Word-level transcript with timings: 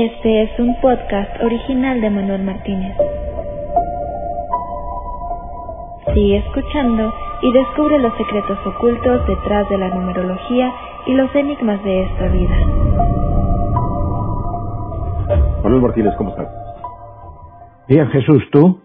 Este 0.00 0.42
es 0.44 0.60
un 0.60 0.80
podcast 0.80 1.42
original 1.42 2.00
de 2.00 2.08
Manuel 2.08 2.44
Martínez. 2.44 2.96
Sigue 6.14 6.36
escuchando 6.36 7.12
y 7.42 7.52
descubre 7.52 7.98
los 7.98 8.12
secretos 8.16 8.58
ocultos 8.64 9.26
detrás 9.26 9.68
de 9.68 9.76
la 9.76 9.88
numerología 9.88 10.72
y 11.04 11.14
los 11.14 11.34
enigmas 11.34 11.82
de 11.82 12.04
esta 12.04 12.28
vida. 12.28 12.56
Manuel 15.64 15.82
Martínez, 15.82 16.14
¿cómo 16.16 16.30
estás? 16.30 16.46
Bien, 17.88 18.06
Jesús, 18.10 18.44
¿tú? 18.52 18.80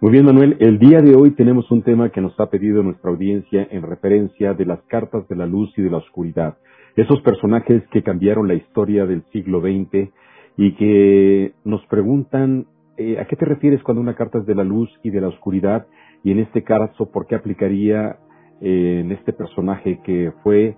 Muy 0.00 0.12
bien, 0.12 0.24
Manuel. 0.24 0.56
El 0.60 0.78
día 0.78 1.00
de 1.00 1.16
hoy 1.16 1.32
tenemos 1.32 1.68
un 1.72 1.82
tema 1.82 2.10
que 2.10 2.20
nos 2.20 2.38
ha 2.38 2.46
pedido 2.46 2.84
nuestra 2.84 3.10
audiencia 3.10 3.66
en 3.72 3.82
referencia 3.82 4.54
de 4.54 4.66
las 4.66 4.80
cartas 4.82 5.26
de 5.26 5.34
la 5.34 5.46
luz 5.46 5.76
y 5.76 5.82
de 5.82 5.90
la 5.90 5.96
oscuridad. 5.96 6.58
Esos 6.94 7.20
personajes 7.22 7.82
que 7.90 8.04
cambiaron 8.04 8.46
la 8.46 8.54
historia 8.54 9.04
del 9.04 9.24
siglo 9.32 9.60
XX 9.60 10.10
y 10.58 10.74
que 10.74 11.52
nos 11.64 11.86
preguntan 11.86 12.66
eh, 12.98 13.18
a 13.20 13.26
qué 13.26 13.36
te 13.36 13.44
refieres 13.44 13.80
cuando 13.84 14.02
una 14.02 14.16
carta 14.16 14.38
es 14.38 14.46
de 14.46 14.56
la 14.56 14.64
luz 14.64 14.90
y 15.04 15.10
de 15.10 15.20
la 15.20 15.28
oscuridad 15.28 15.86
y 16.24 16.32
en 16.32 16.40
este 16.40 16.64
caso 16.64 17.10
por 17.12 17.26
qué 17.26 17.36
aplicaría 17.36 18.16
eh, 18.60 19.02
en 19.04 19.12
este 19.12 19.32
personaje 19.32 20.00
que 20.02 20.32
fue 20.42 20.76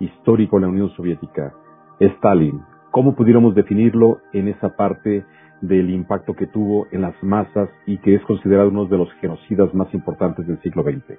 histórico 0.00 0.56
en 0.56 0.62
la 0.62 0.68
Unión 0.68 0.90
Soviética, 0.90 1.54
Stalin. 1.98 2.60
¿Cómo 2.90 3.16
pudiéramos 3.16 3.54
definirlo 3.54 4.18
en 4.34 4.48
esa 4.48 4.76
parte 4.76 5.24
del 5.62 5.88
impacto 5.88 6.34
que 6.34 6.46
tuvo 6.48 6.88
en 6.92 7.00
las 7.00 7.14
masas 7.22 7.70
y 7.86 7.96
que 7.98 8.16
es 8.16 8.22
considerado 8.24 8.68
uno 8.68 8.84
de 8.84 8.98
los 8.98 9.10
genocidas 9.14 9.72
más 9.72 9.92
importantes 9.94 10.46
del 10.46 10.60
siglo 10.60 10.82
XX? 10.82 11.18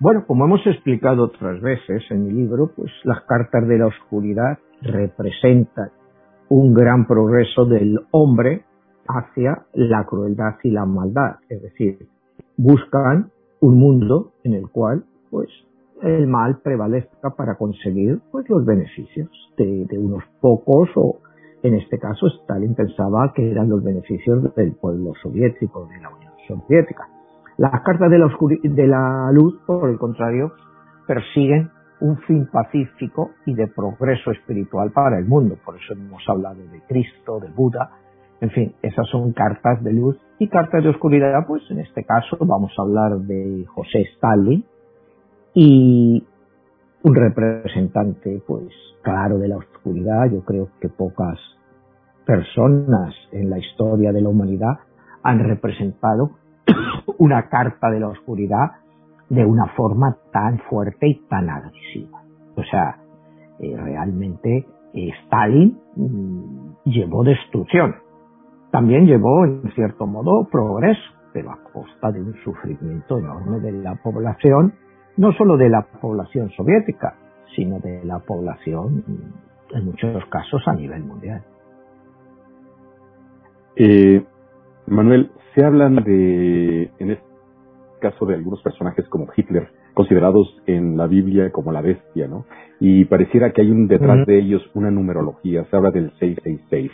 Bueno, 0.00 0.24
como 0.26 0.46
hemos 0.46 0.66
explicado 0.66 1.22
otras 1.22 1.60
veces 1.60 2.02
en 2.10 2.24
mi 2.24 2.32
libro, 2.32 2.72
pues 2.74 2.90
las 3.04 3.20
cartas 3.26 3.68
de 3.68 3.78
la 3.78 3.86
oscuridad 3.86 4.58
representan 4.80 5.90
un 6.54 6.74
gran 6.74 7.06
progreso 7.06 7.64
del 7.64 7.98
hombre 8.10 8.64
hacia 9.08 9.64
la 9.72 10.04
crueldad 10.04 10.56
y 10.62 10.70
la 10.70 10.84
maldad, 10.84 11.36
es 11.48 11.62
decir, 11.62 12.06
buscan 12.58 13.30
un 13.60 13.78
mundo 13.78 14.32
en 14.44 14.52
el 14.52 14.68
cual 14.68 15.02
pues 15.30 15.48
el 16.02 16.26
mal 16.26 16.58
prevalezca 16.62 17.30
para 17.30 17.54
conseguir 17.54 18.20
pues 18.30 18.46
los 18.50 18.66
beneficios 18.66 19.30
de, 19.56 19.86
de 19.86 19.98
unos 19.98 20.24
pocos 20.42 20.90
o 20.94 21.20
en 21.62 21.74
este 21.74 21.98
caso, 21.98 22.26
Stalin 22.26 22.74
pensaba 22.74 23.32
que 23.34 23.50
eran 23.50 23.70
los 23.70 23.82
beneficios 23.82 24.54
del 24.54 24.72
pueblo 24.72 25.14
soviético, 25.22 25.86
de 25.86 26.00
la 26.02 26.10
Unión 26.10 26.32
Soviética. 26.46 27.08
Las 27.56 27.80
cartas 27.82 28.10
de 28.10 28.18
la, 28.18 28.28
de 28.62 28.86
la 28.88 29.30
luz, 29.32 29.58
por 29.64 29.88
el 29.88 29.96
contrario, 29.96 30.52
persiguen 31.06 31.70
un 32.02 32.18
fin 32.18 32.46
pacífico 32.46 33.30
y 33.46 33.54
de 33.54 33.68
progreso 33.68 34.32
espiritual 34.32 34.90
para 34.90 35.18
el 35.18 35.24
mundo. 35.24 35.56
Por 35.64 35.76
eso 35.76 35.92
hemos 35.92 36.22
hablado 36.28 36.56
de 36.56 36.80
Cristo, 36.88 37.38
de 37.38 37.48
Buda. 37.48 37.90
En 38.40 38.50
fin, 38.50 38.74
esas 38.82 39.08
son 39.08 39.32
cartas 39.32 39.82
de 39.84 39.92
luz 39.92 40.18
y 40.40 40.48
cartas 40.48 40.82
de 40.82 40.90
oscuridad, 40.90 41.46
pues 41.46 41.62
en 41.70 41.78
este 41.78 42.04
caso 42.04 42.36
vamos 42.40 42.72
a 42.76 42.82
hablar 42.82 43.18
de 43.18 43.64
José 43.68 44.00
Stalin 44.16 44.64
y 45.54 46.24
un 47.04 47.14
representante, 47.14 48.42
pues 48.46 48.66
claro, 49.02 49.38
de 49.38 49.46
la 49.46 49.58
oscuridad. 49.58 50.28
Yo 50.28 50.44
creo 50.44 50.70
que 50.80 50.88
pocas 50.88 51.38
personas 52.26 53.14
en 53.30 53.48
la 53.48 53.58
historia 53.58 54.12
de 54.12 54.22
la 54.22 54.28
humanidad 54.28 54.80
han 55.22 55.38
representado 55.38 56.32
una 57.18 57.48
carta 57.48 57.90
de 57.90 58.00
la 58.00 58.08
oscuridad 58.08 58.81
de 59.32 59.46
una 59.46 59.66
forma 59.68 60.18
tan 60.30 60.58
fuerte 60.68 61.08
y 61.08 61.14
tan 61.26 61.48
agresiva. 61.48 62.22
O 62.54 62.62
sea, 62.64 62.98
eh, 63.60 63.74
realmente 63.74 64.66
eh, 64.92 65.10
Stalin 65.24 65.78
mm, 65.96 66.74
llevó 66.84 67.24
destrucción. 67.24 67.94
También 68.70 69.06
llevó, 69.06 69.46
en 69.46 69.72
cierto 69.74 70.06
modo, 70.06 70.46
progreso, 70.50 71.00
pero 71.32 71.50
a 71.50 71.58
costa 71.72 72.12
de 72.12 72.20
un 72.20 72.34
sufrimiento 72.44 73.18
enorme 73.18 73.60
de 73.60 73.72
la 73.72 73.94
población, 73.94 74.74
no 75.16 75.32
solo 75.32 75.56
de 75.56 75.70
la 75.70 75.80
población 75.80 76.50
soviética, 76.50 77.14
sino 77.56 77.78
de 77.80 78.04
la 78.04 78.18
población, 78.18 79.02
mm, 79.06 79.76
en 79.76 79.84
muchos 79.86 80.26
casos, 80.26 80.62
a 80.66 80.74
nivel 80.74 81.04
mundial. 81.04 81.42
Eh, 83.76 84.22
Manuel, 84.88 85.30
se 85.54 85.64
hablan 85.64 85.96
de, 86.04 86.90
caso, 88.02 88.26
de 88.26 88.34
algunos 88.34 88.60
personajes 88.62 89.08
como 89.08 89.28
Hitler, 89.34 89.68
considerados 89.94 90.60
en 90.66 90.96
la 90.96 91.06
Biblia 91.06 91.50
como 91.52 91.70
la 91.70 91.80
bestia, 91.80 92.26
¿no? 92.26 92.44
Y 92.80 93.04
pareciera 93.04 93.52
que 93.52 93.62
hay 93.62 93.70
un 93.70 93.86
detrás 93.86 94.26
de 94.26 94.38
ellos 94.38 94.60
una 94.74 94.90
numerología, 94.90 95.64
se 95.70 95.76
habla 95.76 95.92
del 95.92 96.10
666. 96.18 96.90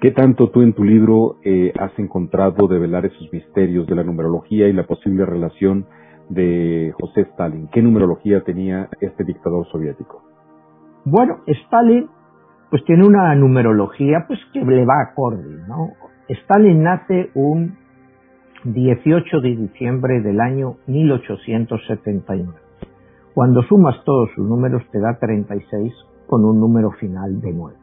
¿Qué 0.00 0.12
tanto 0.12 0.50
tú 0.50 0.62
en 0.62 0.72
tu 0.72 0.84
libro 0.84 1.36
eh, 1.44 1.72
has 1.78 1.96
encontrado 1.98 2.66
de 2.66 2.78
velar 2.78 3.04
esos 3.04 3.30
misterios 3.32 3.86
de 3.86 3.94
la 3.94 4.04
numerología 4.04 4.68
y 4.68 4.72
la 4.72 4.86
posible 4.86 5.26
relación 5.26 5.86
de 6.30 6.94
José 6.98 7.22
Stalin? 7.32 7.68
¿Qué 7.72 7.82
numerología 7.82 8.40
tenía 8.42 8.88
este 9.00 9.24
dictador 9.24 9.66
soviético? 9.70 10.22
Bueno, 11.04 11.40
Stalin 11.46 12.08
pues 12.70 12.84
tiene 12.84 13.06
una 13.06 13.34
numerología 13.34 14.24
pues 14.26 14.38
que 14.52 14.60
le 14.60 14.84
va 14.84 15.02
acorde, 15.10 15.66
¿no? 15.68 15.90
Stalin 16.28 16.82
nace 16.82 17.30
un 17.34 17.76
18 18.64 19.40
de 19.40 19.56
diciembre 19.56 20.20
del 20.20 20.40
año 20.40 20.76
1879. 20.86 22.50
Cuando 23.34 23.62
sumas 23.62 24.02
todos 24.04 24.30
sus 24.34 24.46
números 24.46 24.82
te 24.90 24.98
da 25.00 25.18
36 25.18 25.92
con 26.26 26.44
un 26.44 26.58
número 26.58 26.90
final 26.92 27.40
de 27.40 27.52
9. 27.52 27.76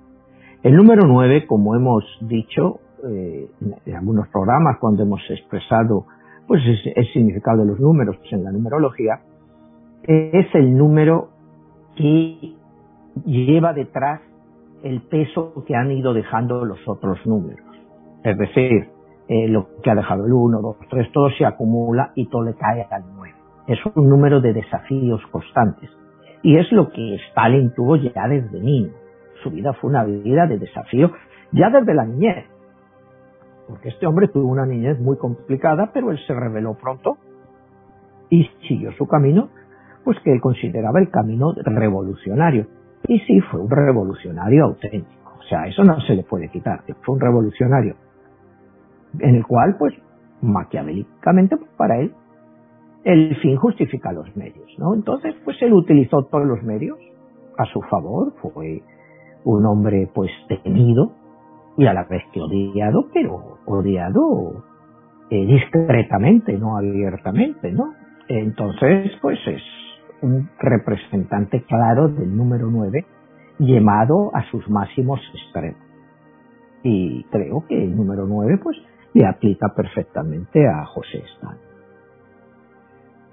El 0.64 0.76
número 0.76 1.08
9, 1.08 1.48
como 1.48 1.76
hemos 1.76 2.04
dicho 2.22 2.80
eh, 3.08 3.50
en 3.86 3.96
algunos 3.96 4.28
programas 4.30 4.78
cuando 4.80 5.04
hemos 5.04 5.22
expresado 5.30 6.06
pues 6.48 6.62
el 6.96 7.06
significado 7.14 7.60
de 7.60 7.66
los 7.68 7.80
números 7.80 8.18
en 8.32 8.44
la 8.44 8.52
numerología, 8.52 9.22
es 10.04 10.46
el 10.54 10.78
número 10.78 11.30
que 11.96 12.54
lleva 13.26 13.74
detrás 13.74 14.22
el 14.84 15.02
peso 15.02 15.64
que 15.66 15.76
han 15.76 15.92
ido 15.92 16.14
dejando 16.14 16.64
los 16.66 16.80
otros 16.88 17.18
números. 17.26 17.66
Es 18.24 18.38
decir, 18.38 18.95
eh, 19.28 19.48
lo 19.48 19.68
que 19.82 19.90
ha 19.90 19.96
dejado 19.96 20.26
el 20.26 20.34
1, 20.34 20.62
2, 20.62 20.78
3, 20.90 21.12
todo 21.12 21.30
se 21.32 21.46
acumula 21.46 22.12
y 22.16 22.28
todo 22.28 22.44
le 22.44 22.54
cae 22.54 22.86
al 22.90 23.04
9. 23.16 23.34
Es 23.68 23.80
un 23.96 24.08
número 24.08 24.40
de 24.42 24.54
desafíos 24.54 25.22
constantes. 25.32 25.90
Y 26.44 26.58
es 26.58 26.72
lo 26.72 26.90
que 26.90 27.16
Stalin 27.30 27.74
tuvo 27.74 27.96
ya 27.96 28.28
desde 28.28 28.60
niño. 28.60 28.92
Su 29.42 29.50
vida 29.50 29.74
fue 29.74 29.90
una 29.90 30.04
vida 30.04 30.46
de 30.46 30.60
desafío 30.60 31.12
ya 31.52 31.72
desde 31.72 31.96
la 31.96 32.06
niñez. 32.06 32.46
Porque 33.68 33.90
este 33.90 34.06
hombre 34.06 34.28
tuvo 34.28 34.48
una 34.48 34.68
niñez 34.68 35.00
muy 35.00 35.18
complicada, 35.18 35.90
pero 35.92 36.12
él 36.12 36.20
se 36.28 36.34
reveló 36.36 36.76
pronto 36.76 37.18
y 38.30 38.48
siguió 38.68 38.92
su 38.92 39.08
camino, 39.08 39.50
pues 40.04 40.20
que 40.24 40.32
él 40.32 40.40
consideraba 40.40 41.00
el 41.00 41.10
camino 41.10 41.54
revolucionario. 41.64 42.68
Y 43.08 43.20
sí, 43.22 43.42
fue 43.42 43.60
un 43.62 43.70
revolucionario 43.72 44.66
auténtico. 44.66 45.32
O 45.40 45.44
sea, 45.50 45.66
eso 45.66 45.84
no 45.84 46.00
se 46.02 46.14
le 46.16 46.24
puede 46.24 46.50
quitar. 46.50 46.84
Fue 47.02 47.16
un 47.16 47.22
revolucionario 47.22 47.96
en 49.20 49.36
el 49.36 49.46
cual, 49.46 49.76
pues, 49.78 49.94
maquiavélicamente, 50.42 51.58
pues, 51.58 51.72
para 51.78 52.00
él, 52.00 52.14
el 53.04 53.36
fin 53.38 53.56
justifica 53.58 54.12
los 54.12 54.36
medios, 54.36 54.68
¿no? 54.78 54.94
Entonces, 54.94 55.36
pues, 55.44 55.62
él 55.62 55.74
utilizó 55.74 56.24
todos 56.24 56.46
los 56.46 56.64
medios 56.64 56.98
a 57.58 57.66
su 57.66 57.82
favor. 57.84 58.34
Fue 58.42 58.82
un 59.44 59.66
hombre, 59.66 60.10
pues, 60.14 60.32
temido 60.64 61.12
y 61.78 61.86
a 61.86 61.94
la 61.94 62.06
vez 62.06 62.24
que 62.34 62.42
odiado, 62.42 63.08
pero 63.14 63.60
odiado 63.66 64.64
eh, 65.30 65.46
discretamente, 65.46 66.58
no 66.58 66.78
abiertamente, 66.78 67.72
¿no? 67.72 67.94
Entonces, 68.28 69.12
pues, 69.22 69.40
es 69.48 69.62
un 70.22 70.50
representante 70.60 71.64
claro 71.64 72.08
del 72.08 72.36
número 72.36 72.68
9 72.72 73.06
llamado 73.60 74.32
a 74.34 74.44
sus 74.50 74.68
máximos 74.70 75.20
extremos. 75.34 75.80
Y 76.84 77.24
creo 77.32 77.66
que 77.68 77.84
el 77.84 77.96
número 77.96 78.28
9 78.28 78.60
pues 78.62 78.78
le 79.16 79.26
aplica 79.26 79.74
perfectamente 79.74 80.68
a 80.68 80.86
José 80.86 81.24
Stalin. 81.36 81.62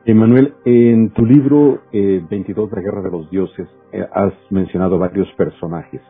Emanuel, 0.04 0.54
en 0.64 1.10
tu 1.10 1.26
libro 1.26 1.80
eh, 1.92 2.24
22 2.30 2.70
de 2.70 2.76
la 2.76 2.82
Guerra 2.82 3.02
de 3.02 3.10
los 3.10 3.28
Dioses 3.30 3.68
eh, 3.92 4.06
has 4.12 4.32
mencionado 4.50 4.98
varios 4.98 5.28
personajes 5.32 6.00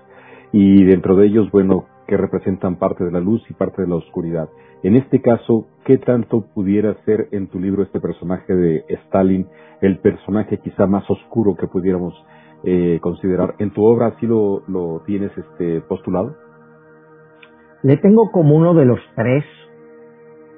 y 0.53 0.85
dentro 0.85 1.17
de 1.17 1.27
ellos, 1.27 1.51
bueno, 1.51 1.87
que 2.07 2.19
representan 2.19 2.77
parte 2.77 3.05
de 3.05 3.13
la 3.13 3.21
luz 3.21 3.43
y 3.49 3.55
parte 3.55 3.81
de 3.81 3.89
la 3.89 3.95
oscuridad. 3.95 4.51
En 4.83 4.95
este 4.95 5.23
caso, 5.23 5.67
¿qué 5.87 5.97
tanto 5.97 6.45
pudiera 6.55 6.95
ser 7.07 7.29
en 7.33 7.49
tu 7.49 7.59
libro 7.59 7.83
este 7.83 8.01
personaje 8.01 8.55
de 8.55 8.85
Stalin, 9.07 9.47
el 9.81 9.99
personaje 10.01 10.59
quizá 10.59 10.87
más 10.87 11.09
oscuro 11.09 11.57
que 11.57 11.67
pudiéramos 11.67 12.13
eh, 12.65 12.99
considerar? 13.01 13.55
¿En 13.59 13.71
tu 13.71 13.85
obra 13.85 14.09
así 14.09 14.27
lo, 14.27 14.65
lo 14.69 15.03
tienes 15.07 15.31
este, 15.39 15.81
postulado? 15.81 16.37
Le 17.83 17.97
tengo 17.97 18.31
como 18.31 18.57
uno 18.57 18.75
de 18.75 18.85
los 18.85 19.01
tres 19.17 19.45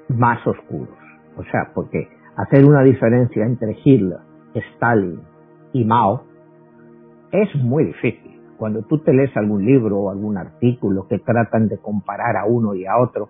más 0.09 0.45
oscuros. 0.47 0.97
O 1.37 1.43
sea, 1.45 1.73
porque 1.75 2.09
hacer 2.37 2.65
una 2.65 2.83
diferencia 2.83 3.45
entre 3.45 3.77
Hitler, 3.85 4.19
Stalin 4.55 5.21
y 5.73 5.85
Mao 5.85 6.25
es 7.33 7.55
muy 7.56 7.85
difícil. 7.85 8.33
cuando 8.56 8.83
tú 8.83 8.99
te 8.99 9.12
lees 9.12 9.37
algún 9.37 9.65
libro 9.67 9.99
o 9.99 10.11
algún 10.11 10.39
artículo 10.39 11.09
que 11.09 11.19
tratan 11.19 11.67
de 11.67 11.77
comparar 11.79 12.37
a 12.37 12.47
uno 12.47 12.75
y 12.75 12.87
a 12.87 12.97
otro, 12.97 13.29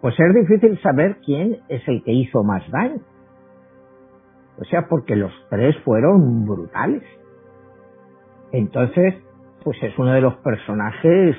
pues 0.00 0.14
es 0.18 0.34
difícil 0.34 0.78
saber 0.82 1.18
quién 1.24 1.60
es 1.68 1.86
el 1.86 2.02
que 2.02 2.12
hizo 2.12 2.42
más 2.42 2.68
daño. 2.70 3.00
O 4.58 4.64
sea, 4.64 4.88
porque 4.88 5.14
los 5.14 5.32
tres 5.50 5.76
fueron 5.84 6.46
brutales. 6.46 7.04
Entonces, 8.52 9.14
pues 9.62 9.78
es 9.82 9.96
uno 9.98 10.12
de 10.12 10.20
los 10.20 10.34
personajes, 10.36 11.36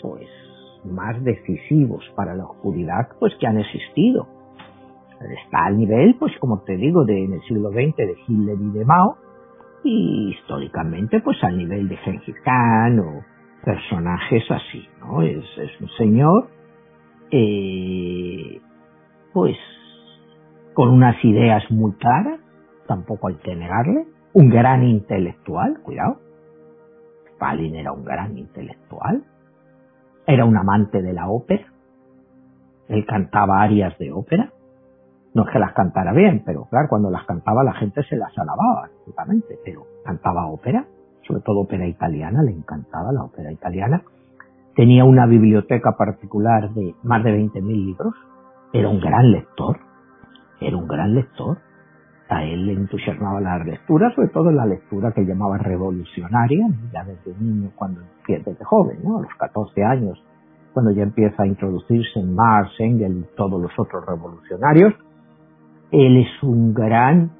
pues, 0.00 0.28
más 0.86 1.22
decisivos 1.22 2.04
para 2.14 2.34
la 2.34 2.44
oscuridad, 2.44 3.08
pues, 3.18 3.34
que 3.40 3.46
han 3.46 3.58
existido. 3.58 4.26
Está 5.44 5.66
al 5.66 5.78
nivel, 5.78 6.16
pues, 6.18 6.32
como 6.38 6.62
te 6.62 6.76
digo, 6.76 7.04
de, 7.04 7.24
en 7.24 7.32
el 7.34 7.42
siglo 7.42 7.70
XX 7.70 7.96
de 7.96 8.16
Hitler 8.26 8.56
y 8.60 8.70
de 8.70 8.84
Mao, 8.84 9.16
y 9.84 10.30
históricamente, 10.30 11.20
pues, 11.20 11.42
al 11.42 11.56
nivel 11.56 11.88
de 11.88 11.96
Gengis 11.98 12.36
o 13.00 13.24
personajes 13.64 14.44
así, 14.50 14.86
¿no? 15.00 15.22
Es, 15.22 15.44
es 15.58 15.80
un 15.80 15.88
señor, 15.96 16.48
eh, 17.30 18.60
pues, 19.32 19.56
con 20.74 20.90
unas 20.90 21.22
ideas 21.24 21.62
muy 21.70 21.92
claras, 21.94 22.40
tampoco 22.86 23.28
hay 23.28 23.36
que 23.36 23.56
negarle, 23.56 24.06
un 24.34 24.50
gran 24.50 24.84
intelectual, 24.84 25.80
cuidado. 25.82 26.20
Stalin 27.34 27.74
era 27.74 27.92
un 27.92 28.04
gran 28.04 28.36
intelectual, 28.36 29.24
era 30.26 30.44
un 30.44 30.56
amante 30.56 31.02
de 31.02 31.12
la 31.12 31.28
ópera, 31.28 31.66
él 32.88 33.04
cantaba 33.06 33.62
arias 33.62 33.96
de 33.98 34.12
ópera, 34.12 34.50
no 35.34 35.44
es 35.44 35.50
que 35.52 35.58
las 35.58 35.72
cantara 35.72 36.12
bien, 36.12 36.42
pero 36.46 36.64
claro, 36.64 36.88
cuando 36.88 37.10
las 37.10 37.24
cantaba 37.24 37.62
la 37.62 37.74
gente 37.74 38.02
se 38.04 38.16
las 38.16 38.36
alababa, 38.38 38.86
absolutamente, 38.86 39.58
pero 39.64 39.86
cantaba 40.04 40.46
ópera, 40.46 40.86
sobre 41.26 41.42
todo 41.42 41.60
ópera 41.60 41.86
italiana, 41.86 42.42
le 42.42 42.52
encantaba 42.52 43.12
la 43.12 43.24
ópera 43.24 43.52
italiana, 43.52 44.02
tenía 44.74 45.04
una 45.04 45.26
biblioteca 45.26 45.96
particular 45.96 46.70
de 46.70 46.94
más 47.02 47.22
de 47.22 47.38
20.000 47.38 47.62
libros, 47.62 48.14
era 48.72 48.88
un 48.88 49.00
gran 49.00 49.30
lector, 49.30 49.78
era 50.60 50.76
un 50.76 50.86
gran 50.86 51.14
lector, 51.14 51.58
a 52.28 52.44
él 52.44 52.66
le 52.66 52.72
entusiasmaba 52.72 53.40
la 53.40 53.58
lectura, 53.58 54.12
sobre 54.14 54.28
todo 54.28 54.50
la 54.50 54.66
lectura 54.66 55.12
que 55.12 55.24
llamaba 55.24 55.58
revolucionaria, 55.58 56.66
ya 56.92 57.04
desde 57.04 57.38
niño, 57.40 57.70
cuando 57.76 58.00
desde 58.26 58.64
joven, 58.64 58.98
¿no? 59.04 59.18
a 59.18 59.22
los 59.22 59.34
14 59.34 59.84
años, 59.84 60.22
cuando 60.72 60.90
ya 60.90 61.04
empieza 61.04 61.44
a 61.44 61.46
introducirse 61.46 62.18
en 62.18 62.34
Marx, 62.34 62.72
Engels 62.80 63.16
y 63.16 63.36
todos 63.36 63.62
los 63.62 63.72
otros 63.78 64.04
revolucionarios. 64.04 64.92
Él 65.92 66.18
es 66.18 66.42
un 66.42 66.74
gran 66.74 67.30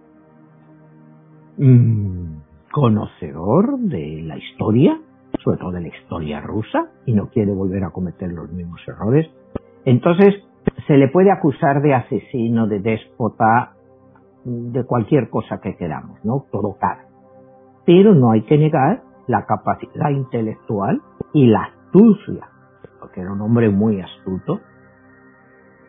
mm, 1.58 2.36
conocedor 2.70 3.78
de 3.80 4.22
la 4.22 4.38
historia, 4.38 4.98
sobre 5.42 5.58
todo 5.58 5.72
de 5.72 5.80
la 5.82 5.88
historia 5.88 6.40
rusa, 6.40 6.86
y 7.04 7.12
no 7.12 7.28
quiere 7.28 7.52
volver 7.52 7.84
a 7.84 7.90
cometer 7.90 8.32
los 8.32 8.50
mismos 8.52 8.80
errores. 8.86 9.26
Entonces, 9.84 10.34
se 10.86 10.96
le 10.96 11.08
puede 11.08 11.30
acusar 11.30 11.82
de 11.82 11.94
asesino, 11.94 12.68
de 12.68 12.80
déspota, 12.80 13.75
de 14.46 14.84
cualquier 14.84 15.28
cosa 15.28 15.60
que 15.60 15.76
queramos, 15.76 16.24
¿no? 16.24 16.44
Todo 16.52 16.76
cabe. 16.78 17.02
Pero 17.84 18.14
no 18.14 18.30
hay 18.30 18.42
que 18.42 18.56
negar 18.56 19.02
la 19.26 19.44
capacidad 19.44 20.10
intelectual 20.10 21.02
y 21.32 21.46
la 21.46 21.62
astucia, 21.64 22.48
porque 23.00 23.22
era 23.22 23.32
un 23.32 23.40
hombre 23.40 23.70
muy 23.70 24.00
astuto 24.00 24.60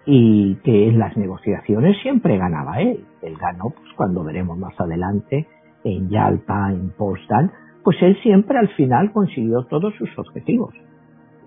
y 0.05 0.55
que 0.63 0.87
en 0.87 0.97
las 0.97 1.15
negociaciones 1.17 1.97
siempre 2.01 2.37
ganaba 2.37 2.81
él. 2.81 3.05
Él 3.21 3.37
ganó, 3.39 3.69
pues 3.69 3.93
cuando 3.95 4.23
veremos 4.23 4.57
más 4.57 4.73
adelante, 4.79 5.47
en 5.83 6.09
Yalta, 6.09 6.71
en 6.71 6.89
Potsdam, 6.97 7.51
pues 7.83 7.97
él 8.01 8.17
siempre 8.23 8.57
al 8.57 8.69
final 8.69 9.11
consiguió 9.11 9.65
todos 9.65 9.93
sus 9.97 10.09
objetivos. 10.17 10.73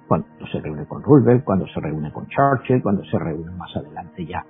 Cuando 0.06 0.28
se 0.52 0.60
reúne 0.60 0.86
con 0.86 1.02
Roosevelt, 1.02 1.44
cuando 1.44 1.66
se 1.66 1.80
reúne 1.80 2.12
con 2.12 2.26
Churchill, 2.28 2.82
cuando 2.82 3.02
se 3.04 3.18
reúne 3.18 3.50
más 3.52 3.74
adelante 3.76 4.24
ya 4.24 4.44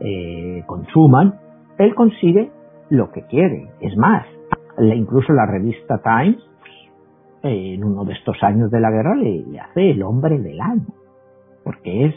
eh, 0.00 0.62
con 0.66 0.84
Truman, 0.86 1.49
él 1.80 1.94
consigue 1.94 2.50
lo 2.90 3.10
que 3.10 3.22
quiere. 3.22 3.70
Es 3.80 3.96
más, 3.96 4.26
incluso 4.78 5.32
la 5.32 5.46
revista 5.46 6.00
Times, 6.02 6.38
en 7.42 7.82
uno 7.82 8.04
de 8.04 8.12
estos 8.12 8.36
años 8.42 8.70
de 8.70 8.80
la 8.80 8.90
guerra, 8.90 9.14
le, 9.14 9.58
hace 9.58 9.92
el 9.92 10.02
hombre 10.02 10.38
del 10.38 10.60
año, 10.60 10.86
porque 11.64 12.06
es 12.06 12.14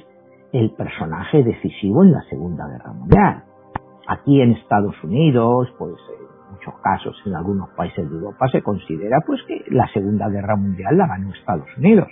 el 0.51 0.71
personaje 0.71 1.43
decisivo 1.43 2.03
en 2.03 2.11
la 2.11 2.21
Segunda 2.23 2.67
Guerra 2.67 2.91
Mundial. 2.91 3.43
Aquí 4.05 4.41
en 4.41 4.51
Estados 4.51 5.01
Unidos, 5.01 5.73
pues 5.77 5.93
en 6.09 6.53
muchos 6.53 6.73
casos 6.83 7.15
en 7.25 7.33
algunos 7.33 7.69
países 7.69 8.07
de 8.09 8.15
Europa 8.17 8.49
se 8.51 8.61
considera 8.61 9.21
pues 9.25 9.41
que 9.47 9.63
la 9.69 9.87
Segunda 9.93 10.27
Guerra 10.27 10.57
Mundial 10.57 10.97
la 10.97 11.07
ganó 11.07 11.33
Estados 11.33 11.69
Unidos. 11.77 12.09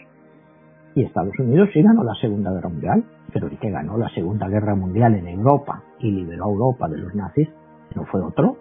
Y 0.95 1.03
Estados 1.03 1.38
Unidos 1.39 1.69
sí 1.73 1.81
ganó 1.81 2.03
la 2.03 2.15
Segunda 2.15 2.51
Guerra 2.51 2.69
Mundial, 2.69 3.03
pero 3.33 3.47
el 3.47 3.57
que 3.59 3.71
ganó 3.71 3.97
la 3.97 4.09
Segunda 4.09 4.47
Guerra 4.47 4.75
Mundial 4.75 5.15
en 5.15 5.27
Europa 5.27 5.83
y 5.99 6.11
liberó 6.11 6.45
a 6.45 6.49
Europa 6.49 6.88
de 6.89 6.97
los 6.97 7.15
nazis 7.15 7.49
no 7.95 8.05
fue 8.05 8.21
otro 8.21 8.57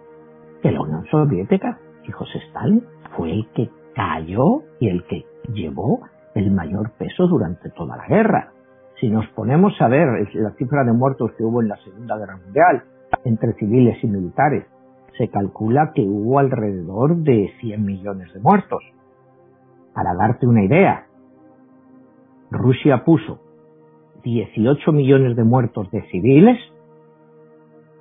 que 0.61 0.71
la 0.71 0.81
Unión 0.81 1.05
Soviética 1.09 1.79
y 2.03 2.11
José 2.11 2.39
Stalin 2.49 2.83
fue 3.15 3.31
el 3.31 3.47
que 3.53 3.69
cayó 3.95 4.63
y 4.79 4.89
el 4.89 5.05
que 5.05 5.25
llevó 5.53 6.01
el 6.35 6.51
mayor 6.51 6.91
peso 6.91 7.27
durante 7.27 7.69
toda 7.71 7.97
la 7.97 8.07
guerra. 8.07 8.51
Si 8.99 9.09
nos 9.09 9.27
ponemos 9.29 9.73
a 9.81 9.87
ver 9.87 10.27
la 10.33 10.51
cifra 10.51 10.83
de 10.83 10.93
muertos 10.93 11.31
que 11.37 11.43
hubo 11.43 11.61
en 11.61 11.69
la 11.69 11.77
Segunda 11.77 12.17
Guerra 12.17 12.37
Mundial 12.37 12.83
entre 13.25 13.53
civiles 13.53 14.01
y 14.03 14.07
militares, 14.07 14.65
se 15.17 15.27
calcula 15.29 15.91
que 15.93 16.01
hubo 16.01 16.39
alrededor 16.39 17.17
de 17.17 17.51
100 17.59 17.83
millones 17.83 18.33
de 18.33 18.39
muertos. 18.39 18.83
Para 19.93 20.13
darte 20.13 20.47
una 20.47 20.63
idea, 20.63 21.05
Rusia 22.51 23.03
puso 23.05 23.39
18 24.23 24.91
millones 24.91 25.35
de 25.35 25.43
muertos 25.43 25.89
de 25.91 26.01
civiles 26.09 26.59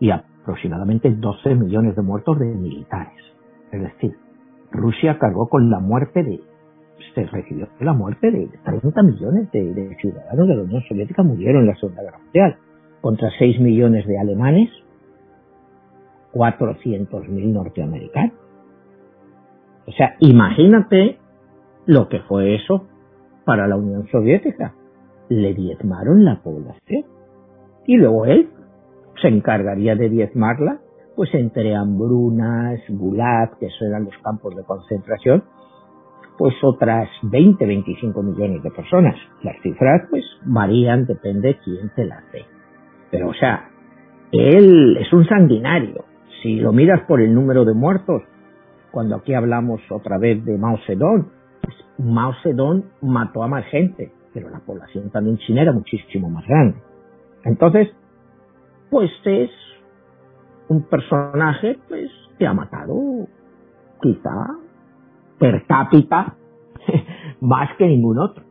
y 0.00 0.10
aproximadamente 0.10 1.10
12 1.10 1.54
millones 1.54 1.94
de 1.94 2.02
muertos 2.02 2.38
de 2.38 2.46
militares. 2.46 3.22
Es 3.70 3.80
decir, 3.80 4.16
Rusia 4.72 5.18
cargó 5.18 5.48
con 5.48 5.70
la 5.70 5.78
muerte 5.78 6.24
de, 6.24 6.40
se 7.14 7.24
recibió 7.26 7.68
la 7.78 7.92
muerte 7.92 8.30
de 8.30 8.48
30 8.64 9.02
millones 9.02 9.50
de, 9.52 9.96
ciudadanos 10.00 10.48
de 10.48 10.56
la 10.56 10.62
Unión 10.62 10.82
Soviética 10.88 11.22
murieron 11.22 11.62
en 11.62 11.68
la 11.68 11.76
Segunda 11.76 12.02
Guerra 12.02 12.18
Mundial, 12.18 12.56
contra 13.00 13.30
6 13.38 13.60
millones 13.60 14.06
de 14.06 14.18
alemanes, 14.18 14.70
400.000 16.34 17.52
norteamericanos. 17.52 18.34
O 19.86 19.92
sea, 19.92 20.16
imagínate 20.20 21.18
lo 21.86 22.08
que 22.08 22.20
fue 22.20 22.56
eso 22.56 22.89
para 23.50 23.66
la 23.66 23.74
Unión 23.74 24.06
Soviética. 24.12 24.74
Le 25.28 25.54
diezmaron 25.54 26.24
la 26.24 26.40
población. 26.40 27.04
Y 27.84 27.96
luego 27.96 28.24
él 28.24 28.48
se 29.20 29.26
encargaría 29.26 29.96
de 29.96 30.08
diezmarla, 30.08 30.78
pues 31.16 31.34
entre 31.34 31.74
hambrunas, 31.74 32.78
gulag, 32.88 33.58
que 33.58 33.66
eso 33.66 33.86
eran 33.86 34.04
los 34.04 34.16
campos 34.18 34.54
de 34.54 34.62
concentración, 34.62 35.42
pues 36.38 36.54
otras 36.62 37.08
20, 37.22 37.66
25 37.66 38.22
millones 38.22 38.62
de 38.62 38.70
personas. 38.70 39.16
Las 39.42 39.60
cifras 39.64 40.02
pues 40.10 40.22
varían, 40.44 41.06
depende 41.06 41.58
quién 41.64 41.90
te 41.96 42.04
las 42.04 42.22
dé. 42.30 42.44
Pero 43.10 43.30
o 43.30 43.34
sea, 43.34 43.68
él 44.30 44.96
es 44.96 45.12
un 45.12 45.26
sanguinario. 45.26 46.04
Si 46.40 46.60
lo 46.60 46.72
miras 46.72 47.00
por 47.08 47.20
el 47.20 47.34
número 47.34 47.64
de 47.64 47.74
muertos, 47.74 48.22
cuando 48.92 49.16
aquí 49.16 49.34
hablamos 49.34 49.80
otra 49.90 50.18
vez 50.18 50.44
de 50.44 50.56
Mao 50.56 50.78
Zedong, 50.86 51.39
Mao 51.98 52.32
Zedong 52.42 52.84
mató 53.02 53.42
a 53.42 53.48
más 53.48 53.64
gente, 53.66 54.12
pero 54.32 54.48
la 54.48 54.60
población 54.60 55.10
también 55.10 55.38
china 55.38 55.62
era 55.62 55.72
muchísimo 55.72 56.30
más 56.30 56.46
grande. 56.46 56.78
Entonces, 57.44 57.88
pues 58.90 59.10
es 59.24 59.50
un 60.68 60.82
personaje 60.84 61.78
pues 61.88 62.10
que 62.38 62.46
ha 62.46 62.54
matado 62.54 62.94
quizá 64.00 64.56
per 65.38 65.66
cápita 65.66 66.36
más 67.40 67.76
que 67.76 67.86
ningún 67.86 68.18
otro. 68.18 68.44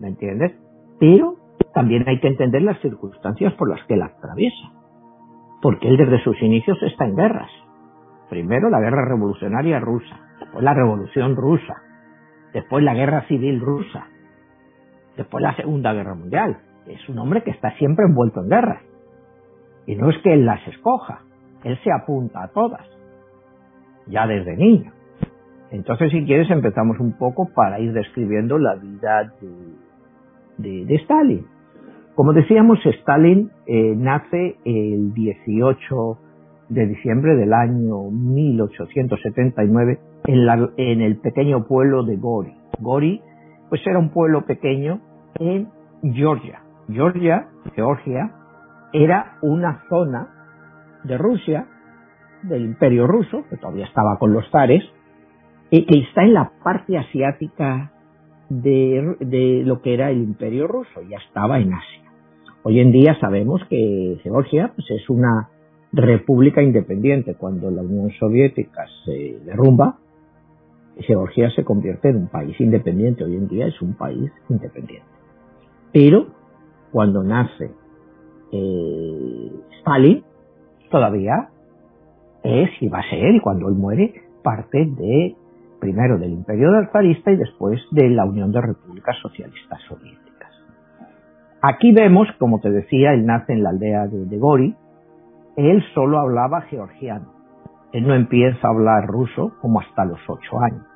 ¿Me 0.00 0.08
entiendes? 0.08 0.52
Pero 0.98 1.36
también 1.74 2.08
hay 2.08 2.20
que 2.20 2.28
entender 2.28 2.62
las 2.62 2.80
circunstancias 2.80 3.52
por 3.54 3.68
las 3.68 3.84
que 3.86 3.96
la 3.96 4.06
atraviesa. 4.06 4.72
Porque 5.62 5.88
él 5.88 5.96
desde 5.96 6.22
sus 6.22 6.40
inicios 6.42 6.78
está 6.82 7.04
en 7.06 7.16
guerras. 7.16 7.50
Primero 8.28 8.70
la 8.70 8.80
guerra 8.80 9.04
revolucionaria 9.04 9.78
rusa, 9.80 10.20
después 10.40 10.64
la 10.64 10.74
revolución 10.74 11.36
rusa, 11.36 11.82
después 12.52 12.84
la 12.84 12.94
guerra 12.94 13.26
civil 13.28 13.60
rusa, 13.60 14.06
después 15.16 15.42
la 15.42 15.54
Segunda 15.56 15.92
Guerra 15.92 16.14
Mundial. 16.14 16.58
Es 16.86 17.08
un 17.08 17.18
hombre 17.18 17.42
que 17.42 17.50
está 17.50 17.72
siempre 17.78 18.04
envuelto 18.06 18.40
en 18.42 18.48
guerras. 18.48 18.82
Y 19.86 19.96
no 19.96 20.10
es 20.10 20.16
que 20.22 20.32
él 20.32 20.44
las 20.46 20.66
escoja, 20.68 21.20
él 21.64 21.78
se 21.82 21.90
apunta 21.92 22.42
a 22.44 22.48
todas, 22.48 22.86
ya 24.06 24.26
desde 24.26 24.56
niño. 24.56 24.92
Entonces, 25.70 26.12
si 26.12 26.24
quieres, 26.24 26.50
empezamos 26.50 26.98
un 27.00 27.12
poco 27.18 27.48
para 27.54 27.80
ir 27.80 27.92
describiendo 27.92 28.58
la 28.58 28.76
vida 28.76 29.32
de, 30.58 30.94
Stalin. 30.96 31.44
Como 32.14 32.32
decíamos, 32.32 32.78
Stalin 32.84 33.50
eh, 33.66 33.94
nace 33.96 34.56
el 34.64 35.12
18 35.12 36.18
de 36.68 36.86
diciembre 36.86 37.36
del 37.36 37.52
año 37.52 38.10
1879 38.10 39.98
en, 40.26 41.00
el 41.00 41.16
pequeño 41.18 41.66
pueblo 41.66 42.04
de 42.04 42.16
Gori. 42.16 42.54
Gori, 42.80 43.20
pues 43.68 43.80
era 43.86 43.98
un 43.98 44.10
pueblo 44.10 44.44
pequeño 44.44 45.00
en 45.38 45.68
Georgia. 46.02 46.62
Georgia, 46.88 47.48
Georgia, 47.74 48.32
era 48.92 49.38
una 49.42 49.82
zona 49.88 50.28
de 51.04 51.18
Rusia, 51.18 51.66
del 52.42 52.64
imperio 52.64 53.06
ruso, 53.06 53.44
que 53.50 53.56
todavía 53.56 53.86
estaba 53.86 54.18
con 54.18 54.32
los 54.32 54.48
zares, 54.50 54.84
y 55.70 55.84
que 55.84 55.98
está 56.00 56.22
en 56.22 56.34
la 56.34 56.52
parte 56.62 56.96
asiática 56.96 57.92
de, 58.48 59.16
de 59.20 59.62
lo 59.64 59.82
que 59.82 59.94
era 59.94 60.10
el 60.10 60.18
imperio 60.18 60.68
ruso, 60.68 61.02
ya 61.02 61.18
estaba 61.18 61.58
en 61.58 61.72
Asia. 61.72 62.06
Hoy 62.62 62.80
en 62.80 62.92
día 62.92 63.16
sabemos 63.20 63.62
que 63.68 64.18
Georgia 64.22 64.72
pues, 64.74 64.90
es 64.90 65.08
una 65.08 65.50
república 65.92 66.62
independiente. 66.62 67.34
Cuando 67.34 67.70
la 67.70 67.82
Unión 67.82 68.10
Soviética 68.18 68.86
se 69.04 69.38
derrumba, 69.44 69.98
Georgia 70.98 71.50
se 71.50 71.64
convierte 71.64 72.08
en 72.08 72.16
un 72.16 72.28
país 72.28 72.58
independiente. 72.60 73.24
Hoy 73.24 73.36
en 73.36 73.48
día 73.48 73.66
es 73.66 73.80
un 73.82 73.94
país 73.94 74.30
independiente. 74.48 75.06
Pero 75.92 76.26
cuando 76.90 77.22
nace 77.22 77.70
eh, 78.52 79.52
Stalin, 79.80 80.24
todavía 80.90 81.48
es 82.42 82.70
y 82.80 82.88
va 82.88 83.00
a 83.00 83.10
ser, 83.10 83.34
y 83.34 83.40
cuando 83.40 83.68
él 83.68 83.74
muere, 83.74 84.14
parte 84.42 84.86
de 84.86 85.36
primero 85.80 86.18
del 86.18 86.32
imperio 86.32 86.70
del 86.72 86.88
zarista 86.88 87.30
y 87.30 87.36
después 87.36 87.80
de 87.90 88.08
la 88.10 88.24
Unión 88.24 88.52
de 88.52 88.60
Repúblicas 88.60 89.16
Socialistas 89.20 89.80
Soviéticas. 89.88 90.50
Aquí 91.62 91.92
vemos, 91.92 92.28
como 92.38 92.60
te 92.60 92.70
decía, 92.70 93.12
él 93.12 93.26
nace 93.26 93.52
en 93.52 93.62
la 93.62 93.70
aldea 93.70 94.06
de, 94.06 94.38
Gori, 94.38 94.74
él 95.56 95.82
solo 95.94 96.18
hablaba 96.18 96.62
georgiano, 96.62 97.32
él 97.92 98.06
no 98.06 98.14
empieza 98.14 98.66
a 98.66 98.70
hablar 98.70 99.06
ruso 99.06 99.52
como 99.60 99.80
hasta 99.80 100.04
los 100.04 100.18
ocho 100.28 100.60
años. 100.60 100.86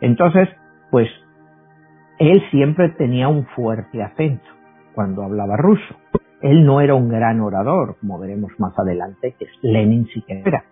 Entonces, 0.00 0.48
pues, 0.90 1.08
él 2.18 2.42
siempre 2.50 2.90
tenía 2.90 3.28
un 3.28 3.46
fuerte 3.46 4.02
acento 4.02 4.46
cuando 4.94 5.22
hablaba 5.22 5.56
ruso. 5.56 5.94
Él 6.40 6.64
no 6.64 6.80
era 6.80 6.94
un 6.94 7.08
gran 7.08 7.40
orador, 7.40 7.96
como 8.00 8.18
veremos 8.18 8.52
más 8.58 8.78
adelante, 8.78 9.34
que 9.38 9.46
Lenin 9.62 10.06
sí 10.06 10.22
que 10.22 10.40
era. 10.44 10.64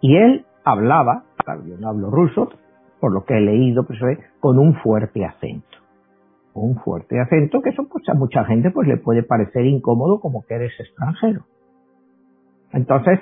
Y 0.00 0.16
él 0.16 0.44
hablaba, 0.64 1.24
claro, 1.36 1.64
yo 1.66 1.76
no 1.78 1.88
hablo 1.88 2.10
ruso, 2.10 2.50
por 3.00 3.12
lo 3.12 3.24
que 3.24 3.36
he 3.36 3.40
leído, 3.40 3.84
pues, 3.86 4.00
eh, 4.02 4.18
con 4.40 4.58
un 4.58 4.74
fuerte 4.76 5.24
acento. 5.24 5.78
Un 6.54 6.76
fuerte 6.76 7.20
acento 7.20 7.60
que 7.62 7.70
eso 7.70 7.88
pues, 7.90 8.08
a 8.08 8.14
mucha 8.14 8.44
gente 8.44 8.70
pues 8.70 8.86
le 8.86 8.96
puede 8.96 9.24
parecer 9.24 9.66
incómodo 9.66 10.20
como 10.20 10.44
que 10.46 10.54
eres 10.54 10.72
extranjero. 10.78 11.46
Entonces, 12.72 13.18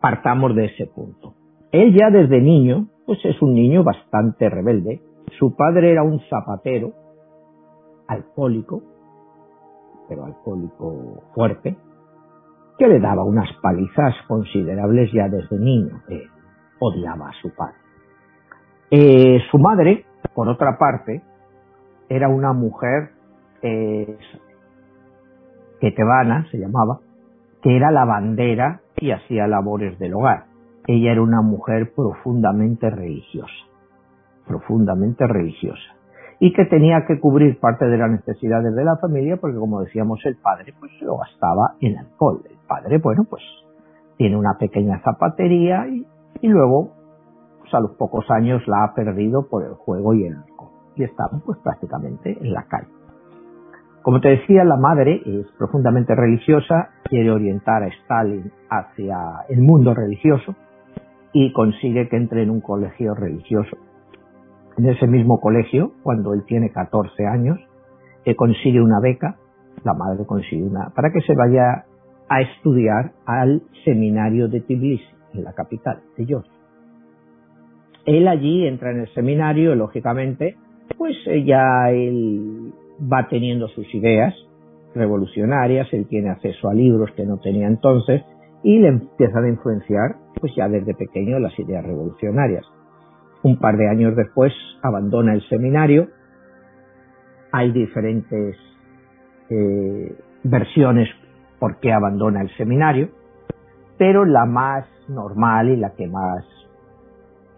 partamos 0.00 0.54
de 0.54 0.66
ese 0.66 0.86
punto. 0.86 1.34
Él 1.72 1.94
ya 1.94 2.10
desde 2.10 2.40
niño, 2.40 2.88
pues 3.06 3.18
es 3.24 3.40
un 3.42 3.54
niño 3.54 3.84
bastante 3.84 4.48
rebelde. 4.48 5.02
Su 5.38 5.54
padre 5.54 5.92
era 5.92 6.02
un 6.02 6.20
zapatero, 6.30 6.92
alcohólico, 8.06 8.82
pero 10.08 10.24
alcohólico 10.24 11.22
fuerte, 11.34 11.76
que 12.78 12.88
le 12.88 13.00
daba 13.00 13.24
unas 13.24 13.48
palizas 13.60 14.14
considerables 14.26 15.10
ya 15.12 15.28
desde 15.28 15.58
niño. 15.58 16.00
odiaba 16.80 17.28
a 17.28 17.32
su 17.42 17.54
padre. 17.54 17.74
Eh, 18.90 19.40
su 19.50 19.58
madre, 19.58 20.06
por 20.34 20.48
otra 20.48 20.78
parte, 20.78 21.22
era 22.08 22.28
una 22.28 22.52
mujer 22.52 23.10
eh, 23.60 24.16
ketebana, 25.80 26.46
se 26.50 26.58
llamaba, 26.58 27.00
que 27.68 27.76
era 27.76 27.90
la 27.90 28.06
bandera 28.06 28.80
y 28.96 29.10
hacía 29.10 29.46
labores 29.46 29.98
del 29.98 30.14
hogar. 30.14 30.44
Ella 30.86 31.12
era 31.12 31.20
una 31.20 31.42
mujer 31.42 31.92
profundamente 31.94 32.88
religiosa, 32.88 33.52
profundamente 34.46 35.26
religiosa, 35.26 35.94
y 36.40 36.54
que 36.54 36.64
tenía 36.64 37.04
que 37.06 37.20
cubrir 37.20 37.60
parte 37.60 37.84
de 37.84 37.98
las 37.98 38.10
necesidades 38.10 38.74
de 38.74 38.84
la 38.84 38.96
familia 38.96 39.36
porque, 39.36 39.58
como 39.58 39.82
decíamos, 39.82 40.18
el 40.24 40.36
padre 40.36 40.72
pues 40.80 40.92
lo 41.02 41.18
gastaba 41.18 41.74
en 41.80 41.98
alcohol. 41.98 42.40
El 42.48 42.56
padre, 42.66 43.00
bueno, 43.04 43.24
pues 43.28 43.42
tiene 44.16 44.38
una 44.38 44.56
pequeña 44.58 45.02
zapatería 45.02 45.86
y, 45.88 46.06
y 46.40 46.48
luego 46.48 46.94
pues, 47.60 47.74
a 47.74 47.80
los 47.80 47.96
pocos 47.96 48.24
años 48.30 48.66
la 48.66 48.84
ha 48.84 48.94
perdido 48.94 49.46
por 49.46 49.66
el 49.66 49.74
juego 49.74 50.14
y 50.14 50.24
el 50.24 50.36
alcohol. 50.36 50.70
Y 50.96 51.04
está 51.04 51.24
pues 51.44 51.58
prácticamente 51.58 52.34
en 52.40 52.50
la 52.50 52.62
calle. 52.62 52.97
Como 54.08 54.22
te 54.22 54.30
decía, 54.30 54.64
la 54.64 54.78
madre 54.78 55.20
es 55.26 55.46
profundamente 55.58 56.14
religiosa, 56.14 56.88
quiere 57.04 57.30
orientar 57.30 57.82
a 57.82 57.88
Stalin 57.88 58.50
hacia 58.70 59.18
el 59.50 59.60
mundo 59.60 59.92
religioso 59.92 60.54
y 61.34 61.52
consigue 61.52 62.08
que 62.08 62.16
entre 62.16 62.42
en 62.42 62.48
un 62.48 62.62
colegio 62.62 63.12
religioso. 63.12 63.76
En 64.78 64.88
ese 64.88 65.06
mismo 65.06 65.38
colegio, 65.42 65.92
cuando 66.02 66.32
él 66.32 66.42
tiene 66.46 66.70
14 66.70 67.26
años, 67.26 67.58
que 68.24 68.34
consigue 68.34 68.80
una 68.80 68.98
beca, 68.98 69.36
la 69.84 69.92
madre 69.92 70.24
consigue 70.24 70.64
una, 70.64 70.88
para 70.96 71.10
que 71.12 71.20
se 71.20 71.34
vaya 71.34 71.84
a 72.30 72.40
estudiar 72.40 73.12
al 73.26 73.60
seminario 73.84 74.48
de 74.48 74.62
Tbilisi, 74.62 75.04
en 75.34 75.44
la 75.44 75.52
capital 75.52 76.00
de 76.16 76.24
Georgia. 76.24 76.52
Él 78.06 78.26
allí 78.26 78.66
entra 78.66 78.90
en 78.90 79.00
el 79.00 79.08
seminario, 79.12 79.74
lógicamente, 79.74 80.56
pues 80.96 81.14
eh, 81.26 81.44
ya 81.44 81.90
él 81.90 82.72
va 83.00 83.28
teniendo 83.28 83.68
sus 83.68 83.92
ideas 83.94 84.34
revolucionarias, 84.94 85.92
él 85.92 86.06
tiene 86.08 86.30
acceso 86.30 86.68
a 86.68 86.74
libros 86.74 87.10
que 87.12 87.24
no 87.24 87.38
tenía 87.38 87.68
entonces 87.68 88.22
y 88.62 88.78
le 88.78 88.88
empiezan 88.88 89.44
a 89.44 89.48
influenciar, 89.48 90.16
pues 90.40 90.52
ya 90.56 90.68
desde 90.68 90.94
pequeño, 90.94 91.38
las 91.38 91.56
ideas 91.58 91.84
revolucionarias. 91.84 92.64
Un 93.42 93.58
par 93.58 93.76
de 93.76 93.88
años 93.88 94.16
después 94.16 94.52
abandona 94.82 95.34
el 95.34 95.46
seminario, 95.48 96.08
hay 97.52 97.72
diferentes 97.72 98.56
eh, 99.50 100.14
versiones 100.42 101.08
por 101.58 101.78
qué 101.78 101.92
abandona 101.92 102.42
el 102.42 102.50
seminario, 102.56 103.10
pero 103.96 104.24
la 104.24 104.44
más 104.44 104.86
normal 105.08 105.70
y 105.70 105.76
la 105.76 105.94
que 105.94 106.06
más 106.06 106.44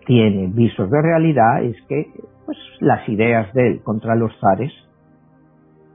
tiene 0.07 0.49
visos 0.49 0.91
de 0.91 1.03
realidad 1.03 1.63
es 1.63 1.77
que 1.89 2.07
pues, 2.47 2.59
las 2.81 3.07
ideas 3.09 3.53
de 3.55 3.69
él 3.69 3.83
contra 3.83 4.15
los 4.15 4.33
zares 4.41 4.73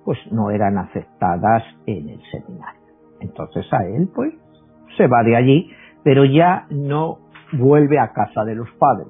pues 0.06 0.20
no 0.32 0.52
eran 0.52 0.78
aceptadas 0.78 1.64
en 1.88 2.10
el 2.10 2.22
seminario. 2.32 2.82
Entonces 3.20 3.66
a 3.74 3.86
él 3.88 4.08
pues 4.14 4.34
se 4.96 5.08
va 5.08 5.24
de 5.24 5.36
allí, 5.36 5.72
pero 6.04 6.24
ya 6.24 6.68
no 6.70 7.20
vuelve 7.52 8.00
a 8.00 8.14
casa 8.14 8.46
de 8.46 8.56
los 8.56 8.70
padres. 8.78 9.10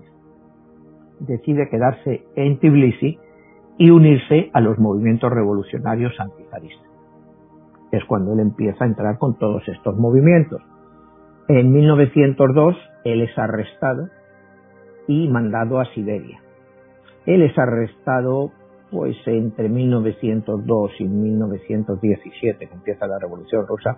Decide 1.20 1.70
quedarse 1.70 2.26
en 2.36 2.60
Tbilisi 2.60 3.20
y 3.78 3.90
unirse 3.90 4.50
a 4.54 4.62
los 4.62 4.80
movimientos 4.80 5.32
revolucionarios 5.32 6.18
antizaristas. 6.20 6.90
Es 7.92 8.04
cuando 8.06 8.34
él 8.34 8.40
empieza 8.40 8.86
a 8.86 8.88
entrar 8.88 9.18
con 9.18 9.38
todos 9.38 9.68
estos 9.68 9.98
movimientos. 9.98 10.62
En 11.48 11.72
1902 11.72 12.76
él 13.04 13.22
es 13.22 13.38
arrestado 13.38 14.10
y 15.08 15.28
mandado 15.28 15.80
a 15.80 15.86
Siberia. 15.94 16.42
Él 17.26 17.42
es 17.42 17.58
arrestado 17.58 18.52
pues 18.92 19.16
entre 19.26 19.70
1902 19.70 20.92
y 21.00 21.06
1917, 21.06 22.68
que 22.68 22.74
empieza 22.74 23.08
la 23.08 23.20
Revolución 23.20 23.66
Rusa, 23.68 23.98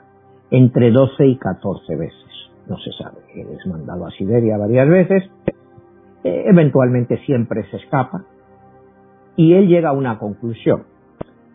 entre 0.49 0.91
12 0.91 1.25
y 1.25 1.37
14 1.37 1.95
veces. 1.95 2.25
No 2.67 2.77
se 2.77 2.91
sabe. 2.91 3.17
Él 3.35 3.47
es 3.57 3.65
mandado 3.67 4.05
a 4.05 4.11
Siberia 4.11 4.57
varias 4.57 4.87
veces, 4.87 5.23
eh, 6.23 6.43
eventualmente 6.47 7.17
siempre 7.25 7.69
se 7.69 7.77
escapa, 7.77 8.23
y 9.35 9.53
él 9.53 9.67
llega 9.67 9.89
a 9.89 9.93
una 9.93 10.17
conclusión, 10.17 10.83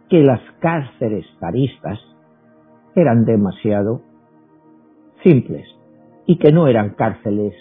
que 0.08 0.22
las 0.22 0.40
cárceles 0.60 1.26
taristas 1.40 1.98
eran 2.94 3.24
demasiado 3.24 4.02
simples 5.22 5.66
y 6.26 6.38
que 6.38 6.52
no 6.52 6.68
eran 6.68 6.90
cárceles 6.90 7.54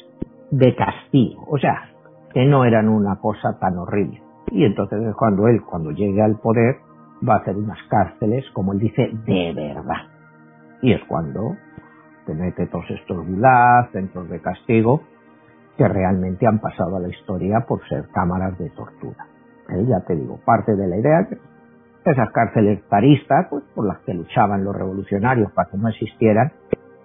de 0.51 0.75
castigo, 0.75 1.45
o 1.49 1.57
sea, 1.57 1.91
que 2.33 2.45
no 2.45 2.65
eran 2.65 2.89
una 2.89 3.19
cosa 3.19 3.57
tan 3.59 3.77
horrible. 3.77 4.21
Y 4.47 4.65
entonces 4.65 5.01
es 5.03 5.15
cuando 5.15 5.47
él, 5.47 5.61
cuando 5.63 5.91
llegue 5.91 6.21
al 6.21 6.37
poder, 6.39 6.77
va 7.27 7.35
a 7.35 7.37
hacer 7.37 7.55
unas 7.55 7.77
cárceles, 7.89 8.45
como 8.53 8.73
él 8.73 8.79
dice, 8.79 9.11
de 9.25 9.53
verdad. 9.53 10.07
Y 10.81 10.93
es 10.93 11.01
cuando 11.07 11.55
te 12.25 12.33
mete 12.33 12.67
todos 12.67 12.89
estos 12.89 13.25
gulags, 13.25 13.91
centros 13.91 14.29
de 14.29 14.41
castigo, 14.41 15.01
que 15.77 15.87
realmente 15.87 16.47
han 16.47 16.59
pasado 16.59 16.97
a 16.97 16.99
la 16.99 17.07
historia 17.07 17.61
por 17.67 17.87
ser 17.87 18.07
cámaras 18.13 18.57
de 18.57 18.69
tortura. 18.71 19.27
¿Eh? 19.69 19.85
Ya 19.87 20.01
te 20.01 20.15
digo, 20.15 20.39
parte 20.45 20.75
de 20.75 20.87
la 20.87 20.97
idea 20.97 21.27
que 21.27 21.37
esas 22.03 22.31
cárceles 22.31 22.83
taristas, 22.89 23.47
pues 23.49 23.63
por 23.75 23.85
las 23.85 23.99
que 23.99 24.13
luchaban 24.13 24.63
los 24.63 24.75
revolucionarios 24.75 25.51
para 25.51 25.69
que 25.69 25.77
no 25.77 25.87
existieran, 25.89 26.51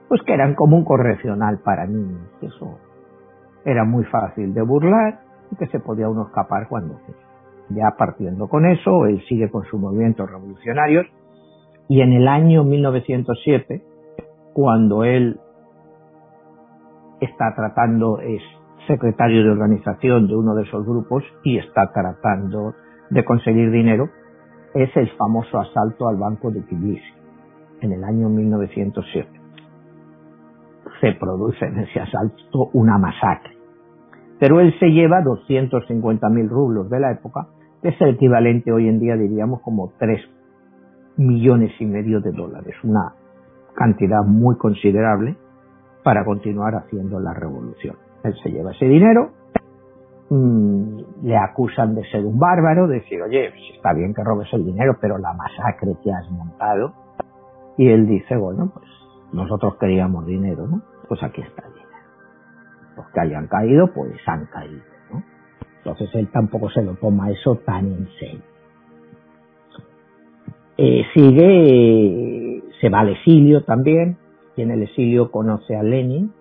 pues 0.09 0.23
que 0.23 0.33
eran 0.33 0.55
como 0.55 0.77
un 0.77 0.85
correccional 0.85 1.59
para 1.59 1.87
niños. 1.87 2.29
Eso 2.41 2.79
era 3.65 3.85
muy 3.85 4.05
fácil 4.05 4.55
de 4.55 4.63
burlar 4.63 5.21
y 5.51 5.57
que 5.57 5.67
se 5.67 5.81
podía 5.81 6.09
uno 6.09 6.27
escapar 6.27 6.69
cuando 6.69 6.99
Ya 7.71 7.95
partiendo 7.99 8.49
con 8.49 8.67
eso, 8.67 9.07
él 9.07 9.23
sigue 9.29 9.51
con 9.51 9.65
sus 9.65 9.81
movimientos 9.81 10.31
revolucionarios 10.31 11.07
y 11.89 12.01
en 12.01 12.13
el 12.13 12.27
año 12.29 12.65
1907, 12.65 13.83
cuando 14.53 15.05
él 15.05 15.39
está 17.21 17.55
tratando, 17.55 18.21
es, 18.21 18.43
secretario 18.87 19.43
de 19.43 19.51
organización 19.51 20.27
de 20.29 20.37
uno 20.37 20.55
de 20.55 20.63
esos 20.63 20.85
grupos 20.85 21.25
y 21.45 21.59
está 21.59 21.93
tratando 21.93 22.75
de 23.11 23.25
conseguir 23.25 23.71
dinero, 23.71 24.09
es 24.75 24.95
el 24.97 25.11
famoso 25.17 25.59
asalto 25.59 26.09
al 26.09 26.17
banco 26.17 26.51
de 26.51 26.61
Tbilisi 26.63 27.03
en 27.81 27.93
el 27.93 28.05
año 28.05 28.29
1907. 28.29 29.29
Se 31.01 31.13
produce 31.13 31.65
en 31.65 31.79
ese 31.79 32.01
asalto 32.01 32.71
una 32.73 32.99
masacre. 32.99 33.57
Pero 34.39 34.61
él 34.61 34.75
se 34.79 34.87
lleva 34.87 35.23
250.000 35.23 36.49
rublos 36.49 36.91
de 36.91 37.01
la 37.01 37.13
época, 37.13 37.49
es 37.89 38.01
el 38.01 38.11
equivalente 38.15 38.73
hoy 38.73 38.89
en 38.89 38.99
día, 38.99 39.17
diríamos, 39.17 39.61
como 39.63 39.93
3 39.99 40.21
millones 41.17 41.73
y 41.81 41.87
medio 41.87 42.21
de 42.21 42.33
dólares, 42.33 42.75
una 42.83 43.15
cantidad 43.75 44.23
muy 44.25 44.57
considerable 44.57 45.37
para 46.03 46.25
continuar 46.25 46.75
haciendo 46.75 47.21
la 47.21 47.33
revolución. 47.35 47.97
Él 48.23 48.35
se 48.43 48.51
lleva 48.51 48.73
ese 48.73 48.87
dinero, 48.87 49.31
mm, 50.31 50.99
le 51.23 51.37
acusan 51.37 51.95
de 51.95 52.05
ser 52.11 52.25
un 52.25 52.39
bárbaro, 52.39 52.87
de 52.87 53.01
decir, 53.01 53.23
oye, 53.23 53.53
está 53.75 53.93
bien 53.93 54.15
que 54.15 54.25
robes 54.25 54.49
el 54.53 54.65
dinero, 54.65 54.97
pero 55.01 55.19
la 55.19 55.33
masacre 55.33 55.97
que 56.03 56.13
has 56.13 56.31
montado. 56.31 56.93
Y 57.77 57.89
él 57.89 58.07
dice, 58.07 58.37
bueno, 58.37 58.71
pues 58.73 58.87
nosotros 59.33 59.77
queríamos 59.79 60.27
dinero, 60.27 60.67
¿no? 60.67 60.83
Pues 61.09 61.23
aquí 61.23 61.43
está 61.43 61.67
el 61.67 61.75
dinero. 61.75 61.87
Los 62.97 63.07
que 63.11 63.21
hayan 63.21 63.47
caído, 63.49 63.93
pues 63.93 64.17
han 64.27 64.47
caído. 64.47 64.96
Entonces 65.87 66.13
él 66.17 66.29
tampoco 66.33 66.69
se 66.71 66.83
lo 66.83 66.95
toma 66.95 67.31
eso 67.31 67.61
tan 67.65 67.87
en 67.87 68.09
serio. 68.19 68.41
Eh, 70.77 71.05
sigue, 71.15 72.61
se 72.81 72.89
va 72.89 73.01
al 73.01 73.11
exilio 73.11 73.63
también, 73.63 74.17
y 74.57 74.63
en 74.63 74.73
el 74.73 74.83
exilio 74.83 75.31
conoce 75.31 75.77
a 75.77 75.85
Lenin, 75.85 76.33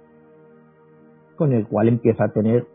con 1.36 1.54
el 1.54 1.68
cual 1.68 1.90
empieza 1.90 2.24
a 2.24 2.30
tener 2.30 2.66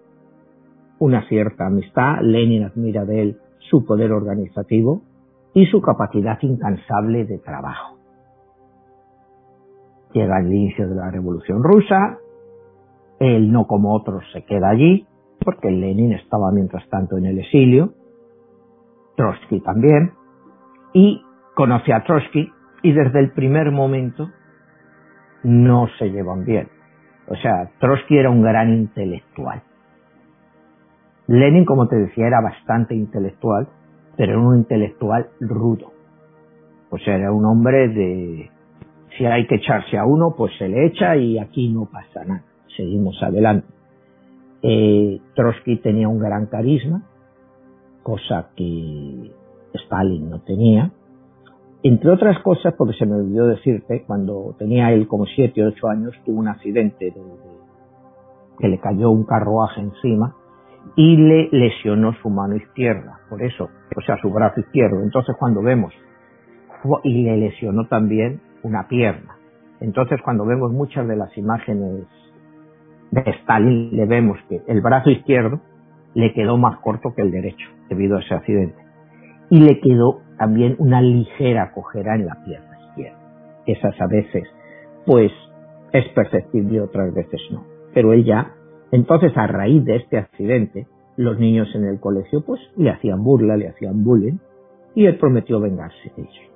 una 1.01 1.27
cierta 1.27 1.67
amistad. 1.67 2.21
Lenin 2.23 2.63
admira 2.63 3.05
de 3.05 3.23
él 3.23 3.39
su 3.69 3.85
poder 3.85 4.13
organizativo 4.13 5.03
y 5.53 5.67
su 5.67 5.83
capacidad 5.83 6.39
incansable 6.41 7.25
de 7.25 7.39
trabajo. 7.39 7.97
Llega 10.13 10.39
el 10.39 10.55
inicio 10.55 10.89
de 10.89 10.95
la 10.95 11.11
Revolución 11.11 11.65
Rusa, 11.65 12.19
él 13.19 13.51
no 13.51 13.67
como 13.67 13.93
otros 13.93 14.23
se 14.33 14.45
queda 14.45 14.71
allí, 14.71 15.05
porque 15.45 15.71
Lenin 15.71 16.13
estaba 16.13 16.51
mientras 16.53 16.89
tanto 16.89 17.17
en 17.17 17.27
el 17.27 17.39
exilio, 17.39 17.95
Trotsky 19.17 19.61
también, 19.61 20.13
y 20.93 21.23
conoce 21.55 21.93
a 21.93 22.05
Trotsky 22.05 22.51
y 22.83 22.93
desde 22.93 23.21
el 23.21 23.33
primer 23.33 23.71
momento 23.71 24.31
no 25.43 25.89
se 25.99 26.11
llevan 26.11 26.45
bien. 26.45 26.69
O 27.29 27.37
sea, 27.37 27.71
Trotsky 27.79 28.19
era 28.19 28.31
un 28.31 28.43
gran 28.43 28.73
intelectual. 28.73 29.63
Lenin, 31.29 31.65
como 31.65 31.87
te 31.87 31.97
decía, 31.97 32.27
era 32.27 32.41
bastante 32.41 32.95
intelectual, 32.95 33.69
pero 34.17 34.33
era 34.33 34.41
un 34.41 34.57
intelectual 34.57 35.29
rudo. 35.39 35.93
O 36.91 36.99
sea, 36.99 37.15
era 37.15 37.33
un 37.33 37.45
hombre 37.47 37.89
de, 37.89 38.51
si 39.17 39.25
hay 39.25 39.47
que 39.47 39.57
echarse 39.57 39.97
a 39.97 40.05
uno, 40.05 40.35
pues 40.37 40.53
se 40.59 40.69
le 40.69 40.87
echa 40.87 41.17
y 41.17 41.39
aquí 41.39 41.73
no 41.73 41.87
pasa 41.87 42.25
nada. 42.25 42.43
Seguimos 42.77 43.23
adelante. 43.23 43.80
Eh, 44.63 45.21
Trotsky 45.35 45.77
tenía 45.77 46.09
un 46.09 46.19
gran 46.19 46.47
carisma, 46.47 47.03
cosa 48.03 48.51
que 48.57 49.33
Stalin 49.75 50.31
no 50.31 50.41
tenía. 50.41 50.93
Entre 51.83 52.11
otras 52.11 52.39
cosas, 52.43 52.75
porque 52.77 52.95
se 52.95 53.07
me 53.07 53.15
olvidó 53.15 53.47
decirte, 53.47 54.05
cuando 54.07 54.55
tenía 54.59 54.93
él 54.93 55.09
como 55.09 55.25
7 55.25 55.65
o 55.65 55.69
8 55.69 55.89
años, 55.89 56.15
tuvo 56.27 56.39
un 56.39 56.49
accidente 56.49 57.15
que 58.59 58.69
le 58.69 58.79
cayó 58.79 59.11
un 59.11 59.25
carruaje 59.25 59.81
encima 59.81 60.37
y 60.97 61.17
le 61.17 61.49
lesionó 61.53 62.13
su 62.23 62.29
mano 62.29 62.57
izquierda, 62.57 63.21
por 63.31 63.43
eso, 63.43 63.69
o 63.97 64.01
sea, 64.03 64.19
su 64.21 64.31
brazo 64.31 64.61
izquierdo. 64.61 65.03
Entonces, 65.03 65.35
cuando 65.39 65.63
vemos, 65.63 65.95
y 67.03 67.23
le 67.23 67.37
lesionó 67.37 67.87
también 67.87 68.41
una 68.63 68.89
pierna. 68.89 69.37
Entonces, 69.81 70.21
cuando 70.23 70.45
vemos 70.45 70.73
muchas 70.73 71.07
de 71.09 71.17
las 71.17 71.37
imágenes 71.39 72.07
de 73.11 73.23
Stalin, 73.41 73.91
le 73.97 74.07
vemos 74.07 74.39
que 74.49 74.63
el 74.67 74.81
brazo 74.81 75.11
izquierdo 75.11 75.61
le 76.15 76.33
quedó 76.33 76.57
más 76.57 76.79
corto 76.81 77.15
que 77.15 77.23
el 77.23 77.31
derecho, 77.31 77.69
debido 77.89 78.17
a 78.17 78.21
ese 78.21 78.35
accidente. 78.35 78.79
Y 79.51 79.61
le 79.61 79.81
quedó 79.81 80.21
también 80.39 80.77
una 80.79 81.01
ligera 81.01 81.73
cojera 81.73 82.15
en 82.15 82.27
la 82.27 82.43
pierna 82.45 82.79
izquierda. 82.89 83.19
Esas 83.67 84.01
a 84.01 84.07
veces, 84.07 84.45
pues, 85.07 85.33
es 85.93 86.09
perceptible, 86.15 86.81
otras 86.81 87.13
veces 87.13 87.41
no. 87.51 87.65
Pero 87.93 88.13
ella, 88.13 88.53
entonces 88.93 89.37
a 89.37 89.47
raíz 89.47 89.85
de 89.85 89.97
este 89.97 90.19
accidente, 90.19 90.87
los 91.17 91.39
niños 91.39 91.69
en 91.75 91.85
el 91.85 92.01
colegio, 92.01 92.45
pues, 92.45 92.61
le 92.77 92.91
hacían 92.91 93.23
burla, 93.23 93.57
le 93.57 93.69
hacían 93.69 94.05
bullying, 94.05 94.39
y 94.95 95.07
él 95.07 95.19
prometió 95.19 95.61
vengarse 95.61 96.13
de 96.17 96.23
ellos. 96.23 96.51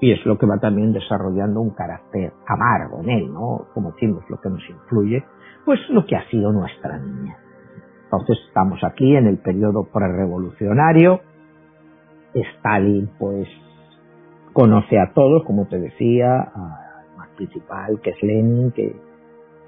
Y 0.00 0.12
es 0.12 0.24
lo 0.26 0.36
que 0.36 0.46
va 0.46 0.58
también 0.58 0.92
desarrollando 0.92 1.60
un 1.60 1.70
carácter 1.70 2.32
amargo 2.46 3.00
en 3.02 3.10
él, 3.10 3.32
¿no? 3.32 3.66
Como 3.72 3.92
decimos, 3.92 4.24
lo 4.28 4.38
que 4.40 4.50
nos 4.50 4.68
influye, 4.68 5.24
pues 5.66 5.80
lo 5.90 6.06
que 6.06 6.16
ha 6.16 6.26
sido 6.30 6.52
nuestra 6.52 6.96
niña. 6.98 7.36
Entonces 8.04 8.38
estamos 8.46 8.78
aquí 8.84 9.16
en 9.16 9.26
el 9.26 9.38
periodo 9.38 9.84
prerevolucionario, 9.92 11.20
Stalin 12.32 13.10
pues 13.18 13.48
conoce 14.52 14.98
a 14.98 15.12
todos, 15.12 15.42
como 15.44 15.66
te 15.66 15.78
decía, 15.78 16.38
al 16.40 17.16
más 17.16 17.28
principal 17.36 18.00
que 18.00 18.10
es 18.10 18.22
Lenin, 18.22 18.70
que, 18.70 18.94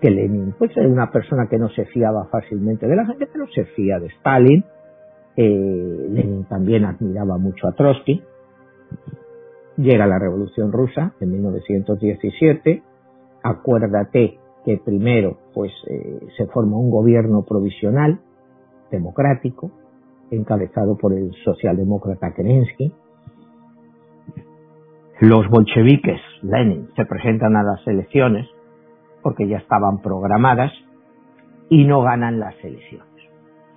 Lenin 0.02 0.54
pues 0.56 0.70
es 0.76 0.86
una 0.86 1.10
persona 1.10 1.48
que 1.48 1.58
no 1.58 1.68
se 1.70 1.84
fiaba 1.86 2.26
fácilmente 2.30 2.86
de 2.86 2.94
la 2.94 3.04
gente, 3.04 3.28
pero 3.30 3.48
se 3.48 3.64
fía 3.64 3.98
de 3.98 4.06
Stalin. 4.06 4.64
Eh, 5.36 6.06
Lenin 6.10 6.44
también 6.44 6.84
admiraba 6.84 7.38
mucho 7.38 7.66
a 7.66 7.72
Trotsky. 7.72 8.22
Llega 9.76 10.06
la 10.06 10.18
Revolución 10.18 10.70
Rusa 10.70 11.12
en 11.20 11.32
1917. 11.32 12.82
Acuérdate 13.42 14.38
que 14.68 14.76
primero 14.76 15.38
pues 15.54 15.72
eh, 15.88 16.20
se 16.36 16.46
forma 16.48 16.76
un 16.76 16.90
gobierno 16.90 17.42
provisional 17.42 18.20
democrático 18.90 19.70
encabezado 20.30 20.98
por 20.98 21.14
el 21.14 21.32
socialdemócrata 21.42 22.34
Kerensky. 22.34 22.92
Los 25.20 25.48
bolcheviques, 25.48 26.20
Lenin, 26.42 26.90
se 26.96 27.06
presentan 27.06 27.56
a 27.56 27.62
las 27.62 27.86
elecciones 27.86 28.46
porque 29.22 29.48
ya 29.48 29.56
estaban 29.56 30.02
programadas 30.02 30.70
y 31.70 31.86
no 31.86 32.02
ganan 32.02 32.38
las 32.38 32.54
elecciones. 32.62 33.08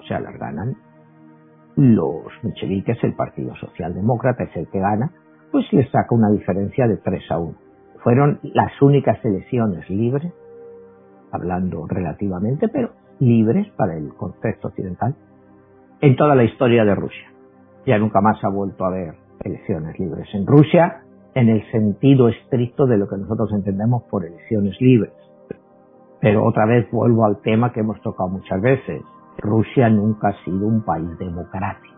O 0.01 0.03
sea, 0.03 0.19
las 0.19 0.37
ganan 0.37 0.75
los 1.77 2.25
bolcheviques, 2.43 3.01
el 3.03 3.13
Partido 3.13 3.55
Socialdemócrata 3.55 4.43
es 4.43 4.57
el 4.57 4.67
que 4.67 4.79
gana, 4.79 5.09
pues 5.53 5.71
les 5.71 5.89
saca 5.89 6.13
una 6.13 6.29
diferencia 6.31 6.85
de 6.85 6.97
3 6.97 7.31
a 7.31 7.37
1. 7.37 7.55
Fueron 8.03 8.39
las 8.43 8.73
únicas 8.81 9.23
elecciones 9.23 9.89
libres, 9.89 10.33
hablando 11.31 11.85
relativamente, 11.87 12.67
pero 12.67 12.91
libres 13.19 13.67
para 13.77 13.95
el 13.95 14.13
contexto 14.15 14.69
occidental, 14.69 15.15
en 16.01 16.15
toda 16.15 16.35
la 16.35 16.43
historia 16.43 16.83
de 16.83 16.95
Rusia. 16.95 17.31
Ya 17.85 17.97
nunca 17.97 18.21
más 18.21 18.43
ha 18.43 18.49
vuelto 18.49 18.83
a 18.83 18.87
haber 18.87 19.15
elecciones 19.43 19.97
libres 19.99 20.27
en 20.33 20.45
Rusia 20.45 21.03
en 21.33 21.49
el 21.49 21.69
sentido 21.71 22.27
estricto 22.27 22.85
de 22.85 22.97
lo 22.97 23.07
que 23.07 23.17
nosotros 23.17 23.51
entendemos 23.53 24.03
por 24.03 24.25
elecciones 24.25 24.75
libres. 24.79 25.13
Pero 26.19 26.45
otra 26.45 26.65
vez 26.65 26.89
vuelvo 26.91 27.25
al 27.25 27.41
tema 27.41 27.71
que 27.71 27.79
hemos 27.79 27.99
tocado 28.01 28.29
muchas 28.29 28.61
veces. 28.61 29.01
Rusia 29.37 29.89
nunca 29.89 30.29
ha 30.29 30.43
sido 30.43 30.67
un 30.67 30.83
país 30.83 31.17
democrático, 31.17 31.95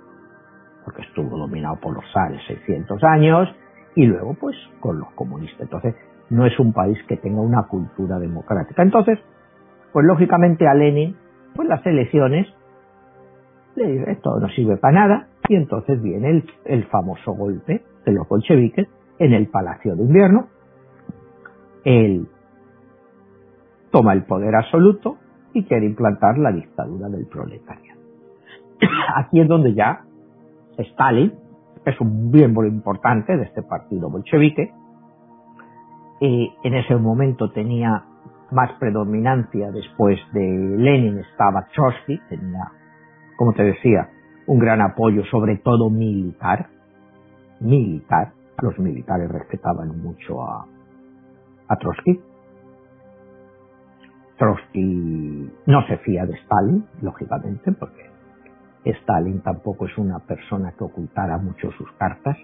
porque 0.85 1.01
estuvo 1.01 1.37
dominado 1.37 1.77
por 1.81 1.93
los 1.93 2.05
zares 2.13 2.41
600 2.47 3.03
años 3.03 3.49
y 3.95 4.05
luego 4.05 4.35
pues 4.35 4.55
con 4.79 4.99
los 4.99 5.11
comunistas. 5.11 5.61
Entonces 5.61 5.95
no 6.33 6.47
es 6.47 6.59
un 6.59 6.73
país 6.73 6.97
que 7.07 7.15
tenga 7.15 7.41
una 7.41 7.67
cultura 7.67 8.17
democrática. 8.17 8.81
Entonces, 8.81 9.19
pues 9.91 10.05
lógicamente 10.05 10.67
a 10.67 10.73
Lenin, 10.73 11.15
pues 11.55 11.67
las 11.67 11.85
elecciones 11.85 12.47
le 13.75 13.87
dice, 13.87 14.11
esto 14.11 14.39
no 14.39 14.49
sirve 14.49 14.77
para 14.77 14.93
nada, 14.93 15.27
y 15.47 15.55
entonces 15.55 16.01
viene 16.01 16.43
el, 16.65 16.85
famoso 16.85 17.33
golpe 17.33 17.83
de 18.05 18.11
los 18.11 18.27
bolcheviques 18.27 18.87
en 19.19 19.33
el 19.33 19.47
Palacio 19.47 19.95
de 19.95 20.03
Invierno. 20.03 20.47
Él 21.83 22.27
toma 23.91 24.13
el 24.13 24.23
poder 24.23 24.55
absoluto 24.55 25.17
y 25.53 25.65
quiere 25.65 25.85
implantar 25.85 26.37
la 26.39 26.51
dictadura 26.51 27.09
del 27.09 27.27
proletariado. 27.27 27.99
Aquí 29.15 29.39
es 29.39 29.47
donde 29.47 29.75
ya 29.75 30.01
Stalin, 30.77 31.33
es 31.85 31.99
un 32.01 32.31
miembro 32.31 32.65
importante 32.65 33.37
de 33.37 33.43
este 33.43 33.61
partido 33.61 34.09
bolchevique, 34.09 34.71
y 36.25 36.55
en 36.63 36.73
ese 36.75 36.95
momento 36.95 37.51
tenía 37.51 38.05
más 38.51 38.71
predominancia 38.79 39.71
después 39.71 40.19
de 40.31 40.41
Lenin, 40.77 41.19
estaba 41.19 41.67
Trotsky, 41.75 42.17
tenía 42.29 42.71
como 43.35 43.53
te 43.53 43.63
decía, 43.63 44.09
un 44.47 44.59
gran 44.59 44.81
apoyo, 44.81 45.23
sobre 45.25 45.57
todo 45.57 45.89
militar. 45.89 46.67
Militar. 47.59 48.31
Los 48.61 48.77
militares 48.79 49.29
respetaban 49.29 50.01
mucho 50.01 50.41
a, 50.45 50.65
a 51.67 51.75
Trotsky. 51.75 52.21
Trotsky 54.37 55.51
no 55.65 55.87
se 55.87 55.97
fía 55.97 56.25
de 56.25 56.35
Stalin, 56.35 56.85
lógicamente, 57.01 57.71
porque 57.73 58.09
Stalin 58.85 59.41
tampoco 59.41 59.87
es 59.87 59.97
una 59.97 60.19
persona 60.19 60.71
que 60.77 60.83
ocultara 60.83 61.37
mucho 61.37 61.71
sus 61.71 61.91
cartas. 61.93 62.37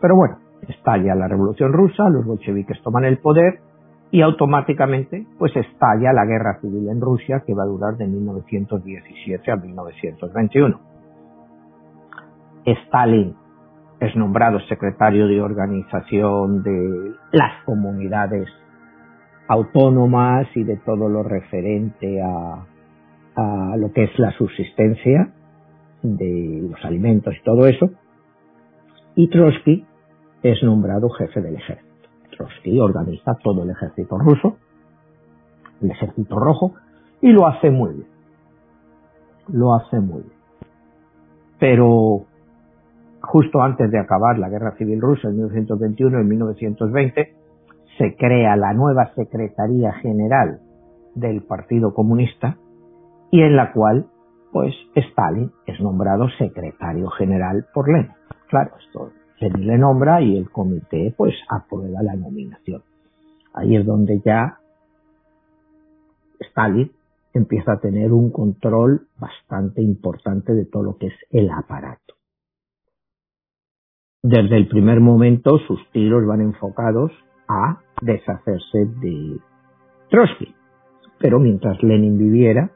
Pero 0.00 0.16
bueno, 0.16 0.38
estalla 0.66 1.14
la 1.14 1.28
revolución 1.28 1.72
rusa, 1.72 2.08
los 2.08 2.24
bolcheviques 2.24 2.80
toman 2.82 3.04
el 3.04 3.18
poder 3.18 3.60
y 4.10 4.22
automáticamente 4.22 5.26
pues 5.38 5.54
estalla 5.54 6.12
la 6.12 6.24
guerra 6.24 6.58
civil 6.60 6.88
en 6.88 7.00
Rusia 7.00 7.42
que 7.46 7.54
va 7.54 7.64
a 7.64 7.66
durar 7.66 7.96
de 7.96 8.06
1917 8.06 9.50
a 9.50 9.56
1921. 9.56 10.80
Stalin 12.64 13.34
es 14.00 14.16
nombrado 14.16 14.60
secretario 14.60 15.26
de 15.26 15.40
organización 15.40 16.62
de 16.62 17.12
las 17.32 17.64
comunidades 17.64 18.48
autónomas 19.48 20.46
y 20.54 20.62
de 20.62 20.76
todo 20.78 21.08
lo 21.08 21.22
referente 21.22 22.22
a, 22.22 22.66
a 23.34 23.76
lo 23.76 23.92
que 23.92 24.04
es 24.04 24.18
la 24.18 24.30
subsistencia 24.32 25.32
de 26.02 26.68
los 26.70 26.84
alimentos 26.84 27.34
y 27.34 27.42
todo 27.42 27.66
eso. 27.66 27.90
Y 29.16 29.28
Trotsky 29.30 29.84
es 30.42 30.62
nombrado 30.62 31.08
jefe 31.10 31.40
del 31.40 31.56
ejército. 31.56 31.88
Trotsky 32.36 32.78
organiza 32.78 33.34
todo 33.42 33.62
el 33.62 33.70
ejército 33.70 34.18
ruso, 34.18 34.56
el 35.82 35.90
ejército 35.90 36.38
rojo, 36.38 36.74
y 37.20 37.32
lo 37.32 37.46
hace 37.46 37.70
muy 37.70 37.94
bien. 37.94 38.08
Lo 39.48 39.74
hace 39.74 39.98
muy 39.98 40.22
bien. 40.22 40.38
Pero 41.58 42.24
justo 43.20 43.62
antes 43.62 43.90
de 43.90 43.98
acabar 43.98 44.38
la 44.38 44.48
guerra 44.48 44.76
civil 44.76 45.00
rusa 45.00 45.28
en 45.28 45.36
1921 45.36 46.20
y 46.20 46.24
1920, 46.24 47.34
se 47.98 48.16
crea 48.16 48.56
la 48.56 48.72
nueva 48.72 49.12
Secretaría 49.14 49.92
General 49.94 50.60
del 51.14 51.42
Partido 51.42 51.92
Comunista 51.92 52.56
y 53.30 53.42
en 53.42 53.56
la 53.56 53.72
cual 53.72 54.06
pues 54.52 54.74
Stalin 54.94 55.50
es 55.66 55.80
nombrado 55.80 56.28
secretario 56.38 57.10
general 57.10 57.66
por 57.74 57.90
Lenin. 57.90 58.12
Claro, 58.48 58.70
esto 58.78 59.10
Lenin 59.40 59.66
le 59.66 59.78
nombra 59.78 60.20
y 60.20 60.36
el 60.36 60.50
comité 60.50 61.14
pues 61.16 61.34
aprueba 61.48 62.02
la 62.02 62.14
nominación. 62.14 62.82
Ahí 63.54 63.76
es 63.76 63.86
donde 63.86 64.20
ya 64.24 64.58
Stalin 66.40 66.90
empieza 67.34 67.72
a 67.72 67.80
tener 67.80 68.12
un 68.12 68.30
control 68.30 69.06
bastante 69.18 69.82
importante 69.82 70.54
de 70.54 70.64
todo 70.64 70.82
lo 70.82 70.96
que 70.96 71.08
es 71.08 71.14
el 71.30 71.50
aparato. 71.50 72.14
Desde 74.22 74.56
el 74.56 74.68
primer 74.68 75.00
momento 75.00 75.58
sus 75.66 75.78
tiros 75.92 76.26
van 76.26 76.40
enfocados 76.40 77.12
a 77.48 77.80
deshacerse 78.02 78.86
de 79.00 79.38
Trotsky. 80.10 80.54
Pero 81.18 81.40
mientras 81.40 81.82
Lenin 81.82 82.18
viviera, 82.18 82.70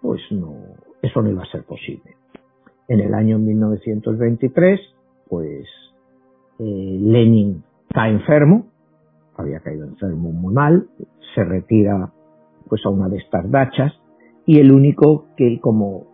pues 0.00 0.20
no, 0.30 0.54
eso 1.02 1.22
no 1.22 1.30
iba 1.30 1.42
a 1.42 1.50
ser 1.50 1.64
posible. 1.64 2.16
En 2.88 3.00
el 3.00 3.14
año 3.14 3.38
1923, 3.38 4.80
pues 5.28 5.66
eh, 6.58 6.98
Lenin 7.00 7.62
está 7.88 8.08
enfermo, 8.08 8.66
había 9.36 9.60
caído 9.60 9.84
enfermo 9.84 10.32
muy 10.32 10.54
mal, 10.54 10.88
se 11.34 11.44
retira 11.44 12.10
pues 12.68 12.84
a 12.84 12.90
una 12.90 13.08
de 13.08 13.18
estas 13.18 13.50
dachas 13.50 13.92
y 14.44 14.58
el 14.58 14.72
único 14.72 15.26
que 15.36 15.60
como 15.60 16.04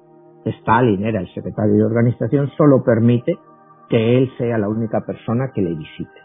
Stalin 0.44 1.04
era 1.04 1.20
el 1.20 1.32
secretario 1.32 1.74
de 1.74 1.84
organización 1.84 2.50
solo 2.56 2.82
permite 2.82 3.38
que 3.88 4.18
él 4.18 4.30
sea 4.38 4.58
la 4.58 4.68
única 4.68 5.02
persona 5.02 5.52
que 5.54 5.62
le 5.62 5.74
visite. 5.74 6.20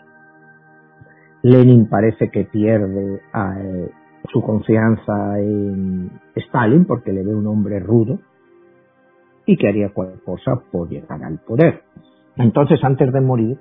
Lenin 1.44 1.88
parece 1.88 2.30
que 2.30 2.46
pierde 2.46 3.16
eh, 3.16 3.92
su 4.32 4.42
confianza 4.42 5.40
en 5.40 6.12
Stalin 6.36 6.86
porque 6.86 7.14
le 7.14 7.24
ve 7.24 7.36
un 7.36 7.48
hombre 7.48 7.80
rudo 7.80 8.20
y 9.46 9.56
que 9.56 9.68
haría 9.68 9.94
cualquier 9.94 10.22
cosa 10.24 10.62
por 10.72 10.90
llegar 10.90 11.24
al 11.24 11.40
poder. 11.40 11.84
Entonces, 12.38 12.84
antes 12.84 13.12
de 13.12 13.22
morir, 13.22 13.60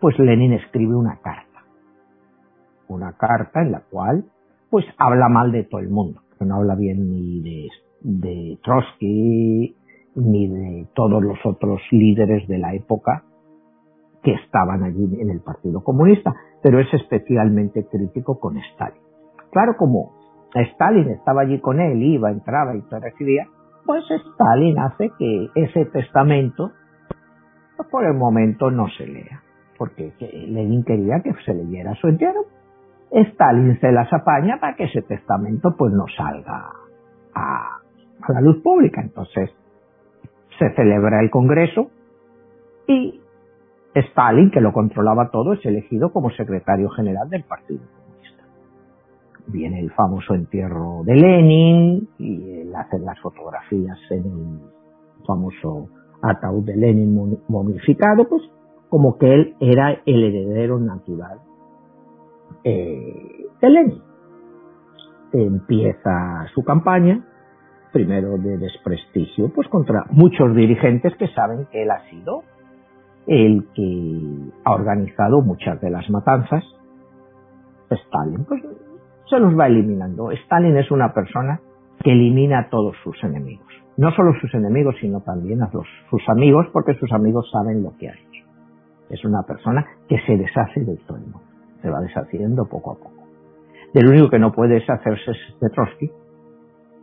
pues 0.00 0.18
Lenin 0.18 0.52
escribe 0.52 0.94
una 0.94 1.16
carta. 1.22 1.62
Una 2.88 3.12
carta 3.12 3.62
en 3.62 3.72
la 3.72 3.80
cual, 3.80 4.24
pues 4.70 4.84
habla 4.98 5.28
mal 5.28 5.52
de 5.52 5.64
todo 5.64 5.80
el 5.80 5.90
mundo. 5.90 6.20
No 6.40 6.56
habla 6.56 6.74
bien 6.74 7.10
ni 7.10 7.40
de, 8.02 8.58
Trotsky, 8.62 9.74
ni 10.16 10.48
de 10.48 10.86
todos 10.94 11.22
los 11.22 11.38
otros 11.44 11.80
líderes 11.90 12.46
de 12.48 12.58
la 12.58 12.74
época 12.74 13.24
que 14.22 14.32
estaban 14.32 14.82
allí 14.82 15.20
en 15.20 15.30
el 15.30 15.40
Partido 15.40 15.82
Comunista, 15.82 16.34
pero 16.62 16.80
es 16.80 16.92
especialmente 16.92 17.86
crítico 17.86 18.38
con 18.40 18.56
Stalin. 18.56 19.00
Claro, 19.52 19.76
como 19.78 20.12
Stalin 20.52 21.10
estaba 21.10 21.42
allí 21.42 21.60
con 21.60 21.80
él, 21.80 22.02
iba, 22.02 22.30
entraba 22.30 22.76
y 22.76 22.82
se 22.82 22.98
recibía, 22.98 23.46
pues 23.84 24.04
Stalin 24.10 24.78
hace 24.78 25.10
que 25.18 25.48
ese 25.54 25.84
testamento 25.86 26.72
por 27.84 28.04
el 28.04 28.14
momento 28.14 28.70
no 28.70 28.88
se 28.96 29.06
lea, 29.06 29.42
porque 29.78 30.12
Lenin 30.20 30.84
quería 30.84 31.20
que 31.20 31.34
se 31.44 31.54
leyera 31.54 31.94
su 31.94 32.08
entierro. 32.08 32.44
Stalin 33.10 33.78
se 33.80 33.92
las 33.92 34.12
apaña 34.12 34.58
para 34.60 34.74
que 34.74 34.84
ese 34.84 35.02
testamento 35.02 35.74
pues 35.78 35.92
no 35.92 36.06
salga 36.16 36.70
a, 37.34 37.80
a 38.22 38.32
la 38.32 38.40
luz 38.40 38.62
pública. 38.62 39.00
Entonces 39.00 39.50
se 40.58 40.74
celebra 40.74 41.20
el 41.20 41.30
Congreso 41.30 41.90
y 42.86 43.20
Stalin, 43.94 44.50
que 44.50 44.60
lo 44.60 44.72
controlaba 44.72 45.30
todo, 45.30 45.54
es 45.54 45.64
elegido 45.64 46.12
como 46.12 46.30
secretario 46.30 46.90
general 46.90 47.28
del 47.30 47.44
Partido 47.44 47.80
Comunista. 47.80 48.44
Viene 49.46 49.80
el 49.80 49.90
famoso 49.92 50.34
entierro 50.34 51.02
de 51.04 51.14
Lenin 51.14 52.08
y 52.18 52.60
él 52.60 52.74
hace 52.74 52.98
las 52.98 53.18
fotografías 53.20 53.98
en 54.10 54.24
el 54.24 54.60
famoso 55.26 55.88
ataúd 56.22 56.64
de 56.64 56.76
Lenin 56.76 57.38
momificado, 57.48 58.28
pues 58.28 58.42
como 58.88 59.18
que 59.18 59.32
él 59.32 59.56
era 59.60 60.00
el 60.06 60.24
heredero 60.24 60.78
natural 60.78 61.40
eh, 62.64 63.46
de 63.60 63.70
Lenin. 63.70 64.02
Empieza 65.32 66.46
su 66.54 66.64
campaña, 66.64 67.24
primero 67.92 68.38
de 68.38 68.58
desprestigio, 68.58 69.52
pues 69.54 69.68
contra 69.68 70.04
muchos 70.10 70.54
dirigentes 70.54 71.14
que 71.16 71.28
saben 71.28 71.66
que 71.70 71.82
él 71.82 71.90
ha 71.90 72.08
sido 72.10 72.42
el 73.26 73.66
que 73.74 74.52
ha 74.64 74.72
organizado 74.72 75.42
muchas 75.42 75.80
de 75.80 75.90
las 75.90 76.08
matanzas. 76.10 76.64
Stalin, 77.90 78.44
pues 78.44 78.62
se 79.28 79.38
los 79.38 79.58
va 79.58 79.66
eliminando. 79.66 80.30
Stalin 80.30 80.76
es 80.76 80.90
una 80.90 81.12
persona 81.12 81.60
que 82.02 82.12
elimina 82.12 82.60
a 82.60 82.68
todos 82.68 82.96
sus 83.02 83.22
enemigos. 83.24 83.72
No 83.96 84.10
solo 84.12 84.32
sus 84.40 84.52
enemigos, 84.54 84.96
sino 85.00 85.20
también 85.20 85.62
a 85.62 85.70
los, 85.72 85.86
sus 86.10 86.22
amigos, 86.28 86.66
porque 86.72 86.94
sus 86.94 87.10
amigos 87.12 87.50
saben 87.50 87.82
lo 87.82 87.96
que 87.98 88.08
ha 88.08 88.12
hecho. 88.12 88.46
Es 89.08 89.24
una 89.24 89.42
persona 89.42 89.86
que 90.08 90.18
se 90.26 90.36
deshace 90.36 90.80
de 90.80 90.96
todo. 91.06 91.40
Se 91.80 91.90
va 91.90 92.00
deshaciendo 92.00 92.66
poco 92.66 92.92
a 92.92 92.96
poco. 92.96 93.26
Del 93.94 94.08
único 94.08 94.28
que 94.28 94.38
no 94.38 94.52
puede 94.52 94.74
deshacerse 94.74 95.30
es 95.30 95.60
de 95.60 95.70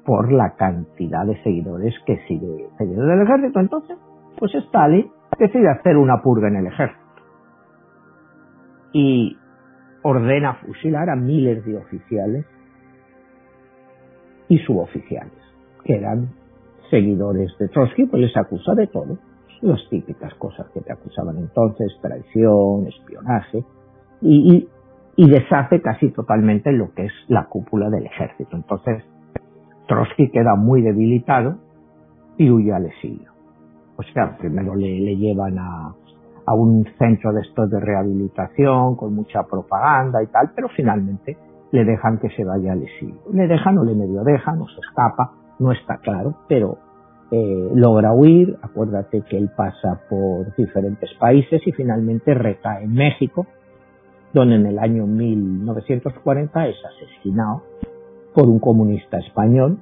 por 0.06 0.32
la 0.32 0.56
cantidad 0.56 1.26
de 1.26 1.42
seguidores 1.44 1.96
que 2.06 2.18
sigue 2.28 2.68
seguidores 2.78 3.18
del 3.18 3.22
ejército. 3.22 3.60
Entonces, 3.60 3.98
pues 4.38 4.54
Stalin 4.54 5.10
decide 5.40 5.70
hacer 5.70 5.98
una 5.98 6.22
purga 6.22 6.50
en 6.50 6.58
el 6.58 6.68
ejército 6.68 7.02
y 8.92 9.38
ordena 10.04 10.56
fusilar 10.56 11.10
a 11.10 11.16
miles 11.16 11.66
de 11.66 11.78
oficiales 11.78 12.46
y 14.50 14.60
suboficiales, 14.60 15.34
que 15.84 15.96
eran 15.96 16.30
seguidores 16.94 17.58
de 17.58 17.70
Trotsky, 17.70 18.06
pues 18.06 18.22
les 18.22 18.38
acusa 18.38 18.76
de 18.76 18.86
todo, 18.86 19.18
las 19.62 19.82
típicas 19.90 20.32
cosas 20.36 20.68
que 20.74 20.82
te 20.82 20.94
acusaban 20.94 21.38
entonces, 21.38 21.92
traición, 22.02 22.86
espionaje, 22.88 23.64
y, 24.22 24.68
deshace 25.18 25.82
casi 25.82 26.12
totalmente 26.12 26.72
lo 26.72 26.94
que 26.94 27.06
es 27.06 27.14
la 27.30 27.46
cúpula 27.46 27.90
del 27.90 28.06
ejército. 28.06 28.56
Entonces, 28.56 29.04
Trotsky 29.88 30.30
queda 30.30 30.56
muy 30.56 30.82
debilitado 30.82 31.58
y 32.38 32.50
huye 32.50 32.74
al 32.74 32.86
exilio 32.86 33.34
pues 33.96 34.08
claro, 34.14 34.36
primero 34.40 34.76
le, 34.76 35.16
llevan 35.16 35.58
a, 35.60 35.94
a 36.46 36.54
un 36.54 36.86
centro 36.98 37.32
de 37.32 37.42
estos 37.42 37.70
de 37.70 37.80
rehabilitación 37.80 38.96
con 38.96 39.14
mucha 39.14 39.44
propaganda 39.44 40.22
y 40.24 40.28
tal, 40.28 40.52
pero 40.56 40.68
finalmente 40.70 41.38
le 41.72 41.86
dejan 41.86 42.20
que 42.20 42.30
se 42.30 42.44
vaya 42.44 42.74
al 42.74 42.84
exilio. 42.84 43.22
Le 43.32 43.48
dejan 43.48 43.78
o 43.78 43.84
le 43.84 43.96
medio 43.96 44.24
dejan 44.24 44.62
o 44.62 44.68
se 44.68 44.80
escapa, 44.80 45.32
no 45.60 45.72
está 45.72 45.98
claro, 45.98 46.36
pero 46.48 46.78
eh, 47.32 47.72
logra 47.74 48.14
huir, 48.14 48.58
acuérdate 48.62 49.22
que 49.22 49.38
él 49.38 49.50
pasa 49.56 50.02
por 50.10 50.56
diferentes 50.56 51.12
países 51.20 51.62
y 51.66 51.72
finalmente 51.72 52.34
recae 52.34 52.84
en 52.84 52.94
México, 52.94 53.48
donde 54.34 54.56
en 54.56 54.66
el 54.68 54.80
año 54.80 55.08
1940 55.08 56.68
es 56.68 56.76
asesinado 56.86 57.64
por 58.34 58.50
un 58.50 58.60
comunista 58.60 59.18
español 59.18 59.80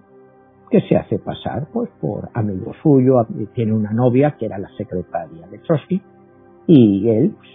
que 0.69 0.81
se 0.87 0.95
hace 0.95 1.19
pasar 1.19 1.67
pues 1.73 1.89
por 1.99 2.29
amigo 2.33 2.73
suyo, 2.81 3.25
tiene 3.53 3.73
una 3.73 3.91
novia 3.91 4.37
que 4.37 4.45
era 4.45 4.57
la 4.57 4.69
secretaria 4.77 5.45
de 5.47 5.57
Trotsky 5.59 6.01
y 6.67 7.09
él, 7.09 7.35
pues, 7.37 7.49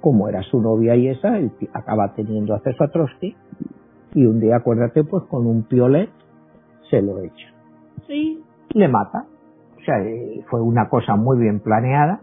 como 0.00 0.28
era 0.28 0.42
su 0.42 0.60
novia 0.60 0.94
y 0.94 1.08
esa, 1.08 1.38
él 1.38 1.50
acaba 1.72 2.12
teniendo 2.14 2.54
acceso 2.54 2.84
a 2.84 2.88
Trotsky 2.88 3.34
y 4.14 4.26
un 4.26 4.40
día, 4.40 4.56
acuérdate, 4.56 5.04
pues 5.04 5.24
con 5.24 5.46
un 5.46 5.62
piolet 5.62 6.10
se 6.90 7.00
lo 7.00 7.20
echa. 7.20 7.57
Y 8.08 8.78
le 8.78 8.88
mata. 8.88 9.26
O 9.76 9.80
sea, 9.84 10.00
eh, 10.00 10.44
fue 10.48 10.60
una 10.60 10.88
cosa 10.88 11.16
muy 11.16 11.38
bien 11.38 11.60
planeada. 11.60 12.20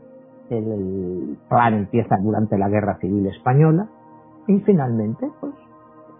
El 0.50 1.38
plan 1.50 1.74
empieza 1.74 2.16
durante 2.22 2.58
la 2.58 2.70
Guerra 2.70 2.98
Civil 3.00 3.26
Española 3.28 3.88
y 4.48 4.60
finalmente, 4.60 5.28
pues, 5.40 5.54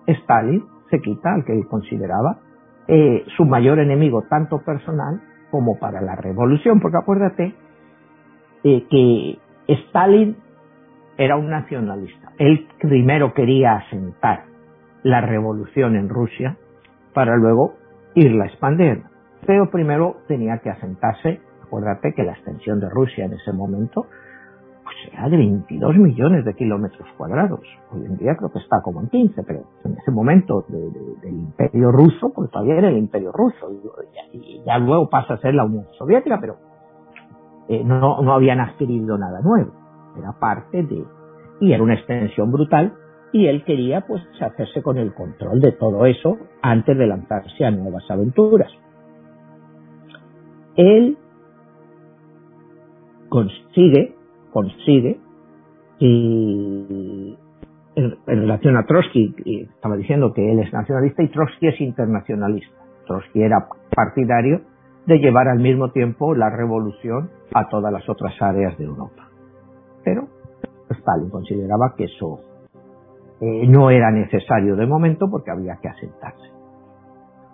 Stalin 0.08 0.64
se 0.90 1.00
quita 1.00 1.34
al 1.34 1.46
que 1.46 1.54
él 1.54 1.68
consideraba 1.68 2.40
eh, 2.88 3.24
su 3.38 3.46
mayor 3.46 3.80
enemigo, 3.80 4.24
tanto 4.30 4.60
personal 4.60 5.22
como 5.52 5.78
para 5.78 6.02
la 6.02 6.16
revolución, 6.16 6.80
porque 6.80 6.98
acuérdate 6.98 7.56
eh, 8.64 8.86
que 8.90 9.38
Stalin 9.68 10.38
era 11.18 11.38
un 11.38 11.50
nacionalista. 11.50 12.32
Él 12.38 12.68
primero 12.80 13.34
quería 13.34 13.76
asentar 13.78 14.46
la 15.04 15.22
revolución 15.22 15.96
en 15.96 16.10
Rusia 16.10 16.58
para 17.14 17.38
luego 17.38 17.76
irla 18.16 18.46
a 18.46 18.48
expandir. 18.48 19.04
Pero 19.46 19.70
primero 19.70 20.18
tenía 20.28 20.60
que 20.60 20.70
asentarse, 20.70 21.40
acuérdate 21.64 22.14
que 22.14 22.24
la 22.24 22.34
extensión 22.34 22.80
de 22.80 22.90
Rusia 22.90 23.26
en 23.26 23.34
ese 23.34 23.52
momento 23.54 24.08
pues 24.86 25.14
era 25.14 25.28
de 25.30 25.38
22 25.38 25.98
millones 25.98 26.46
de 26.46 26.54
kilómetros 26.54 27.08
cuadrados. 27.18 27.62
Hoy 27.92 28.06
en 28.06 28.18
día 28.18 28.36
creo 28.38 28.52
que 28.52 28.60
está 28.60 28.82
como 28.84 29.02
en 29.02 29.10
15, 29.10 29.44
pero 29.44 29.64
en 29.84 29.98
ese 29.98 30.12
momento 30.12 30.64
del 30.68 31.34
imperio 31.34 31.92
ruso, 31.92 32.32
pues 32.34 32.52
todavía 32.52 32.76
era 32.76 32.90
el 32.90 32.98
imperio 32.98 33.32
ruso, 33.32 33.72
y, 34.32 34.62
ya 34.64 34.78
luego 34.78 35.10
pasa 35.10 35.34
a 35.34 35.38
ser 35.38 35.56
la 35.56 35.66
Unión 35.66 35.88
Soviética, 35.98 36.40
pero 36.40 36.58
eh, 37.68 37.84
no, 37.84 38.22
no 38.22 38.34
habían 38.34 38.60
adquirido 38.60 39.18
nada 39.18 39.42
nuevo, 39.42 39.72
era 40.18 40.34
parte 40.40 40.84
de... 40.84 41.04
Y 41.62 41.72
era 41.72 41.82
una 41.82 41.96
extensión 41.96 42.52
brutal, 42.52 42.94
y 43.32 43.48
él 43.48 43.64
quería 43.64 44.02
pues 44.02 44.22
hacerse 44.40 44.84
con 44.84 44.98
el 44.98 45.14
control 45.14 45.62
de 45.62 45.72
todo 45.72 46.06
eso 46.06 46.38
antes 46.62 46.96
de 46.96 47.08
lanzarse 47.08 47.66
a 47.66 47.72
nuevas 47.72 48.04
aventuras. 48.10 48.72
Él 50.76 51.18
consigue 53.30 54.16
consigue 54.56 55.20
y 56.00 57.38
en, 57.96 58.18
relación 58.26 58.78
a 58.78 58.86
Trotsky, 58.86 59.36
estaba 59.74 59.98
diciendo 59.98 60.32
que 60.34 60.50
él 60.50 60.60
es 60.60 60.72
nacionalista 60.72 61.24
y 61.24 61.28
Trotsky 61.28 61.68
es 61.68 61.82
internacionalista. 61.82 62.74
Trotsky 63.06 63.42
era 63.42 63.68
partidario 63.94 64.62
de 65.08 65.18
llevar 65.18 65.50
al 65.50 65.60
mismo 65.60 65.92
tiempo 65.92 66.34
la 66.36 66.50
revolución 66.50 67.30
a 67.54 67.68
todas 67.68 67.92
las 67.92 68.08
otras 68.08 68.34
áreas 68.42 68.78
de 68.78 68.86
Europa. 68.86 69.28
Pero 70.06 70.30
Stalin 70.90 71.30
consideraba 71.30 71.96
que 71.98 72.06
eso 72.06 72.40
eh, 73.42 73.68
no 73.68 73.90
era 73.90 74.10
necesario 74.10 74.78
de 74.78 74.86
momento 74.86 75.30
porque 75.30 75.52
había 75.52 75.76
que 75.82 75.90
asentarse. 75.90 76.50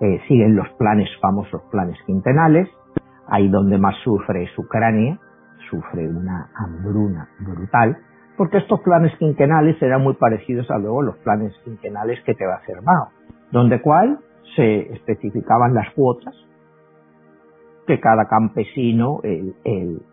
Eh, 0.02 0.20
siguen 0.28 0.56
los 0.56 0.70
planes 0.78 1.10
famosos 1.20 1.64
planes 1.72 1.98
quintenales, 2.06 2.70
ahí 3.32 3.48
donde 3.50 3.80
más 3.80 3.96
sufre 4.04 4.44
es 4.44 4.60
Ucrania, 4.60 5.18
sufre 5.70 6.08
una 6.08 6.52
hambruna 6.54 7.30
brutal, 7.40 7.98
porque 8.38 8.58
estos 8.58 8.82
planes 8.82 9.18
quinquenales 9.18 9.82
eran 9.82 10.04
muy 10.04 10.14
parecidos 10.14 10.70
a 10.70 10.78
luego 10.78 11.02
los 11.02 11.18
planes 11.18 11.54
quinquenales 11.64 12.22
que 12.26 12.36
te 12.36 12.46
va 12.46 12.54
a 12.54 12.58
hacer 12.58 12.82
Mao, 12.84 13.08
donde 13.52 13.82
cual 13.82 14.20
se 14.56 14.94
especificaban 14.94 15.74
las 15.74 15.90
cuotas 15.96 16.36
que 17.88 18.00
cada 18.00 18.28
campesino 18.28 19.22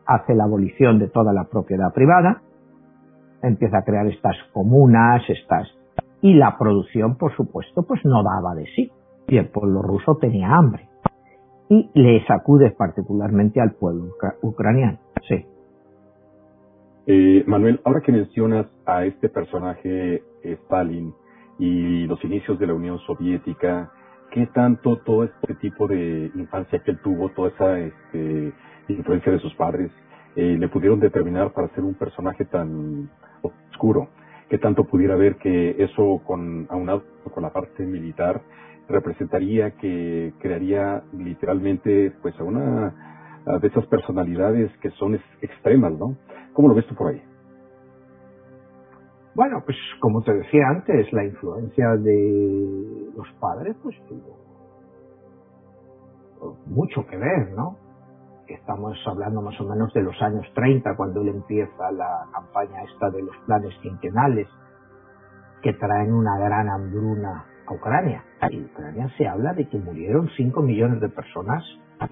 hace 0.07 0.35
la 0.35 0.45
abolición 0.45 0.99
de 0.99 1.09
toda 1.09 1.33
la 1.33 1.45
propiedad 1.45 1.93
privada, 1.93 2.41
empieza 3.43 3.79
a 3.79 3.85
crear 3.85 4.07
estas 4.07 4.37
comunas, 4.53 5.23
estas 5.29 5.69
y 6.21 6.35
la 6.35 6.59
producción, 6.59 7.17
por 7.17 7.35
supuesto, 7.37 7.83
pues 7.83 8.05
no 8.05 8.23
daba 8.23 8.55
de 8.55 8.67
sí. 8.75 8.91
Y 9.29 9.37
el 9.37 9.51
pueblo 9.51 9.83
ruso 9.83 10.17
tenía 10.17 10.49
hambre. 10.49 10.88
Y 11.71 11.91
le 11.95 12.25
sacude 12.27 12.71
particularmente 12.71 13.61
al 13.61 13.73
pueblo 13.73 14.15
ucraniano. 14.43 14.99
Sí. 15.29 15.45
Eh, 17.07 17.45
Manuel, 17.47 17.81
ahora 17.85 18.01
que 18.01 18.13
mencionas 18.13 18.67
a 18.87 19.05
este 19.05 19.29
personaje 19.29 20.23
eh, 20.43 20.59
Stalin 20.65 21.15
y 21.59 22.07
los 22.07 22.23
inicios 22.25 22.59
de 22.59 22.67
la 22.67 22.75
Unión 22.75 22.99
Soviética, 23.01 23.91
¿qué 24.31 24.47
tanto 24.49 24.99
todo 24.99 25.25
este 25.25 25.55
tipo 25.55 25.87
de 25.89 26.31
infancia 26.35 26.81
que 26.81 26.93
él 26.93 27.01
tuvo, 27.03 27.31
toda 27.31 27.49
esa 27.49 27.79
este, 27.79 28.53
influencia 28.89 29.33
de 29.33 29.39
sus 29.39 29.55
padres, 29.55 29.91
eh, 30.37 30.57
le 30.59 30.69
pudieron 30.69 31.01
determinar 31.01 31.53
para 31.53 31.69
ser 31.75 31.85
un 31.85 31.95
personaje 31.95 32.45
tan 32.45 33.11
oscuro? 33.43 34.09
¿Qué 34.49 34.59
tanto 34.59 34.85
pudiera 34.85 35.17
ver 35.17 35.37
que 35.37 35.83
eso, 35.83 36.23
con, 36.27 36.67
aunado 36.71 37.05
con 37.33 37.43
la 37.43 37.53
parte 37.53 37.85
militar, 37.85 38.43
representaría 38.89 39.73
que 39.73 40.33
crearía 40.41 41.03
literalmente 41.13 42.13
pues 42.23 42.39
a 42.41 42.45
una 42.45 42.95
de 43.61 43.69
esas 43.69 43.87
personalidades 43.87 44.71
que 44.79 44.91
son 44.93 45.19
extremas, 45.41 45.93
¿no? 45.93 46.17
¿Cómo 46.53 46.69
lo 46.69 46.75
ves 46.75 46.87
tú 46.87 46.95
por 46.95 47.09
ahí? 47.13 47.23
Bueno, 49.35 49.63
pues 49.65 49.77
como 50.01 50.23
te 50.23 50.35
decía 50.35 50.69
antes, 50.69 51.13
la 51.13 51.25
influencia 51.25 51.97
de 51.97 53.11
los 53.17 53.29
padres 53.41 53.77
pues 53.83 53.97
tuvo 54.09 54.37
mucho 56.67 57.07
que 57.07 57.17
ver, 57.17 57.53
¿no? 57.53 57.77
Estamos 58.49 58.99
hablando 59.07 59.43
más 59.43 59.61
o 59.61 59.65
menos 59.65 59.93
de 59.93 60.03
los 60.03 60.21
años 60.23 60.47
30, 60.55 60.97
cuando 60.97 61.21
él 61.21 61.29
empieza 61.29 61.93
la 61.93 62.27
campaña 62.33 62.83
esta 62.83 63.11
de 63.11 63.23
los 63.23 63.37
planes 63.47 63.75
quinquenales, 63.83 64.49
que 65.63 65.75
traen 65.75 66.13
una 66.13 66.39
gran 66.39 66.69
hambruna 66.69 67.45
a 67.69 67.75
Ucrania. 67.75 68.25
En 68.41 68.65
Ucrania 68.65 69.09
se 69.17 69.27
habla 69.27 69.53
de 69.53 69.69
que 69.69 69.79
murieron 69.79 70.29
5 70.37 70.63
millones 70.63 71.01
de 71.01 71.09
personas 71.09 71.63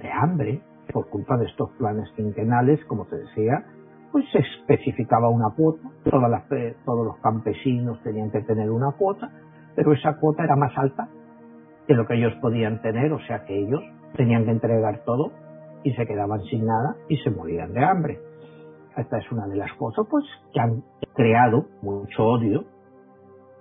de 0.01 0.11
hambre 0.11 0.61
por 0.93 1.09
culpa 1.09 1.37
de 1.37 1.47
estos 1.47 1.71
planes 1.79 2.09
quinquenales, 2.17 2.85
como 2.87 3.07
te 3.07 3.17
decía, 3.17 3.65
pues 4.13 4.25
se 4.33 4.39
especificaba 4.39 5.29
una 5.29 5.51
cuota, 5.57 5.89
todas 6.05 6.31
las, 6.31 6.45
todos 6.85 7.07
los 7.07 7.19
campesinos 7.19 8.01
tenían 8.03 8.31
que 8.31 8.41
tener 8.43 8.71
una 8.71 8.93
cuota, 8.93 9.31
pero 9.75 9.93
esa 9.93 10.17
cuota 10.17 10.45
era 10.45 10.57
más 10.57 10.77
alta 10.77 11.09
que 11.87 11.95
lo 11.95 12.07
que 12.07 12.15
ellos 12.15 12.33
podían 12.41 12.81
tener, 12.83 13.13
o 13.13 13.21
sea 13.27 13.45
que 13.45 13.59
ellos 13.59 13.83
tenían 14.17 14.45
que 14.45 14.51
entregar 14.51 15.03
todo 15.05 15.33
y 15.85 15.93
se 15.93 16.07
quedaban 16.07 16.43
sin 16.45 16.65
nada 16.65 16.97
y 17.09 17.17
se 17.19 17.31
morían 17.31 17.73
de 17.73 17.85
hambre. 17.85 18.21
Esta 18.97 19.19
es 19.19 19.31
una 19.31 19.47
de 19.47 19.57
las 19.57 19.73
cosas 19.75 20.07
pues 20.11 20.25
que 20.53 20.61
han 20.61 20.83
creado 21.15 21.67
mucho 21.83 22.25
odio, 22.25 22.65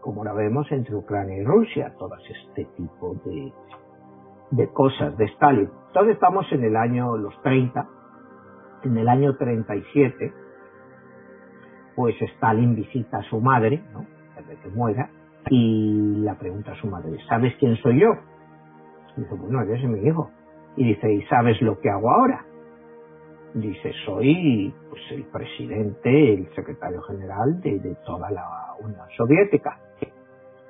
como 0.06 0.24
la 0.24 0.34
vemos 0.34 0.72
entre 0.72 0.94
Ucrania 0.94 1.36
y 1.36 1.44
Rusia, 1.44 1.96
todas 1.98 2.22
este 2.30 2.66
tipo 2.78 3.16
de, 3.26 3.52
de 4.52 4.68
cosas 4.68 5.18
de 5.18 5.26
Stalin. 5.26 5.68
Entonces 5.88 6.14
estamos 6.14 6.46
en 6.52 6.64
el 6.64 6.76
año 6.76 7.18
los 7.18 7.34
30, 7.42 7.88
en 8.84 8.98
el 8.98 9.10
año 9.10 9.36
37, 9.36 10.32
pues 11.96 12.22
Stalin 12.22 12.76
visita 12.76 13.18
a 13.18 13.24
su 13.24 13.42
madre, 13.42 13.84
¿no? 13.94 14.06
Desde 14.36 14.62
que 14.62 14.70
muera, 14.70 15.10
y 15.50 16.18
la 16.18 16.38
pregunta 16.38 16.74
a 16.74 16.76
su 16.76 16.86
madre, 16.86 17.18
¿sabes 17.28 17.56
quién 17.60 17.76
soy 17.78 18.00
yo? 18.00 18.10
Dice, 19.18 19.34
bueno, 19.34 19.64
eres 19.64 19.84
mi 19.86 20.08
hijo. 20.08 20.30
Y 20.76 20.86
dice, 20.86 21.12
¿y 21.12 21.24
sabes 21.24 21.60
lo 21.64 21.80
que 21.80 21.90
hago 21.90 22.12
ahora? 22.12 22.46
Dice, 23.56 23.92
soy 24.06 24.72
pues, 24.88 25.02
el 25.14 25.24
presidente, 25.24 26.34
el 26.36 26.54
secretario 26.54 27.02
general 27.02 27.60
de 27.60 27.98
toda 28.06 28.30
la 28.30 28.76
Unión 28.84 29.08
Soviética. 29.18 29.80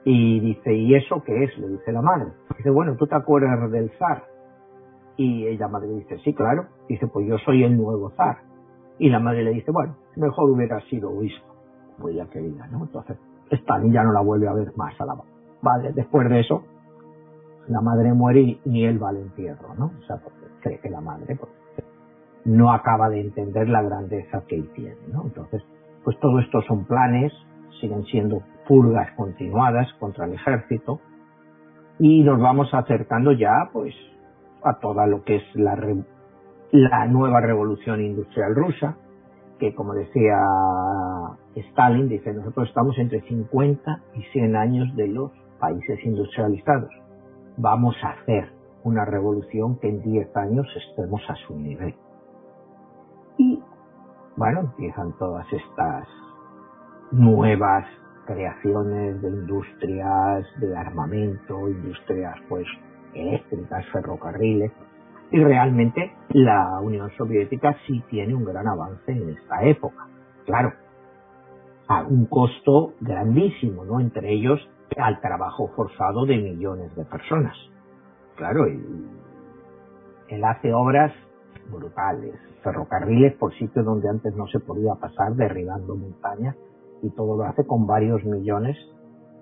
Y 0.05 0.39
dice, 0.39 0.73
¿y 0.73 0.93
eso 0.93 1.23
qué 1.23 1.43
es? 1.43 1.57
Le 1.57 1.67
dice 1.67 1.91
la 1.91 2.01
madre. 2.01 2.27
Dice, 2.55 2.69
bueno, 2.69 2.95
¿tú 2.95 3.07
te 3.07 3.15
acuerdas 3.15 3.71
del 3.71 3.89
zar? 3.97 4.23
Y 5.17 5.47
ella 5.47 5.67
madre 5.67 5.89
dice, 5.89 6.19
sí, 6.19 6.33
claro. 6.33 6.67
Dice, 6.87 7.07
pues 7.07 7.27
yo 7.27 7.37
soy 7.39 7.63
el 7.63 7.75
nuevo 7.75 8.11
zar. 8.11 8.37
Y 8.99 9.09
la 9.09 9.19
madre 9.19 9.43
le 9.43 9.51
dice, 9.51 9.71
bueno, 9.71 9.95
mejor 10.15 10.49
hubiera 10.51 10.79
sido 10.81 11.09
obispo, 11.09 11.55
pues 11.99 12.13
ella 12.13 12.27
quería, 12.29 12.67
¿no? 12.67 12.83
Entonces, 12.83 13.17
Stalin 13.49 13.91
ya 13.91 14.03
no 14.03 14.13
la 14.13 14.21
vuelve 14.21 14.47
a 14.47 14.53
ver 14.53 14.71
más 14.77 14.93
a 15.01 15.05
la 15.05 15.15
madre. 15.61 15.91
Después 15.93 16.29
de 16.29 16.39
eso, 16.39 16.63
la 17.67 17.81
madre 17.81 18.13
muere 18.13 18.41
y 18.41 18.61
ni 18.65 18.85
él 18.85 19.01
va 19.01 19.09
al 19.09 19.17
entierro, 19.17 19.73
¿no? 19.75 19.85
O 19.85 20.05
sea, 20.05 20.17
porque 20.17 20.45
cree 20.61 20.79
que 20.79 20.89
la 20.89 21.01
madre 21.01 21.35
pues, 21.35 21.51
no 22.45 22.71
acaba 22.71 23.09
de 23.09 23.21
entender 23.21 23.67
la 23.69 23.81
grandeza 23.81 24.43
que 24.47 24.55
él 24.55 24.69
tiene, 24.73 24.97
¿no? 25.11 25.23
Entonces, 25.23 25.63
pues 26.03 26.17
todo 26.19 26.39
esto 26.39 26.61
son 26.67 26.85
planes, 26.85 27.33
siguen 27.81 28.03
siendo 28.05 28.43
purgas 28.67 29.11
continuadas 29.15 29.91
contra 29.99 30.25
el 30.25 30.33
ejército 30.33 30.99
y 31.99 32.23
nos 32.23 32.39
vamos 32.39 32.73
acercando 32.73 33.31
ya, 33.31 33.69
pues, 33.71 33.95
a 34.63 34.79
toda 34.79 35.07
lo 35.07 35.23
que 35.23 35.37
es 35.37 35.43
la, 35.55 35.77
la 36.71 37.07
nueva 37.07 37.39
revolución 37.39 38.01
industrial 38.01 38.55
rusa, 38.55 38.97
que 39.59 39.73
como 39.73 39.93
decía 39.93 40.37
Stalin, 41.55 42.09
dice, 42.09 42.33
nosotros 42.33 42.67
estamos 42.67 42.97
entre 42.97 43.21
50 43.21 44.01
y 44.15 44.23
100 44.33 44.55
años 44.55 44.95
de 44.95 45.07
los 45.07 45.31
países 45.59 46.03
industrializados. 46.03 46.91
Vamos 47.57 47.95
a 48.03 48.09
hacer 48.09 48.49
una 48.83 49.05
revolución 49.05 49.79
que 49.79 49.89
en 49.89 50.01
10 50.01 50.35
años 50.35 50.67
estemos 50.75 51.21
a 51.29 51.35
su 51.47 51.57
nivel. 51.57 51.95
Y 53.37 53.61
bueno, 54.35 54.59
empiezan 54.61 55.13
todas 55.17 55.45
estas 55.53 56.07
nuevas 57.11 57.85
creaciones 58.25 59.21
de 59.21 59.29
industrias 59.29 60.45
de 60.59 60.75
armamento, 60.75 61.69
industrias 61.69 62.35
pues 62.49 62.65
eléctricas, 63.13 63.85
ferrocarriles, 63.91 64.71
y 65.31 65.43
realmente 65.43 66.11
la 66.29 66.79
Unión 66.81 67.09
Soviética 67.17 67.75
sí 67.87 68.03
tiene 68.09 68.35
un 68.35 68.45
gran 68.45 68.67
avance 68.67 69.11
en 69.11 69.29
esta 69.29 69.63
época. 69.63 70.07
Claro, 70.45 70.73
a 71.87 72.03
un 72.03 72.25
costo 72.25 72.93
grandísimo, 72.99 73.85
¿no? 73.85 73.99
Entre 73.99 74.31
ellos 74.31 74.59
al 74.97 75.19
trabajo 75.21 75.69
forzado 75.75 76.25
de 76.25 76.37
millones 76.37 76.95
de 76.95 77.05
personas. 77.05 77.55
Claro, 78.35 78.67
y 78.67 78.81
él 80.29 80.43
hace 80.43 80.73
obras 80.73 81.13
brutales, 81.69 82.35
ferrocarriles 82.63 83.33
por 83.35 83.53
sitios 83.55 83.85
donde 83.85 84.09
antes 84.09 84.35
no 84.35 84.47
se 84.47 84.59
podía 84.59 84.93
pasar, 84.95 85.33
derribando 85.33 85.95
montañas, 85.95 86.55
y 87.01 87.09
todo 87.11 87.37
lo 87.37 87.43
hace 87.43 87.65
con 87.65 87.85
varios 87.87 88.23
millones 88.23 88.77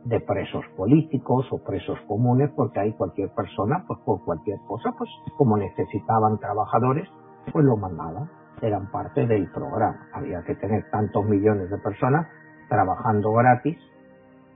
de 0.06 0.20
presos 0.20 0.66
políticos 0.76 1.48
o 1.52 1.63
presos 1.63 1.98
comunes, 2.08 2.52
porque 2.56 2.80
hay 2.80 2.94
cualquier 2.94 3.30
persona, 3.30 3.86
pues 3.88 4.00
por 4.02 4.24
cualquier 4.26 4.58
cosa, 4.68 4.94
pues 4.98 5.10
como 5.38 5.58
necesitaban 5.58 6.39
trabajadores, 6.39 7.08
pues 7.52 7.63
lo 7.66 7.78
mandaban, 7.78 8.30
eran 8.62 8.92
parte 8.92 9.26
del 9.26 9.50
programa. 9.52 10.08
Había 10.13 10.44
que 10.44 10.56
tener 10.56 10.89
tantos 10.92 11.26
millones 11.26 11.70
de 11.70 11.78
personas 11.78 12.28
trabajando 12.70 13.32
gratis 13.32 13.78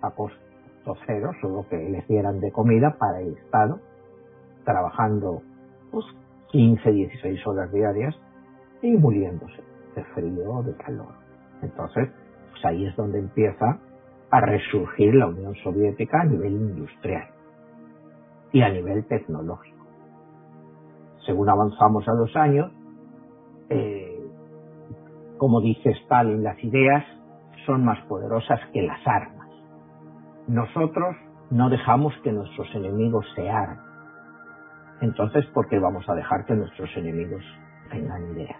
a 0.01 0.11
costo 0.11 0.37
cero, 1.05 1.31
solo 1.41 1.65
que 1.69 1.77
les 1.77 2.07
dieran 2.07 2.39
de 2.39 2.51
comida 2.51 2.97
para 2.97 3.19
el 3.21 3.33
Estado, 3.37 3.79
trabajando 4.63 5.41
pues 5.91 6.05
15, 6.51 6.91
16 6.91 7.47
horas 7.47 7.71
diarias 7.71 8.15
y 8.81 8.91
muriéndose 8.91 9.63
de 9.95 10.03
frío 10.15 10.63
de 10.63 10.75
calor. 10.75 11.13
Entonces, 11.61 12.09
pues 12.57 12.65
ahí 12.65 12.85
es 12.85 12.95
donde 12.95 13.19
empieza 13.19 13.79
a 14.29 14.41
resurgir 14.41 15.13
la 15.15 15.27
Unión 15.27 15.55
Soviética 15.63 16.21
a 16.21 16.25
nivel 16.25 16.53
industrial 16.53 17.29
y 18.51 18.61
a 18.61 18.69
nivel 18.69 19.05
tecnológico. 19.05 19.85
Según 21.25 21.49
avanzamos 21.49 22.07
a 22.07 22.13
los 22.13 22.35
años, 22.35 22.71
eh, 23.69 24.19
como 25.37 25.61
dice 25.61 25.89
Stalin, 26.03 26.43
las 26.43 26.61
ideas 26.63 27.03
son 27.65 27.83
más 27.83 27.99
poderosas 28.07 28.59
que 28.73 28.81
las 28.81 29.05
armas. 29.05 29.49
Nosotros 30.47 31.15
no 31.51 31.69
dejamos 31.69 32.13
que 32.23 32.31
nuestros 32.31 32.67
enemigos 32.75 33.25
se 33.35 33.49
armen. 33.49 33.79
Entonces, 35.01 35.45
¿por 35.47 35.67
qué 35.67 35.79
vamos 35.79 36.07
a 36.09 36.15
dejar 36.15 36.45
que 36.45 36.55
nuestros 36.55 36.89
enemigos 36.95 37.43
tengan 37.91 38.31
ideas? 38.31 38.59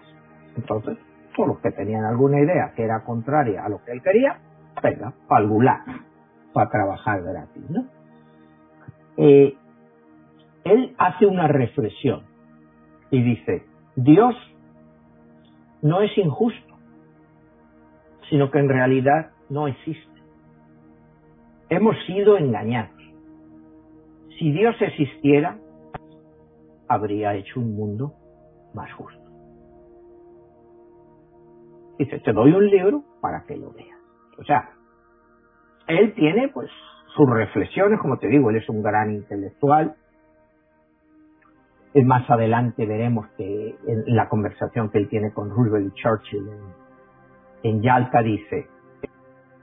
Entonces, 0.56 0.98
todos 1.38 1.50
los 1.50 1.60
que 1.60 1.70
tenían 1.70 2.04
alguna 2.04 2.40
idea 2.40 2.72
que 2.74 2.82
era 2.82 3.04
contraria 3.04 3.64
a 3.64 3.68
lo 3.68 3.80
que 3.84 3.92
él 3.92 4.02
quería, 4.02 4.40
venga, 4.82 5.14
para 5.28 5.84
para 6.52 6.68
trabajar 6.68 7.22
gratis, 7.22 7.70
¿no? 7.70 7.86
Eh, 9.16 9.56
él 10.64 10.94
hace 10.98 11.26
una 11.26 11.46
reflexión 11.46 12.24
y 13.12 13.22
dice, 13.22 13.64
Dios 13.94 14.34
no 15.80 16.02
es 16.02 16.10
injusto, 16.18 16.74
sino 18.28 18.50
que 18.50 18.58
en 18.58 18.68
realidad 18.68 19.30
no 19.48 19.68
existe. 19.68 20.20
Hemos 21.68 21.96
sido 22.06 22.36
engañados. 22.36 23.00
Si 24.40 24.50
Dios 24.50 24.74
existiera, 24.80 25.56
habría 26.88 27.34
hecho 27.36 27.60
un 27.60 27.76
mundo 27.76 28.14
más 28.74 28.92
justo. 28.94 29.17
Dice, 31.98 32.20
te 32.20 32.32
doy 32.32 32.52
un 32.52 32.66
libro 32.66 33.02
para 33.20 33.44
que 33.44 33.56
lo 33.56 33.72
veas. 33.72 33.98
O 34.38 34.44
sea, 34.44 34.70
él 35.88 36.14
tiene 36.14 36.48
pues 36.48 36.70
sus 37.16 37.28
reflexiones, 37.28 37.98
como 38.00 38.18
te 38.18 38.28
digo, 38.28 38.50
él 38.50 38.56
es 38.56 38.68
un 38.68 38.82
gran 38.82 39.12
intelectual. 39.12 39.96
Más 42.04 42.30
adelante 42.30 42.86
veremos 42.86 43.26
que 43.36 43.74
en 43.86 44.14
la 44.14 44.28
conversación 44.28 44.90
que 44.90 44.98
él 44.98 45.08
tiene 45.08 45.32
con 45.32 45.50
Roosevelt 45.50 45.88
y 45.88 46.00
Churchill 46.00 46.48
en, 47.64 47.82
Yalta 47.82 48.22
dice, 48.22 48.68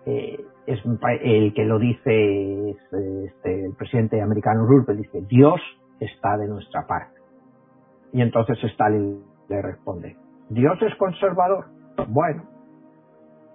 eh, 0.05 0.43
es 0.65 0.79
el 1.21 1.53
que 1.53 1.63
lo 1.63 1.79
dice 1.79 2.71
es 2.71 2.77
este, 2.93 3.65
el 3.65 3.73
presidente 3.75 4.21
americano 4.21 4.65
Roosevelt, 4.65 4.99
dice, 4.99 5.21
Dios 5.29 5.61
está 6.01 6.37
de 6.37 6.47
nuestra 6.47 6.85
parte. 6.85 7.21
Y 8.11 8.21
entonces 8.21 8.57
Stalin 8.63 9.23
le 9.47 9.61
responde, 9.61 10.17
Dios 10.49 10.77
es 10.81 10.93
conservador. 10.95 11.67
Bueno, 12.07 12.43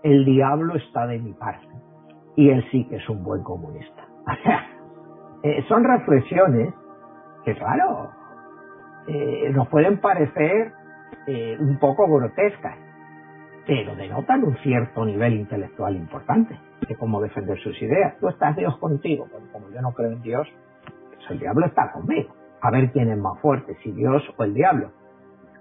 el 0.02 0.24
diablo 0.24 0.76
está 0.76 1.06
de 1.06 1.18
mi 1.18 1.32
parte 1.32 1.68
y 2.36 2.50
él 2.50 2.64
sí 2.70 2.84
que 2.88 2.96
es 2.96 3.08
un 3.08 3.22
buen 3.22 3.42
comunista. 3.42 4.06
Eh, 5.42 5.64
son 5.68 5.82
reflexiones 5.84 6.74
que, 7.46 7.54
claro, 7.54 8.10
eh, 9.06 9.50
nos 9.54 9.68
pueden 9.68 9.98
parecer 9.98 10.70
eh, 11.26 11.56
un 11.58 11.78
poco 11.78 12.06
grotescas, 12.06 12.76
pero 13.66 13.96
denotan 13.96 14.44
un 14.44 14.54
cierto 14.58 15.02
nivel 15.04 15.32
intelectual 15.32 15.96
importante 15.96 16.60
de 16.86 16.94
cómo 16.96 17.22
defender 17.22 17.58
sus 17.60 17.80
ideas. 17.80 18.18
Tú 18.18 18.28
estás 18.28 18.54
Dios 18.54 18.76
contigo, 18.78 19.28
pero 19.32 19.50
como 19.50 19.70
yo 19.70 19.80
no 19.80 19.92
creo 19.92 20.12
en 20.12 20.20
Dios, 20.20 20.46
pues 21.06 21.30
el 21.30 21.38
diablo 21.38 21.64
está 21.64 21.90
conmigo. 21.92 22.34
A 22.60 22.70
ver 22.70 22.92
quién 22.92 23.10
es 23.10 23.16
más 23.16 23.40
fuerte, 23.40 23.76
si 23.82 23.92
Dios 23.92 24.22
o 24.36 24.44
el 24.44 24.52
diablo. 24.52 24.90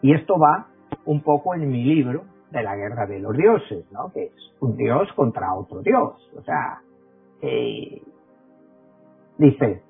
Y 0.02 0.14
esto 0.14 0.38
va 0.38 0.68
un 1.06 1.22
poco 1.22 1.56
en 1.56 1.70
mi 1.70 1.86
libro, 1.86 2.24
de 2.52 2.64
la 2.64 2.76
guerra 2.76 3.06
de 3.06 3.20
los 3.20 3.36
dioses, 3.36 3.86
¿no? 3.92 4.12
Que 4.12 4.26
es 4.26 4.56
un 4.60 4.76
dios 4.76 5.12
contra 5.14 5.54
otro 5.54 5.82
dios. 5.82 6.14
O 6.36 6.42
sea, 6.42 6.82
dice, 9.38 9.84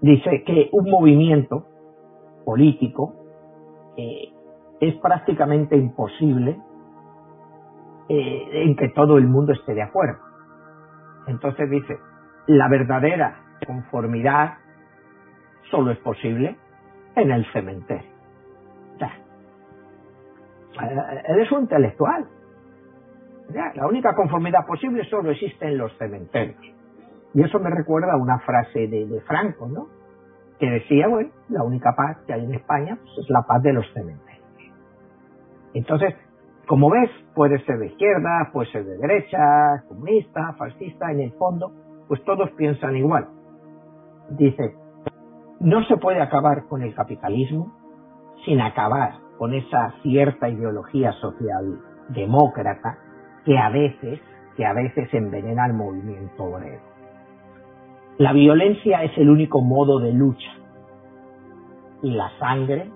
dice 0.00 0.44
que 0.44 0.68
un 0.72 0.90
movimiento 0.90 1.66
político 2.44 3.14
es 4.82 4.94
prácticamente 4.96 5.76
imposible 5.76 6.60
eh, 8.08 8.48
en 8.64 8.76
que 8.76 8.88
todo 8.88 9.16
el 9.16 9.28
mundo 9.28 9.52
esté 9.52 9.74
de 9.74 9.82
acuerdo. 9.82 10.18
Entonces 11.28 11.70
dice, 11.70 11.98
la 12.48 12.68
verdadera 12.68 13.36
conformidad 13.64 14.54
solo 15.70 15.92
es 15.92 15.98
posible 15.98 16.56
en 17.14 17.30
el 17.30 17.46
cementerio. 17.52 18.11
Él 20.80 21.40
es 21.40 21.52
un 21.52 21.62
intelectual. 21.62 22.26
La 23.74 23.86
única 23.86 24.14
conformidad 24.14 24.66
posible 24.66 25.04
solo 25.04 25.30
existe 25.30 25.66
en 25.66 25.78
los 25.78 25.96
cementerios. 25.98 26.60
Y 27.34 27.42
eso 27.42 27.58
me 27.58 27.70
recuerda 27.70 28.12
a 28.12 28.16
una 28.16 28.38
frase 28.40 28.88
de, 28.88 29.20
Franco, 29.26 29.68
¿no? 29.68 29.88
Que 30.58 30.70
decía, 30.70 31.08
bueno, 31.08 31.30
la 31.48 31.62
única 31.62 31.94
paz 31.94 32.18
que 32.26 32.32
hay 32.32 32.44
en 32.44 32.54
España 32.54 32.98
pues, 33.02 33.18
es 33.18 33.30
la 33.30 33.42
paz 33.42 33.62
de 33.62 33.72
los 33.72 33.86
cementerios. 33.92 34.42
Entonces, 35.74 36.14
como 36.66 36.90
ves, 36.90 37.10
puede 37.34 37.58
ser 37.64 37.78
de 37.78 37.86
izquierda, 37.86 38.50
puede 38.52 38.70
ser 38.70 38.84
de 38.84 38.96
derecha, 38.98 39.82
comunista, 39.88 40.54
fascista, 40.58 41.10
en 41.10 41.20
el 41.20 41.32
fondo, 41.32 41.72
pues 42.08 42.22
todos 42.24 42.50
piensan 42.52 42.96
igual. 42.96 43.28
Dice, 44.30 44.76
no 45.60 45.82
se 45.84 45.96
puede 45.96 46.20
acabar 46.20 46.66
con 46.68 46.82
el 46.82 46.94
capitalismo 46.94 47.74
sin 48.44 48.60
acabar 48.60 49.14
con 49.42 49.54
esa 49.54 49.92
cierta 50.02 50.48
ideología 50.48 51.10
social 51.14 51.76
demócrata 52.10 52.96
que 53.44 53.58
a 53.58 53.70
veces, 53.70 54.20
que 54.56 54.64
a 54.64 54.72
veces 54.72 55.12
envenena 55.12 55.66
el 55.66 55.72
movimiento 55.72 56.44
obrero. 56.44 56.80
La 58.18 58.32
violencia 58.32 59.02
es 59.02 59.10
el 59.18 59.28
único 59.28 59.60
modo 59.60 59.98
de 59.98 60.12
lucha 60.12 60.52
la 62.02 62.30
sangre 62.38 62.88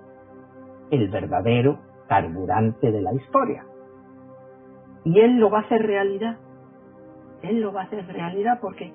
el 0.93 1.09
verdadero 1.09 1.81
carburante 2.07 2.93
de 2.93 3.03
la 3.03 3.13
historia. 3.13 3.65
Y 5.03 5.19
él 5.19 5.41
lo 5.41 5.51
va 5.51 5.59
a 5.59 5.63
hacer 5.63 5.83
realidad. 5.83 6.37
Él 7.43 7.61
lo 7.61 7.73
va 7.73 7.81
a 7.81 7.85
hacer 7.87 8.07
realidad 8.07 8.61
porque 8.61 8.93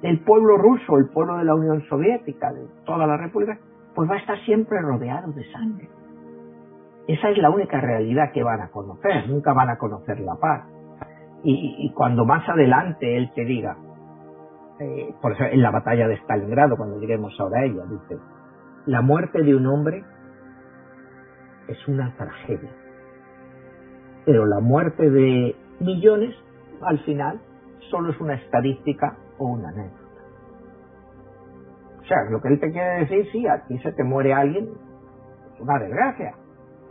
el 0.00 0.20
pueblo 0.20 0.56
ruso, 0.56 0.96
el 0.96 1.10
pueblo 1.10 1.36
de 1.36 1.44
la 1.44 1.54
Unión 1.54 1.84
Soviética, 1.90 2.54
de 2.54 2.66
toda 2.86 3.06
la 3.06 3.18
República, 3.18 3.58
pues 3.94 4.08
va 4.08 4.14
a 4.14 4.18
estar 4.18 4.38
siempre 4.46 4.80
rodeado 4.80 5.30
de 5.32 5.44
sangre. 5.52 5.99
Esa 7.10 7.30
es 7.30 7.38
la 7.38 7.50
única 7.50 7.80
realidad 7.80 8.30
que 8.32 8.44
van 8.44 8.60
a 8.60 8.68
conocer, 8.68 9.28
nunca 9.28 9.52
van 9.52 9.68
a 9.68 9.78
conocer 9.78 10.20
la 10.20 10.36
paz. 10.36 10.64
Y, 11.42 11.90
cuando 11.92 12.24
más 12.24 12.48
adelante 12.48 13.16
él 13.16 13.32
te 13.34 13.44
diga, 13.44 13.76
eh, 14.78 15.12
por 15.20 15.32
eso 15.32 15.42
en 15.44 15.60
la 15.60 15.72
batalla 15.72 16.06
de 16.06 16.18
Stalingrado, 16.18 16.76
cuando 16.76 17.00
lleguemos 17.00 17.34
ahora 17.40 17.60
a 17.60 17.64
ella, 17.64 17.82
dice, 17.90 18.16
la 18.86 19.00
muerte 19.00 19.42
de 19.42 19.56
un 19.56 19.66
hombre 19.66 20.04
es 21.66 21.88
una 21.88 22.14
tragedia, 22.16 22.70
pero 24.24 24.46
la 24.46 24.60
muerte 24.60 25.10
de 25.10 25.56
millones, 25.80 26.36
al 26.82 27.00
final, 27.00 27.40
solo 27.90 28.10
es 28.10 28.20
una 28.20 28.34
estadística 28.34 29.16
o 29.38 29.46
una 29.46 29.70
anécdota. 29.70 30.22
O 32.02 32.04
sea, 32.04 32.18
lo 32.30 32.40
que 32.40 32.48
él 32.48 32.60
te 32.60 32.70
quiere 32.70 33.00
decir, 33.00 33.26
sí, 33.32 33.48
aquí 33.48 33.78
se 33.80 33.90
te 33.92 34.04
muere 34.04 34.32
alguien, 34.32 34.68
es 35.54 35.60
una 35.60 35.78
desgracia, 35.80 36.34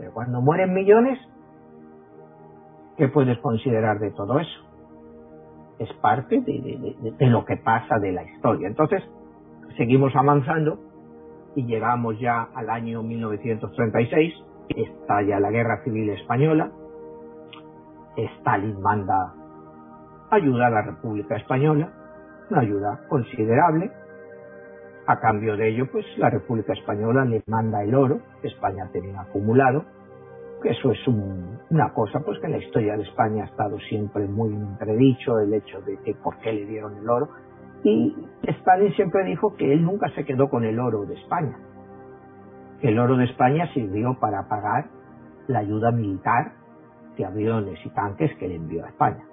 pero 0.00 0.12
cuando 0.12 0.40
mueren 0.40 0.74
millones, 0.74 1.20
¿qué 2.96 3.06
puedes 3.06 3.38
considerar 3.38 4.00
de 4.00 4.10
todo 4.10 4.40
eso? 4.40 4.70
es 5.80 5.90
parte 5.94 6.42
de, 6.42 7.26
lo 7.26 7.44
que 7.46 7.56
pasa 7.56 7.98
de 7.98 8.12
la 8.12 8.22
historia. 8.22 8.68
Entonces, 8.68 9.02
seguimos 9.78 10.14
avanzando 10.14 10.78
y 11.56 11.64
llegamos 11.64 12.20
ya 12.20 12.48
al 12.54 12.68
año 12.68 13.02
1936, 13.02 14.34
estalla 14.68 15.40
la 15.40 15.50
Guerra 15.50 15.82
Civil 15.82 16.10
Española, 16.10 16.70
Stalin 18.16 18.78
manda 18.82 19.32
ayuda 20.30 20.66
a 20.66 20.70
la 20.70 20.82
República 20.82 21.36
Española, 21.36 21.90
una 22.50 22.60
ayuda 22.60 23.00
considerable, 23.08 23.90
a 25.12 25.20
cambio 25.20 25.56
de 25.56 25.68
ello, 25.68 25.90
pues 25.90 26.06
la 26.18 26.30
República 26.30 26.72
Española 26.72 27.24
le 27.24 27.42
manda 27.46 27.82
el 27.82 27.94
oro 27.94 28.20
que 28.40 28.48
España 28.48 28.88
tenía 28.92 29.20
acumulado, 29.20 29.84
eso 30.64 30.90
es 30.92 31.08
una 31.08 31.92
cosa 31.94 32.20
pues 32.20 32.38
que 32.38 32.46
en 32.46 32.52
la 32.52 32.58
historia 32.58 32.96
de 32.96 33.02
España 33.02 33.44
ha 33.44 33.46
estado 33.46 33.78
siempre 33.88 34.26
muy 34.26 34.52
entredicho 34.52 35.38
el 35.40 35.54
hecho 35.54 35.80
de 35.82 35.96
que 36.04 36.14
por 36.14 36.38
qué 36.38 36.52
le 36.52 36.66
dieron 36.66 36.96
el 36.98 37.08
oro. 37.08 37.30
Y 37.82 38.14
Stalin 38.42 38.92
siempre 38.92 39.24
dijo 39.24 39.56
que 39.56 39.72
él 39.72 39.82
nunca 39.82 40.10
se 40.10 40.24
quedó 40.24 40.50
con 40.50 40.64
el 40.64 40.78
oro 40.78 41.06
de 41.06 41.14
España. 41.14 41.56
El 42.82 42.98
oro 42.98 43.16
de 43.16 43.24
España 43.24 43.72
sirvió 43.72 44.18
para 44.20 44.48
pagar 44.48 44.90
la 45.46 45.60
ayuda 45.60 45.90
militar 45.92 46.52
de 47.16 47.24
aviones 47.24 47.78
y 47.84 47.90
tanques 47.90 48.36
que 48.36 48.48
le 48.48 48.56
envió 48.56 48.84
a 48.84 48.88
España 48.88 49.29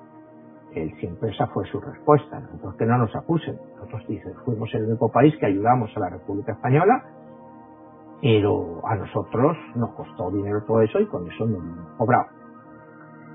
él 0.83 0.93
siempre 0.99 1.29
esa 1.29 1.47
fue 1.47 1.65
su 1.67 1.79
respuesta 1.79 2.39
nosotros 2.39 2.75
que 2.75 2.85
no 2.85 2.97
nos 2.97 3.15
acusen 3.15 3.57
nosotros 3.75 4.07
dicen 4.07 4.33
fuimos 4.45 4.73
el 4.73 4.85
único 4.85 5.11
país 5.11 5.35
que 5.39 5.45
ayudamos 5.45 5.95
a 5.95 5.99
la 5.99 6.09
República 6.09 6.53
Española 6.53 7.03
pero 8.21 8.81
a 8.85 8.95
nosotros 8.95 9.57
nos 9.75 9.91
costó 9.91 10.31
dinero 10.31 10.63
todo 10.65 10.81
eso 10.81 10.99
y 10.99 11.05
con 11.05 11.29
eso 11.29 11.45
nos 11.45 11.59
hemos 11.59 11.89
cobrado. 11.97 12.25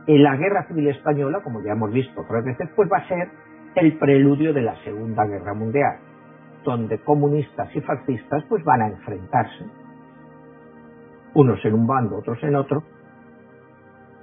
En 0.06 0.22
la 0.22 0.36
Guerra 0.36 0.66
Civil 0.66 0.88
Española, 0.88 1.40
como 1.44 1.62
ya 1.62 1.72
hemos 1.72 1.92
visto 1.92 2.24
tres 2.28 2.44
veces, 2.44 2.68
pues 2.74 2.90
va 2.92 2.98
a 2.98 3.08
ser 3.08 3.30
el 3.76 3.96
preludio 3.98 4.52
de 4.52 4.62
la 4.62 4.74
Segunda 4.82 5.24
Guerra 5.24 5.54
Mundial, 5.54 5.98
donde 6.64 6.98
comunistas 6.98 7.74
y 7.74 7.80
fascistas 7.80 8.44
pues 8.48 8.64
van 8.64 8.82
a 8.82 8.88
enfrentarse, 8.88 9.66
unos 11.34 11.64
en 11.64 11.74
un 11.74 11.86
bando, 11.86 12.16
otros 12.16 12.42
en 12.42 12.56
otro, 12.56 12.82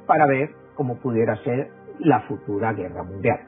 para 0.06 0.26
ver 0.28 0.52
cómo 0.76 0.98
pudiera 0.98 1.36
ser 1.44 1.72
la 2.00 2.22
futura 2.22 2.74
guerra 2.74 3.04
mundial. 3.04 3.40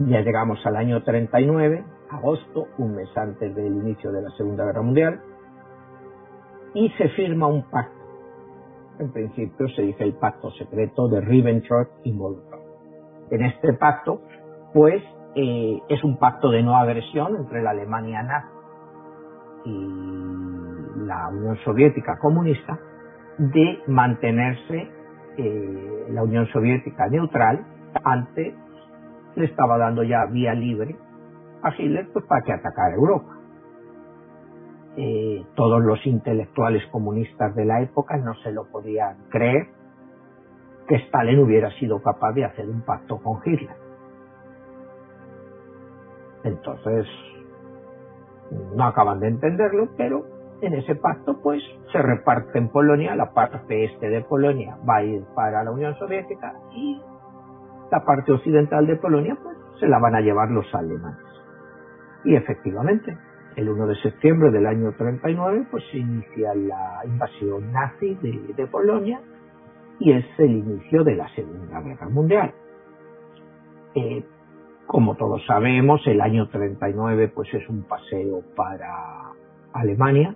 Ya 0.00 0.20
llegamos 0.20 0.64
al 0.64 0.76
año 0.76 1.02
39, 1.02 1.84
agosto, 2.10 2.68
un 2.78 2.94
mes 2.94 3.08
antes 3.16 3.54
del 3.54 3.66
inicio 3.66 4.10
de 4.12 4.22
la 4.22 4.30
Segunda 4.30 4.64
Guerra 4.64 4.82
Mundial, 4.82 5.20
y 6.74 6.88
se 6.90 7.08
firma 7.10 7.46
un 7.46 7.68
pacto. 7.68 7.98
En 8.98 9.12
principio 9.12 9.68
se 9.68 9.82
dice 9.82 10.04
el 10.04 10.14
pacto 10.14 10.50
secreto 10.52 11.08
de 11.08 11.20
Ribbentrop 11.20 11.88
y 12.04 12.12
Molotov. 12.12 12.60
En 13.30 13.42
este 13.42 13.72
pacto, 13.74 14.22
pues, 14.72 15.02
eh, 15.34 15.78
es 15.88 16.02
un 16.02 16.18
pacto 16.18 16.50
de 16.50 16.62
no 16.62 16.76
agresión 16.76 17.36
entre 17.36 17.62
la 17.62 17.70
Alemania 17.70 18.22
nazi 18.22 18.48
y 19.64 21.06
la 21.06 21.28
Unión 21.28 21.56
Soviética 21.64 22.18
comunista 22.18 22.78
de 23.38 23.80
mantenerse 23.86 24.88
eh, 25.36 26.06
la 26.10 26.22
Unión 26.22 26.46
Soviética 26.48 27.08
neutral 27.08 27.64
ante 28.04 28.54
le 29.36 29.44
estaba 29.44 29.78
dando 29.78 30.02
ya 30.02 30.26
vía 30.26 30.54
libre 30.54 30.96
a 31.62 31.74
Hitler 31.76 32.08
pues 32.12 32.24
para 32.26 32.42
que 32.42 32.52
atacara 32.52 32.94
Europa. 32.94 33.36
Eh, 34.96 35.44
todos 35.54 35.82
los 35.82 36.04
intelectuales 36.06 36.84
comunistas 36.90 37.54
de 37.54 37.64
la 37.64 37.80
época 37.80 38.16
no 38.16 38.34
se 38.42 38.52
lo 38.52 38.64
podían 38.70 39.16
creer 39.28 39.68
que 40.88 40.96
Stalin 40.96 41.38
hubiera 41.38 41.70
sido 41.78 42.02
capaz 42.02 42.32
de 42.32 42.44
hacer 42.44 42.68
un 42.68 42.82
pacto 42.82 43.18
con 43.18 43.40
Hitler. 43.44 43.76
Entonces, 46.42 47.06
no 48.74 48.84
acaban 48.84 49.20
de 49.20 49.28
entenderlo, 49.28 49.90
pero 49.96 50.24
en 50.62 50.74
ese 50.74 50.94
pacto 50.96 51.40
pues 51.40 51.62
se 51.92 51.98
reparte 52.02 52.58
en 52.58 52.68
Polonia, 52.68 53.14
la 53.14 53.32
parte 53.32 53.84
este 53.84 54.08
de 54.08 54.22
Polonia 54.22 54.76
va 54.88 54.96
a 54.96 55.04
ir 55.04 55.22
para 55.34 55.62
la 55.62 55.70
Unión 55.70 55.94
Soviética 55.96 56.54
y 56.72 57.00
la 57.90 58.04
parte 58.04 58.32
occidental 58.32 58.86
de 58.86 58.96
Polonia 58.96 59.36
pues 59.42 59.56
se 59.78 59.88
la 59.88 59.98
van 59.98 60.14
a 60.14 60.20
llevar 60.20 60.50
los 60.50 60.66
alemanes. 60.74 61.18
Y 62.24 62.34
efectivamente, 62.34 63.16
el 63.56 63.68
1 63.68 63.86
de 63.86 63.96
septiembre 63.96 64.50
del 64.50 64.66
año 64.66 64.92
39, 64.92 65.66
pues 65.70 65.84
se 65.90 65.98
inicia 65.98 66.54
la 66.54 67.00
invasión 67.04 67.72
nazi 67.72 68.14
de, 68.16 68.66
Polonia 68.66 69.20
y 69.98 70.12
es 70.12 70.26
el 70.38 70.52
inicio 70.52 71.02
de 71.02 71.16
la 71.16 71.28
Segunda 71.34 71.80
Guerra 71.80 72.08
Mundial. 72.08 72.52
Eh, 73.94 74.24
como 74.86 75.16
todos 75.16 75.44
sabemos, 75.46 76.06
el 76.06 76.20
año 76.20 76.48
39 76.48 77.28
pues 77.34 77.52
es 77.54 77.68
un 77.68 77.84
paseo 77.84 78.42
para 78.54 79.32
Alemania. 79.72 80.34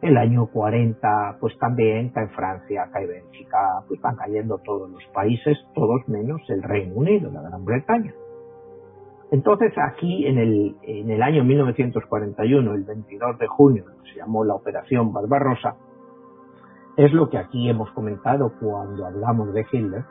El 0.00 0.16
año 0.16 0.46
40 0.46 1.38
pues 1.40 1.58
también 1.58 2.10
cae 2.10 2.28
Francia, 2.28 2.88
cae 2.92 3.06
Bélgica, 3.06 3.82
pues 3.88 4.00
van 4.00 4.14
cayendo 4.16 4.58
todos 4.58 4.88
los 4.88 5.04
países, 5.12 5.58
todos 5.74 6.06
menos 6.08 6.40
el 6.48 6.62
Reino 6.62 6.94
Unido, 6.94 7.30
la 7.32 7.42
Gran 7.42 7.64
Bretaña. 7.64 8.12
Entonces 9.30 9.72
aquí 9.76 10.26
en 10.26 10.38
el, 10.38 10.76
en 10.82 11.10
el 11.10 11.22
año 11.22 11.44
1941, 11.44 12.74
el 12.74 12.84
22 12.84 13.38
de 13.38 13.46
junio, 13.48 13.84
se 14.04 14.20
llamó 14.20 14.44
la 14.44 14.54
Operación 14.54 15.12
Barbarossa, 15.12 15.76
es 16.96 17.12
lo 17.12 17.28
que 17.28 17.38
aquí 17.38 17.68
hemos 17.68 17.90
comentado 17.92 18.52
cuando 18.60 19.06
hablamos 19.06 19.52
de 19.52 19.66
Hitler, 19.70 20.04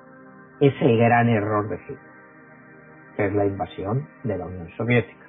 ese 0.60 0.96
gran 0.96 1.30
error 1.30 1.68
de 1.70 1.76
Hitler, 1.76 2.00
que 3.16 3.26
es 3.26 3.34
la 3.34 3.46
invasión 3.46 4.08
de 4.24 4.38
la 4.38 4.46
Unión 4.46 4.70
Soviética. 4.78 5.27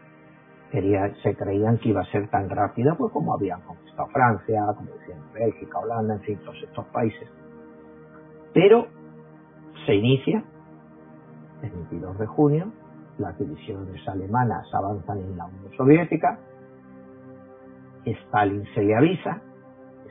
Se 0.70 1.34
creían 1.34 1.78
que 1.78 1.90
iba 1.90 2.02
a 2.02 2.06
ser 2.06 2.28
tan 2.28 2.48
rápida 2.50 2.94
pues 2.96 3.12
como 3.12 3.34
habían 3.34 3.60
conquistado 3.62 4.08
Francia, 4.08 4.62
como 4.76 4.90
decían 4.92 5.20
Bélgica, 5.32 5.78
Holanda, 5.78 6.14
en 6.14 6.20
fin, 6.20 6.38
todos 6.44 6.62
estos 6.62 6.84
países. 6.86 7.28
Pero 8.52 8.86
se 9.86 9.94
inicia 9.94 10.44
el 11.62 11.70
22 11.70 12.18
de 12.18 12.26
junio 12.26 12.72
las 13.18 13.36
divisiones 13.38 14.06
alemanas 14.08 14.66
avanzan 14.72 15.18
en 15.18 15.36
la 15.36 15.46
Unión 15.46 15.72
Soviética, 15.76 16.38
Stalin 18.04 18.64
se 18.74 18.82
le 18.82 18.96
avisa, 18.96 19.42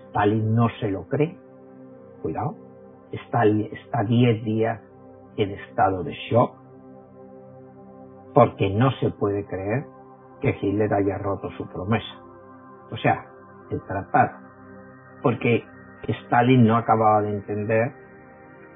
Stalin 0.08 0.54
no 0.54 0.68
se 0.80 0.90
lo 0.92 1.08
cree, 1.08 1.38
cuidado, 2.22 2.56
Stalin 3.12 3.70
está 3.72 4.04
10 4.04 4.44
días 4.44 4.82
en 5.38 5.52
estado 5.52 6.04
de 6.04 6.14
shock, 6.30 6.54
porque 8.34 8.70
no 8.70 8.92
se 9.00 9.10
puede 9.12 9.46
creer 9.46 9.86
que 10.42 10.56
Hitler 10.62 10.94
haya 10.94 11.18
roto 11.18 11.50
su 11.58 11.68
promesa. 11.68 12.22
O 12.92 12.98
sea, 12.98 13.26
el 13.72 13.82
tratado. 13.84 14.38
Porque 15.22 15.66
Stalin 16.08 16.66
no 16.66 16.78
acababa 16.78 17.22
de 17.22 17.32
entender 17.32 17.92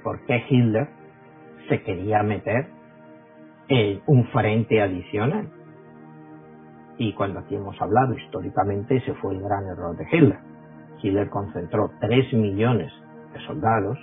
por 0.03 0.19
qué 0.25 0.43
Hitler 0.49 0.89
se 1.69 1.81
quería 1.83 2.23
meter 2.23 2.67
un 4.05 4.25
frente 4.27 4.81
adicional. 4.81 5.49
Y 6.97 7.13
cuando 7.13 7.39
aquí 7.39 7.55
hemos 7.55 7.81
hablado 7.81 8.13
históricamente, 8.15 8.97
ese 8.97 9.13
fue 9.15 9.33
el 9.33 9.41
gran 9.41 9.65
error 9.65 9.95
de 9.95 10.05
Hitler. 10.11 10.39
Hitler 11.01 11.29
concentró 11.29 11.89
3 12.01 12.33
millones 12.33 12.91
de 13.33 13.39
soldados 13.47 13.97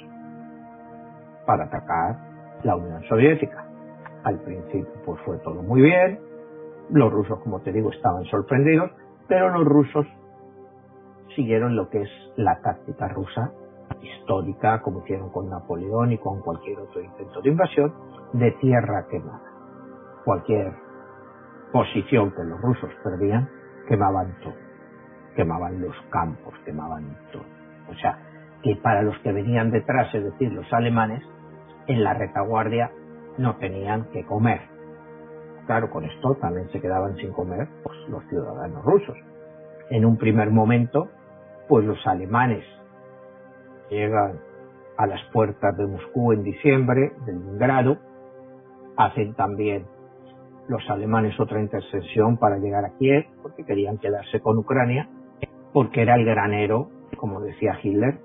para 1.46 1.64
atacar 1.64 2.16
la 2.64 2.76
Unión 2.76 3.02
Soviética. 3.09 3.66
Al 4.24 4.40
principio 4.40 4.90
pues 5.04 5.20
fue 5.22 5.38
todo 5.38 5.62
muy 5.62 5.82
bien, 5.82 6.18
los 6.91 7.12
rusos 7.12 7.39
como 7.41 7.61
te 7.61 7.72
digo 7.72 7.91
estaban 7.91 8.24
sorprendidos, 8.24 8.91
pero 9.28 9.51
los 9.51 9.64
rusos 9.64 10.07
siguieron 11.34 11.76
lo 11.76 11.89
que 11.89 12.03
es 12.03 12.11
la 12.36 12.61
táctica 12.61 13.09
rusa 13.09 13.53
histórica, 14.01 14.80
como 14.82 15.01
hicieron 15.01 15.30
con 15.30 15.49
Napoleón 15.49 16.12
y 16.12 16.18
con 16.18 16.41
cualquier 16.41 16.78
otro 16.78 17.01
intento 17.03 17.41
de 17.41 17.49
invasión, 17.51 17.95
de 18.32 18.53
tierra 18.53 19.07
quemada 19.11 19.49
cualquier 20.28 20.74
posición 21.72 22.32
que 22.32 22.45
los 22.45 22.61
rusos 22.61 22.91
perdían, 23.03 23.49
quemaban 23.89 24.36
todo. 24.43 24.53
Quemaban 25.34 25.80
los 25.80 25.97
campos, 26.11 26.53
quemaban 26.66 27.16
todo. 27.32 27.47
O 27.89 27.95
sea, 27.95 28.18
que 28.62 28.76
para 28.76 29.01
los 29.01 29.18
que 29.20 29.32
venían 29.32 29.70
detrás, 29.70 30.14
es 30.14 30.22
decir, 30.22 30.53
los 30.53 30.70
alemanes, 30.70 31.24
en 31.86 32.05
la 32.05 32.12
retaguardia 32.12 32.91
no 33.39 33.57
tenían 33.57 34.05
que 34.12 34.26
comer. 34.26 34.61
Claro, 35.68 35.90
con 35.90 36.02
esto 36.02 36.34
también 36.36 36.66
se 36.70 36.80
quedaban 36.80 37.14
sin 37.16 37.30
comer 37.30 37.68
pues, 37.82 37.94
los 38.08 38.24
ciudadanos 38.30 38.82
rusos. 38.86 39.18
En 39.90 40.06
un 40.06 40.16
primer 40.16 40.50
momento, 40.50 41.08
pues 41.68 41.84
los 41.84 41.98
alemanes 42.06 42.64
llegan 43.90 44.40
a 44.96 45.06
las 45.06 45.22
puertas 45.30 45.76
de 45.76 45.86
Moscú 45.86 46.32
en 46.32 46.42
diciembre, 46.42 47.12
del 47.26 47.58
grado, 47.58 47.98
hacen 48.96 49.34
también 49.34 49.84
los 50.68 50.88
alemanes 50.88 51.38
otra 51.38 51.60
intercesión 51.60 52.38
para 52.38 52.56
llegar 52.56 52.86
a 52.86 52.96
Kiev, 52.96 53.26
porque 53.42 53.66
querían 53.66 53.98
quedarse 53.98 54.40
con 54.40 54.56
Ucrania, 54.56 55.10
porque 55.74 56.00
era 56.00 56.14
el 56.14 56.24
granero, 56.24 56.88
como 57.18 57.42
decía 57.42 57.78
Hitler, 57.82 58.20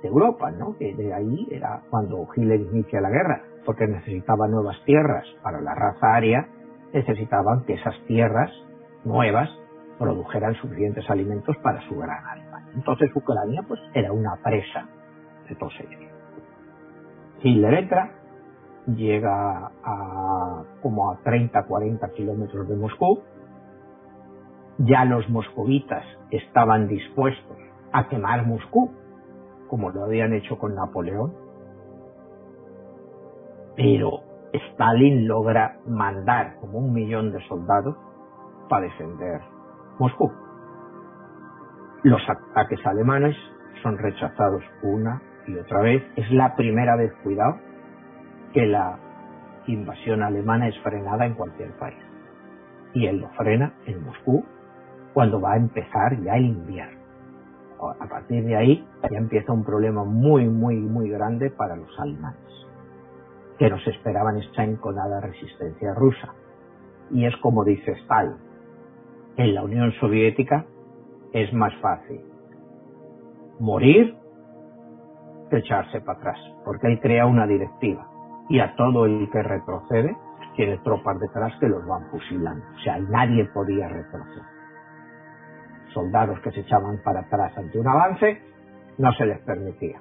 de 0.00 0.08
Europa, 0.08 0.50
¿no? 0.50 0.76
De 0.78 1.12
ahí 1.12 1.46
era 1.50 1.82
cuando 1.90 2.26
Hitler 2.34 2.58
inicia 2.58 3.02
la 3.02 3.10
guerra. 3.10 3.42
porque 3.66 3.86
necesitaban 3.86 4.50
nuevas 4.50 4.82
tierras 4.86 5.26
para 5.42 5.60
la 5.60 5.74
raza 5.74 6.14
aria, 6.14 6.48
necesitaban 6.92 7.64
que 7.64 7.74
esas 7.74 7.94
tierras 8.06 8.50
nuevas 9.04 9.48
produjeran 9.98 10.54
suficientes 10.54 11.08
alimentos 11.10 11.56
para 11.58 11.80
su 11.88 11.96
gran 11.96 12.24
alma. 12.24 12.64
Entonces 12.74 13.10
Ucrania 13.14 13.62
pues 13.66 13.80
era 13.94 14.12
una 14.12 14.36
presa 14.42 14.88
de 15.48 15.54
todos 15.56 15.74
ellos. 15.80 16.00
Hitler 17.42 17.74
entra, 17.74 18.12
llega 18.86 19.70
a 19.84 20.64
como 20.82 21.10
a 21.12 21.18
30, 21.22 21.64
40 21.64 22.08
kilómetros 22.10 22.68
de 22.68 22.76
Moscú. 22.76 23.22
Ya 24.78 25.04
los 25.04 25.28
moscovitas 25.28 26.04
estaban 26.30 26.88
dispuestos 26.88 27.58
a 27.92 28.08
quemar 28.08 28.46
Moscú, 28.46 28.90
como 29.68 29.90
lo 29.90 30.04
habían 30.04 30.32
hecho 30.32 30.58
con 30.58 30.74
Napoleón. 30.74 31.34
Pero 33.76 34.29
Stalin 34.52 35.28
logra 35.28 35.78
mandar 35.86 36.56
como 36.60 36.78
un 36.78 36.92
millón 36.92 37.32
de 37.32 37.40
soldados 37.46 37.96
para 38.68 38.86
defender 38.86 39.40
Moscú. 39.98 40.32
Los 42.02 42.22
ataques 42.28 42.84
alemanes 42.86 43.36
son 43.82 43.98
rechazados 43.98 44.62
una 44.82 45.20
y 45.46 45.56
otra 45.56 45.80
vez. 45.82 46.02
Es 46.16 46.30
la 46.30 46.56
primera 46.56 46.96
vez, 46.96 47.12
cuidado, 47.22 47.58
que 48.52 48.66
la 48.66 48.98
invasión 49.66 50.22
alemana 50.22 50.68
es 50.68 50.78
frenada 50.80 51.26
en 51.26 51.34
cualquier 51.34 51.72
país. 51.78 51.98
Y 52.94 53.06
él 53.06 53.20
lo 53.20 53.28
frena 53.30 53.74
en 53.86 54.04
Moscú 54.04 54.44
cuando 55.12 55.40
va 55.40 55.52
a 55.52 55.56
empezar 55.56 56.20
ya 56.22 56.36
el 56.36 56.46
invierno. 56.46 57.00
A 58.00 58.06
partir 58.06 58.44
de 58.44 58.56
ahí 58.56 58.86
ya 59.10 59.18
empieza 59.18 59.52
un 59.52 59.64
problema 59.64 60.04
muy, 60.04 60.46
muy, 60.48 60.76
muy 60.76 61.08
grande 61.08 61.50
para 61.50 61.76
los 61.76 61.98
alemanes, 61.98 62.66
que 63.60 63.68
no 63.68 63.78
se 63.80 63.90
esperaban 63.90 64.38
esta 64.38 64.64
enconada 64.64 65.20
resistencia 65.20 65.92
rusa. 65.92 66.32
Y 67.10 67.26
es 67.26 67.36
como 67.36 67.62
dice 67.62 67.92
Stalin, 67.92 68.38
en 69.36 69.54
la 69.54 69.62
Unión 69.62 69.92
Soviética 70.00 70.64
es 71.34 71.52
más 71.52 71.74
fácil 71.82 72.22
morir 73.58 74.16
que 75.50 75.58
echarse 75.58 76.00
para 76.00 76.18
atrás, 76.18 76.38
porque 76.64 76.86
él 76.86 77.00
crea 77.00 77.26
una 77.26 77.46
directiva 77.46 78.08
y 78.48 78.60
a 78.60 78.74
todo 78.76 79.04
el 79.04 79.28
que 79.30 79.42
retrocede 79.42 80.16
tiene 80.56 80.78
tropas 80.78 81.20
detrás 81.20 81.52
que 81.60 81.68
los 81.68 81.86
van 81.86 82.08
fusilando. 82.10 82.64
O 82.76 82.78
sea, 82.78 82.98
nadie 82.98 83.44
podía 83.52 83.88
retroceder. 83.88 84.42
Soldados 85.92 86.40
que 86.40 86.50
se 86.52 86.60
echaban 86.60 86.96
para 87.04 87.20
atrás 87.20 87.52
ante 87.58 87.78
un 87.78 87.86
avance, 87.86 88.40
no 88.96 89.12
se 89.12 89.26
les 89.26 89.38
permitía, 89.40 90.00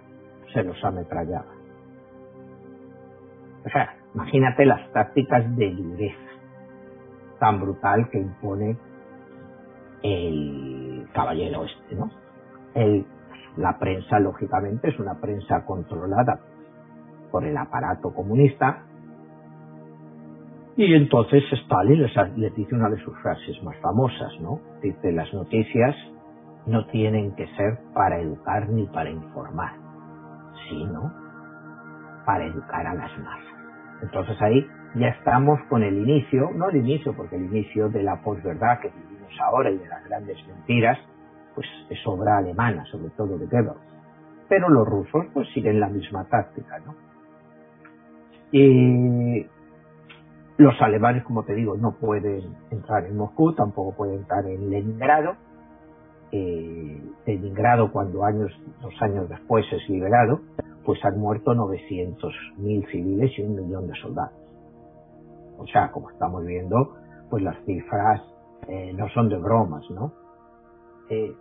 se 0.54 0.64
los 0.64 0.82
ametrallaba. 0.82 1.59
O 3.66 3.70
sea, 3.70 3.96
imagínate 4.14 4.66
las 4.66 4.92
tácticas 4.92 5.56
de 5.56 5.72
dureza 5.72 6.30
tan 7.40 7.60
brutal 7.60 8.10
que 8.10 8.20
impone 8.20 8.78
el 10.04 11.08
caballero 11.14 11.66
este, 11.66 11.96
¿no? 11.96 12.12
El, 12.74 13.06
la 13.58 13.78
prensa, 13.80 14.20
lógicamente, 14.20 14.90
es 14.90 15.00
una 15.00 15.20
prensa 15.20 15.66
controlada 15.66 16.40
por 17.32 17.46
el 17.46 17.58
aparato 17.58 18.14
comunista. 18.14 18.84
Y 20.78 20.94
entonces 20.94 21.44
Stalin 21.52 22.02
les, 22.02 22.56
dice 22.56 22.76
una 22.76 22.90
de 22.90 23.04
sus 23.04 23.18
frases 23.20 23.62
más 23.64 23.76
famosas, 23.78 24.40
¿no? 24.40 24.60
Dice, 24.82 25.12
las 25.12 25.34
noticias 25.34 25.96
no 26.66 26.86
tienen 26.88 27.36
que 27.36 27.48
ser 27.56 27.80
para 27.94 28.22
educar 28.22 28.70
ni 28.70 28.86
para 28.88 29.10
informar, 29.10 29.74
sino 30.70 31.12
para 32.26 32.46
educar 32.46 32.86
a 32.88 32.94
las 32.94 33.18
masas. 33.18 33.49
Entonces 34.02 34.42
ahí 34.42 34.66
ya 34.96 35.10
estamos 35.10 35.60
con 35.70 35.84
el 35.84 35.98
inicio, 35.98 36.52
no 36.56 36.70
el 36.70 36.78
inicio, 36.78 37.14
porque 37.16 37.36
el 37.36 37.46
inicio 37.46 37.90
de 37.90 38.04
la 38.04 38.22
posverdad 38.22 38.80
que 38.80 38.90
vivimos 38.90 39.32
ahora 39.42 39.70
y 39.72 39.78
de 39.78 39.88
las 39.88 40.04
grandes 40.06 40.38
mentiras, 40.48 40.98
pues 41.56 41.68
es 41.90 42.00
obra 42.08 42.38
alemana, 42.38 42.86
sobre 42.86 43.10
todo 43.12 43.38
de 43.38 43.46
Goebbels. 43.46 43.80
Pero 44.48 44.70
los 44.70 44.88
rusos 44.88 45.26
pues 45.34 45.48
siguen 45.54 45.80
la 45.80 45.90
misma 45.90 46.26
táctica, 46.26 46.80
¿no? 46.80 46.96
Y 48.52 49.46
los 50.58 50.82
alemanes, 50.82 51.24
como 51.24 51.44
te 51.44 51.54
digo, 51.54 51.78
no 51.78 51.92
pueden 51.92 52.56
entrar 52.72 53.06
en 53.06 53.16
Moscú, 53.16 53.54
tampoco 53.54 53.96
pueden 53.96 54.20
entrar 54.20 54.46
en 54.46 54.70
Leningrado. 54.70 55.36
Eh, 56.32 57.02
Leningrado, 57.26 57.92
cuando 57.92 58.26
años, 58.26 58.52
dos 58.82 58.94
años 59.02 59.30
después 59.30 59.66
es 59.72 59.88
liberado, 59.88 60.42
pues 60.86 61.04
han 61.04 61.20
muerto 61.20 61.54
900.000 61.54 62.92
civiles 62.92 63.32
y 63.38 63.42
un 63.42 63.56
millón 63.56 63.88
de 63.88 63.96
soldados. 64.00 64.34
O 65.58 65.68
sea, 65.68 65.92
como 65.92 66.10
estamos 66.10 66.46
viendo, 66.46 66.96
pues 67.30 67.44
las 67.44 67.58
cifras 67.66 68.22
eh, 68.68 68.94
no 68.94 69.10
son 69.10 69.30
de 69.30 69.38
bromas, 69.38 69.84
¿no? 69.90 70.14
Eh, 71.10 71.36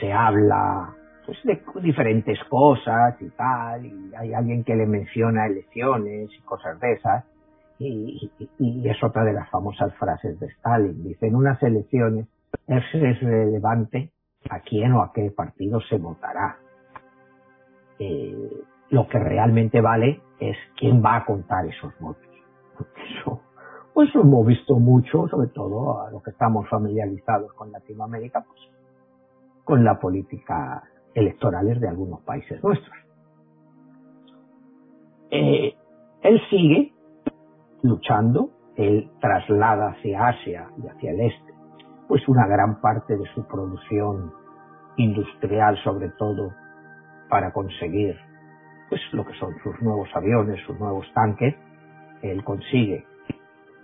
se 0.00 0.12
habla 0.12 0.94
pues 1.26 1.38
de 1.44 1.62
diferentes 1.82 2.38
cosas 2.48 3.20
y 3.20 3.28
tal, 3.30 3.86
y 3.86 4.12
hay 4.16 4.34
alguien 4.34 4.64
que 4.64 4.74
le 4.74 4.86
menciona 4.86 5.46
elecciones 5.46 6.30
y 6.36 6.42
cosas 6.42 6.78
de 6.80 6.92
esas, 6.92 7.24
y, 7.78 8.30
es 8.84 9.02
otra 9.02 9.24
de 9.24 9.32
las 9.32 9.48
famosas 9.50 9.94
frases 9.96 10.38
de 10.38 10.46
Stalin. 10.46 11.02
Dice, 11.02 11.26
en 11.26 11.34
unas 11.34 11.62
elecciones 11.62 12.26
es 12.66 13.20
relevante 13.20 14.12
a 14.50 14.60
quién 14.60 14.92
o 14.92 15.02
a 15.02 15.12
qué 15.12 15.30
partido 15.30 15.80
se 15.80 15.98
votará. 15.98 16.58
Eh, 18.04 18.64
lo 18.90 19.06
que 19.06 19.18
realmente 19.18 19.80
vale 19.80 20.20
es 20.40 20.56
quién 20.76 21.02
va 21.04 21.16
a 21.18 21.24
contar 21.24 21.64
esos 21.66 21.92
votos. 22.00 22.26
Eso, 23.20 23.40
pues 23.94 24.12
hemos 24.14 24.44
visto 24.44 24.76
mucho, 24.76 25.28
sobre 25.28 25.48
todo 25.48 26.02
a 26.02 26.10
los 26.10 26.20
que 26.22 26.30
estamos 26.30 26.68
familiarizados 26.68 27.52
con 27.52 27.70
Latinoamérica, 27.70 28.44
pues 28.44 28.60
con 29.62 29.84
la 29.84 30.00
política 30.00 30.82
electorales 31.14 31.80
de 31.80 31.88
algunos 31.88 32.22
países 32.22 32.62
nuestros. 32.64 32.96
Eh, 35.30 35.76
él 36.22 36.40
sigue 36.50 36.92
luchando, 37.82 38.50
él 38.76 39.12
traslada 39.20 39.90
hacia 39.90 40.26
Asia 40.26 40.68
y 40.82 40.88
hacia 40.88 41.12
el 41.12 41.20
este, 41.20 41.54
pues 42.08 42.26
una 42.28 42.48
gran 42.48 42.80
parte 42.80 43.16
de 43.16 43.26
su 43.32 43.46
producción 43.46 44.32
industrial, 44.96 45.78
sobre 45.84 46.08
todo 46.18 46.61
para 47.32 47.50
conseguir 47.50 48.14
pues 48.90 49.00
lo 49.12 49.24
que 49.24 49.32
son 49.38 49.54
sus 49.62 49.80
nuevos 49.80 50.06
aviones, 50.14 50.60
sus 50.66 50.78
nuevos 50.78 51.06
tanques, 51.14 51.54
él 52.20 52.44
consigue 52.44 53.06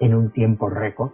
en 0.00 0.14
un 0.14 0.30
tiempo 0.32 0.68
récord 0.68 1.12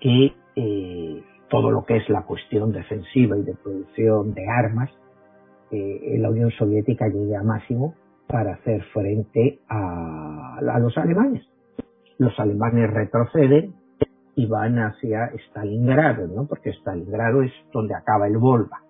que 0.00 0.34
eh, 0.56 1.22
todo 1.48 1.70
lo 1.70 1.84
que 1.84 1.98
es 1.98 2.08
la 2.08 2.22
cuestión 2.22 2.72
defensiva 2.72 3.38
y 3.38 3.44
de 3.44 3.54
producción 3.54 4.34
de 4.34 4.44
armas 4.48 4.90
eh, 5.70 6.16
la 6.18 6.30
Unión 6.30 6.50
Soviética 6.50 7.06
llegue 7.06 7.36
a 7.36 7.44
máximo 7.44 7.94
para 8.26 8.54
hacer 8.54 8.82
frente 8.92 9.60
a, 9.68 10.58
los 10.80 10.98
alemanes. 10.98 11.46
Los 12.18 12.36
alemanes 12.40 12.90
retroceden 12.90 13.72
y 14.34 14.46
van 14.46 14.78
hacia 14.80 15.30
Stalingrado, 15.48 16.26
¿no? 16.26 16.48
Porque 16.48 16.70
Stalingrado 16.70 17.42
es 17.42 17.52
donde 17.72 17.94
acaba 17.94 18.26
el 18.26 18.36
Volga. 18.36 18.80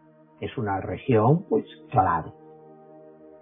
Es 0.41 0.57
una 0.57 0.81
región, 0.81 1.45
pues, 1.51 1.67
clave. 1.91 2.33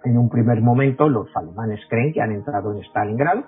En 0.04 0.18
un 0.18 0.28
primer 0.28 0.60
momento, 0.60 1.08
los 1.08 1.34
alemanes 1.34 1.80
creen 1.88 2.12
que 2.12 2.20
han 2.20 2.32
entrado 2.32 2.72
en 2.72 2.84
Stalingrado. 2.84 3.44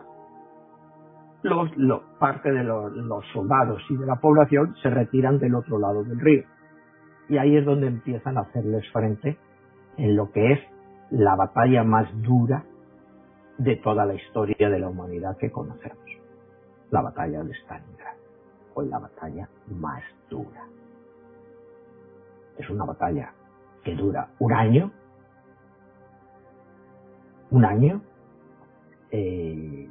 Los, 1.43 1.71
parte 2.19 2.51
de 2.51 2.65
los, 2.65 2.93
los 2.93 3.25
soldados 3.33 3.81
y 3.91 3.97
de 3.97 4.07
la 4.07 4.17
población 4.17 4.75
se 4.83 4.91
retiran 4.91 5.39
del 5.39 5.55
otro 5.55 5.79
lado 5.79 6.03
del 6.03 6.19
río. 6.19 6.45
Y 7.29 7.39
ahí 7.39 7.57
es 7.57 7.65
donde 7.65 7.87
empiezan 7.87 8.39
a 8.39 8.43
hacerles 8.43 8.85
frente 8.91 9.37
en 9.97 10.17
lo 10.17 10.33
que 10.33 10.53
es 10.53 10.61
la 11.11 11.37
batalla 11.37 11.85
más 11.85 12.09
dura 12.23 12.65
de 13.59 13.77
toda 13.77 14.05
la 14.05 14.15
historia 14.15 14.69
de 14.69 14.79
la 14.79 14.89
humanidad 14.89 15.37
que 15.37 15.51
conocemos, 15.51 16.05
la 16.91 17.03
batalla 17.03 17.43
de 17.43 17.53
Stalingrado, 17.55 18.19
fue 18.75 18.87
la 18.87 18.99
batalla 18.99 19.49
más 19.69 20.03
dura. 20.29 20.67
Es 22.59 22.69
una 22.71 22.85
batalla 22.85 23.33
que 23.83 23.95
dura 23.95 24.29
un 24.39 24.53
año, 24.53 24.91
un 27.51 27.65
año, 27.65 28.03
eh, 29.11 29.91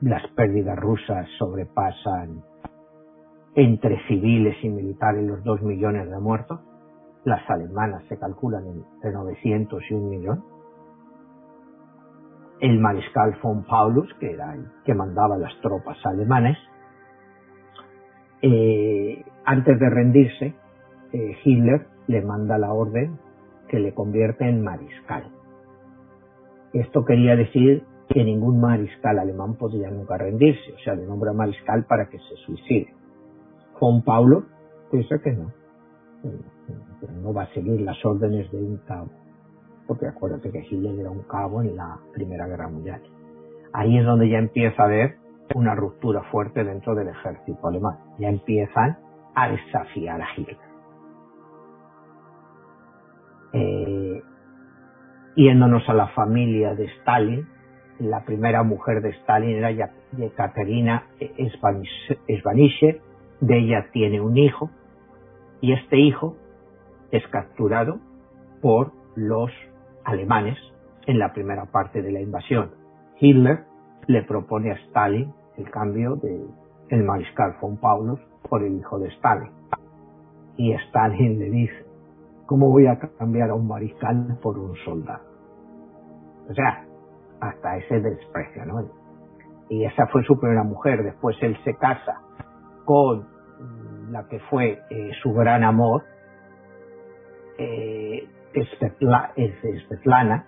las 0.00 0.26
pérdidas 0.32 0.78
rusas 0.78 1.28
sobrepasan 1.38 2.42
entre 3.54 4.00
civiles 4.08 4.56
y 4.62 4.68
militares 4.68 5.24
los 5.24 5.42
dos 5.44 5.62
millones 5.62 6.10
de 6.10 6.18
muertos, 6.18 6.60
las 7.24 7.48
alemanas 7.48 8.04
se 8.08 8.18
calculan 8.18 8.66
entre 8.66 9.12
900 9.12 9.82
y 9.90 9.94
un 9.94 10.10
millón. 10.10 10.44
El 12.60 12.80
mariscal 12.80 13.36
von 13.42 13.64
Paulus, 13.64 14.12
que 14.20 14.32
era 14.32 14.54
el 14.54 14.66
que 14.84 14.94
mandaba 14.94 15.36
las 15.38 15.58
tropas 15.60 15.96
alemanes, 16.04 16.58
eh, 18.42 19.24
antes 19.44 19.78
de 19.78 19.90
rendirse, 19.90 20.54
eh, 21.12 21.36
Hitler 21.44 21.86
le 22.08 22.20
manda 22.22 22.58
la 22.58 22.72
orden 22.72 23.18
que 23.68 23.78
le 23.78 23.94
convierte 23.94 24.48
en 24.48 24.62
mariscal. 24.62 25.30
Esto 26.74 27.04
quería 27.04 27.36
decir 27.36 27.84
que 28.08 28.24
ningún 28.24 28.60
mariscal 28.60 29.18
alemán 29.18 29.54
podía 29.54 29.90
nunca 29.90 30.18
rendirse, 30.18 30.72
o 30.72 30.78
sea, 30.80 30.94
le 30.94 31.06
nombra 31.06 31.32
mariscal 31.32 31.84
para 31.84 32.08
que 32.08 32.18
se 32.18 32.36
suicide. 32.44 32.92
Juan 33.74 34.02
Paulo 34.02 34.44
piensa 34.90 35.18
que 35.20 35.32
no, 35.32 35.52
pero 37.00 37.12
no 37.12 37.32
va 37.32 37.44
a 37.44 37.54
seguir 37.54 37.80
las 37.80 38.04
órdenes 38.04 38.50
de 38.50 38.58
un 38.58 38.78
cabo, 38.78 39.08
porque 39.86 40.08
acuérdate 40.08 40.50
que 40.50 40.66
Hitler 40.68 40.98
era 40.98 41.10
un 41.10 41.22
cabo 41.22 41.62
en 41.62 41.76
la 41.76 41.98
Primera 42.12 42.46
Guerra 42.48 42.68
Mundial. 42.68 43.00
Ahí 43.72 43.96
es 43.96 44.04
donde 44.04 44.28
ya 44.28 44.38
empieza 44.38 44.82
a 44.82 44.86
haber 44.86 45.16
una 45.54 45.76
ruptura 45.76 46.22
fuerte 46.24 46.64
dentro 46.64 46.96
del 46.96 47.08
ejército 47.08 47.68
alemán, 47.68 47.98
ya 48.18 48.28
empiezan 48.30 48.98
a 49.34 49.48
desafiar 49.48 50.20
a 50.20 50.26
Hitler. 50.36 50.74
Eh, 53.52 53.93
yéndonos 55.36 55.88
a 55.88 55.94
la 55.94 56.08
familia 56.08 56.74
de 56.74 56.86
Stalin, 57.00 57.46
la 57.98 58.24
primera 58.24 58.62
mujer 58.62 59.02
de 59.02 59.10
Stalin 59.10 59.56
era 59.56 59.70
Yekaterina 60.16 61.06
Svanishe, 62.40 63.00
de 63.40 63.58
ella 63.58 63.86
tiene 63.92 64.20
un 64.20 64.36
hijo, 64.36 64.70
y 65.60 65.72
este 65.72 65.98
hijo 65.98 66.36
es 67.10 67.26
capturado 67.28 67.98
por 68.60 68.92
los 69.14 69.50
alemanes 70.04 70.58
en 71.06 71.18
la 71.18 71.32
primera 71.32 71.66
parte 71.66 72.02
de 72.02 72.12
la 72.12 72.20
invasión. 72.20 72.70
Hitler 73.20 73.64
le 74.06 74.22
propone 74.22 74.72
a 74.72 74.74
Stalin 74.74 75.32
el 75.56 75.70
cambio 75.70 76.16
del 76.16 76.48
el 76.90 77.02
mariscal 77.02 77.56
von 77.60 77.76
Paulus 77.78 78.20
por 78.48 78.62
el 78.62 78.76
hijo 78.78 78.98
de 78.98 79.08
Stalin. 79.08 79.50
Y 80.56 80.72
Stalin 80.72 81.38
le 81.38 81.50
dice, 81.50 81.83
¿cómo 82.46 82.70
voy 82.70 82.86
a 82.86 82.98
cambiar 83.18 83.50
a 83.50 83.54
un 83.54 83.66
mariscal 83.66 84.38
por 84.42 84.58
un 84.58 84.74
soldado? 84.84 85.24
O 86.48 86.54
sea, 86.54 86.84
hasta 87.40 87.76
ese 87.78 88.00
desprecio, 88.00 88.64
¿no? 88.66 88.90
Y 89.68 89.84
esa 89.84 90.06
fue 90.08 90.22
su 90.24 90.38
primera 90.38 90.62
mujer. 90.62 91.02
Después 91.02 91.36
él 91.40 91.56
se 91.64 91.74
casa 91.74 92.20
con 92.84 93.26
la 94.10 94.28
que 94.28 94.38
fue 94.50 94.82
eh, 94.90 95.10
su 95.22 95.32
gran 95.32 95.64
amor, 95.64 96.04
eh, 97.58 98.28
Svetlana, 99.88 100.46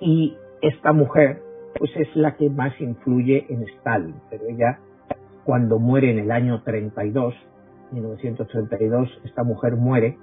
y 0.00 0.36
esta 0.60 0.92
mujer 0.92 1.42
pues 1.78 1.90
es 1.96 2.14
la 2.16 2.36
que 2.36 2.48
más 2.48 2.78
influye 2.80 3.46
en 3.48 3.62
Stalin, 3.62 4.16
pero 4.30 4.44
ella 4.48 4.78
cuando 5.44 5.78
muere 5.78 6.10
en 6.10 6.18
el 6.18 6.30
año 6.30 6.62
32, 6.62 7.34
1932, 7.92 9.20
esta 9.24 9.44
mujer 9.44 9.76
muere 9.76 10.18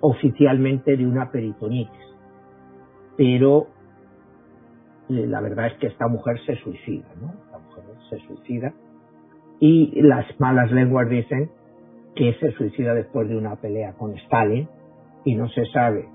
oficialmente 0.00 0.96
de 0.96 1.06
una 1.06 1.30
peritonitis, 1.30 2.16
pero 3.16 3.66
eh, 5.08 5.26
la 5.26 5.40
verdad 5.40 5.68
es 5.68 5.74
que 5.74 5.86
esta 5.88 6.08
mujer 6.08 6.38
se 6.44 6.56
suicida, 6.56 7.08
¿no? 7.20 7.32
Esta 7.44 7.58
mujer 7.58 7.84
se 8.10 8.18
suicida 8.26 8.72
y 9.60 10.00
las 10.02 10.26
malas 10.38 10.70
lenguas 10.70 11.08
dicen 11.08 11.50
que 12.14 12.34
se 12.34 12.52
suicida 12.52 12.94
después 12.94 13.28
de 13.28 13.36
una 13.36 13.56
pelea 13.56 13.94
con 13.94 14.14
Stalin 14.18 14.68
y 15.24 15.34
no 15.34 15.48
se 15.48 15.66
sabe 15.66 16.08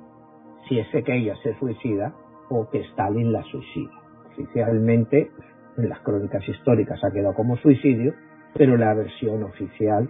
si 0.67 0.79
es 0.79 0.87
que 0.91 1.15
ella 1.15 1.35
se 1.43 1.57
suicida 1.59 2.13
o 2.49 2.69
que 2.69 2.79
Stalin 2.91 3.31
la 3.31 3.43
suicida. 3.43 3.91
Oficialmente, 4.31 5.31
en 5.77 5.89
las 5.89 5.99
crónicas 5.99 6.47
históricas 6.47 7.03
ha 7.03 7.11
quedado 7.11 7.33
como 7.33 7.57
suicidio, 7.57 8.13
pero 8.53 8.77
la 8.77 8.93
versión 8.93 9.43
oficial 9.43 10.09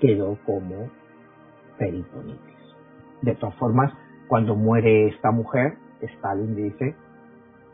quedó 0.00 0.38
como 0.44 0.90
peritonitis. 1.78 2.55
De 3.26 3.34
todas 3.34 3.56
formas, 3.56 3.92
cuando 4.28 4.54
muere 4.54 5.08
esta 5.08 5.32
mujer, 5.32 5.74
Stalin 6.00 6.54
dice 6.54 6.94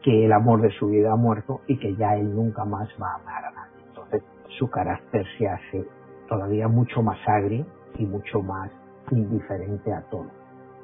que 0.02 0.24
el 0.24 0.32
amor 0.32 0.62
de 0.62 0.70
su 0.70 0.88
vida 0.88 1.12
ha 1.12 1.16
muerto 1.16 1.60
y 1.66 1.78
que 1.78 1.94
ya 1.94 2.16
él 2.16 2.34
nunca 2.34 2.64
más 2.64 2.88
va 3.00 3.12
a 3.12 3.14
amar 3.16 3.44
a 3.44 3.50
nadie. 3.50 3.84
Entonces, 3.86 4.22
su 4.58 4.70
carácter 4.70 5.26
se 5.36 5.46
hace 5.46 5.86
todavía 6.26 6.68
mucho 6.68 7.02
más 7.02 7.18
agrio 7.26 7.66
y 7.98 8.06
mucho 8.06 8.40
más 8.40 8.70
indiferente 9.10 9.92
a 9.92 10.00
todo. 10.08 10.30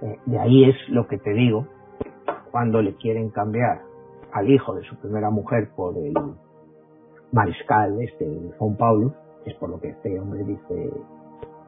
Eh, 0.03 0.21
de 0.27 0.39
ahí 0.39 0.65
es 0.69 0.77
lo 0.91 1.09
que 1.09 1.17
te 1.17 1.33
digo, 1.33 1.67
cuando 2.51 2.83
le 2.83 2.95
quieren 2.97 3.31
cambiar 3.31 3.81
al 4.33 4.51
hijo 4.51 4.75
de 4.75 4.83
su 4.83 4.97
primera 4.97 5.31
mujer 5.31 5.71
por 5.75 5.97
el 5.97 6.13
mariscal 7.33 8.03
este 8.03 8.53
Juan 8.59 8.77
Paulo, 8.77 9.15
es 9.47 9.55
por 9.55 9.71
lo 9.71 9.81
que 9.81 9.89
este 9.89 10.21
hombre 10.21 10.45
dice 10.45 10.91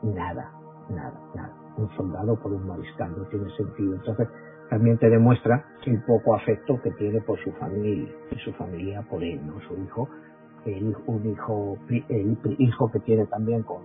nada, 0.03 0.53
nada, 0.91 1.19
nada. 1.35 1.60
Un 1.81 1.97
soldado 1.97 2.37
por 2.41 2.53
un 2.53 2.67
mariscal 2.67 3.15
no 3.17 3.25
tiene 3.25 3.51
sentido. 3.57 3.95
Entonces, 3.95 4.29
también 4.69 4.99
te 4.99 5.09
demuestra 5.09 5.65
el 5.87 6.03
poco 6.05 6.35
afecto 6.35 6.81
que 6.83 6.91
tiene 6.93 7.21
por 7.23 7.39
su 7.43 7.51
familia 7.53 8.09
y 8.31 8.37
su 8.37 8.53
familia 8.53 9.03
por 9.09 9.25
él, 9.25 9.45
¿no? 9.47 9.61
Su 9.67 9.75
hijo 9.83 10.09
un 11.07 11.27
hijo, 11.27 11.79
el 12.09 12.39
hijo 12.59 12.91
que 12.91 13.01
tiene 13.01 13.27
también 13.27 13.63
con, 13.63 13.83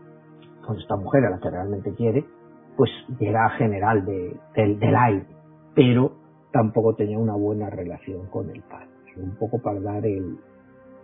con 0.66 0.78
esta 0.78 0.96
mujer 0.96 1.26
a 1.26 1.30
la 1.30 1.40
que 1.40 1.50
realmente 1.50 1.94
quiere, 1.94 2.26
pues 2.76 2.90
era 3.20 3.50
general 3.52 4.06
de, 4.06 4.38
del, 4.56 4.80
del 4.80 4.96
aire, 4.96 5.26
pero 5.74 6.14
tampoco 6.52 6.96
tenía 6.96 7.18
una 7.18 7.36
buena 7.36 7.70
relación 7.70 8.28
con 8.28 8.50
el 8.50 8.62
padre, 8.64 8.90
un 9.18 9.36
poco 9.38 9.62
para 9.62 9.80
dar 9.80 10.06
el 10.06 10.38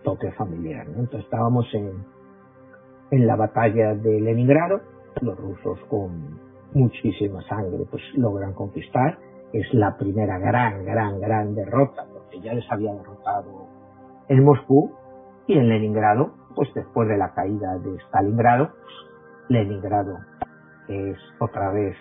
toque 0.04 0.32
familiar. 0.34 0.86
Entonces 0.88 1.22
estábamos 1.22 1.66
en, 1.74 1.92
en 3.12 3.28
la 3.28 3.36
batalla 3.36 3.96
de 3.96 4.20
Leningrado, 4.20 4.82
los 5.22 5.38
rusos 5.38 5.80
con 5.90 6.51
muchísima 6.74 7.42
sangre 7.48 7.86
pues 7.90 8.04
logran 8.16 8.54
conquistar, 8.54 9.18
es 9.54 9.74
la 9.74 9.98
primera 9.98 10.40
gran, 10.40 10.86
gran, 10.86 11.20
gran 11.20 11.56
derrota, 11.56 12.06
porque 12.14 12.40
ya 12.42 12.54
les 12.54 12.70
había 12.72 12.94
derrotado 12.94 13.68
en 14.30 14.44
Moscú, 14.44 14.96
y 15.48 15.58
en 15.58 15.70
Leningrado, 15.70 16.34
pues 16.56 16.74
después 16.74 17.10
de 17.10 17.18
la 17.18 17.34
caída 17.34 17.78
de 17.80 17.98
Stalingrado, 18.08 18.72
Leningrado 19.50 20.20
es 20.88 21.18
otra 21.40 21.72
vez 21.72 21.96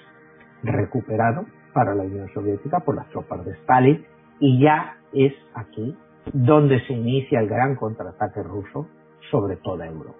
recuperado 0.63 1.47
para 1.73 1.95
la 1.95 2.03
Unión 2.03 2.29
Soviética 2.33 2.81
por 2.81 2.97
las 2.97 3.09
tropas 3.09 3.45
de 3.45 3.53
Stalin 3.53 4.05
y 4.39 4.63
ya 4.63 4.99
es 5.13 5.33
aquí 5.55 5.97
donde 6.33 6.81
se 6.87 6.93
inicia 6.93 7.41
el 7.41 7.49
gran 7.49 7.77
contraataque 7.77 8.43
ruso 8.43 8.87
sobre 9.31 9.57
toda 9.57 9.87
Europa. 9.87 10.17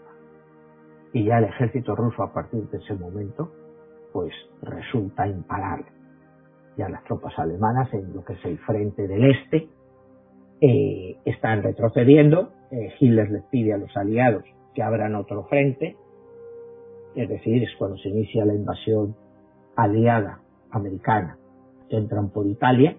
Y 1.13 1.25
ya 1.25 1.39
el 1.39 1.45
ejército 1.45 1.95
ruso 1.95 2.23
a 2.23 2.33
partir 2.33 2.69
de 2.69 2.79
ese 2.79 2.95
momento 2.95 3.53
pues 4.13 4.33
resulta 4.63 5.27
imparable. 5.27 5.87
Ya 6.77 6.89
las 6.89 7.05
tropas 7.05 7.39
alemanas 7.39 7.93
en 7.93 8.15
lo 8.15 8.25
que 8.25 8.35
es 8.35 8.45
el 8.45 8.59
frente 8.59 9.07
del 9.07 9.31
este 9.31 9.69
eh, 10.61 11.17
están 11.25 11.63
retrocediendo. 11.63 12.53
Eh, 12.71 12.95
Hitler 12.99 13.31
les 13.31 13.45
pide 13.45 13.73
a 13.73 13.79
los 13.79 13.95
aliados 13.97 14.45
que 14.75 14.83
abran 14.83 15.15
otro 15.15 15.45
frente, 15.45 15.97
es 17.15 17.29
decir, 17.29 17.63
es 17.63 17.71
cuando 17.77 17.97
se 17.99 18.09
inicia 18.09 18.45
la 18.45 18.55
invasión 18.55 19.17
aliada 19.77 20.41
americana, 20.71 21.39
entran 21.89 22.31
por 22.31 22.47
Italia, 22.47 22.97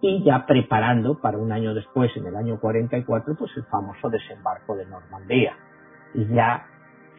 y 0.00 0.22
ya 0.24 0.46
preparando 0.46 1.20
para 1.20 1.38
un 1.38 1.50
año 1.52 1.74
después, 1.74 2.10
en 2.16 2.26
el 2.26 2.36
año 2.36 2.60
44, 2.60 3.34
pues 3.36 3.50
el 3.56 3.64
famoso 3.64 4.10
desembarco 4.10 4.76
de 4.76 4.86
Normandía. 4.86 5.56
Y 6.14 6.26
ya 6.26 6.66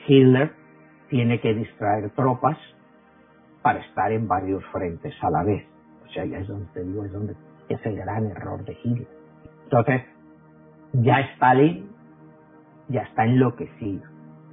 Hitler 0.07 0.53
tiene 1.09 1.41
que 1.41 1.53
distraer 1.53 2.11
tropas 2.11 2.57
para 3.61 3.79
estar 3.79 4.11
en 4.11 4.27
varios 4.27 4.63
frentes 4.71 5.13
a 5.21 5.29
la 5.29 5.43
vez. 5.43 5.65
O 6.05 6.11
sea, 6.11 6.25
ya 6.25 6.39
es 6.39 6.47
donde 6.47 6.65
te 6.73 6.83
digo, 6.83 7.05
es 7.05 7.11
donde 7.11 7.35
es 7.67 7.85
el 7.85 7.95
gran 7.97 8.25
error 8.25 8.63
de 8.65 8.77
Hitler. 8.83 9.07
Entonces, 9.63 10.01
ya 10.93 11.19
Stalin 11.35 11.89
ya 12.87 13.01
está 13.01 13.25
enloquecido, 13.25 14.01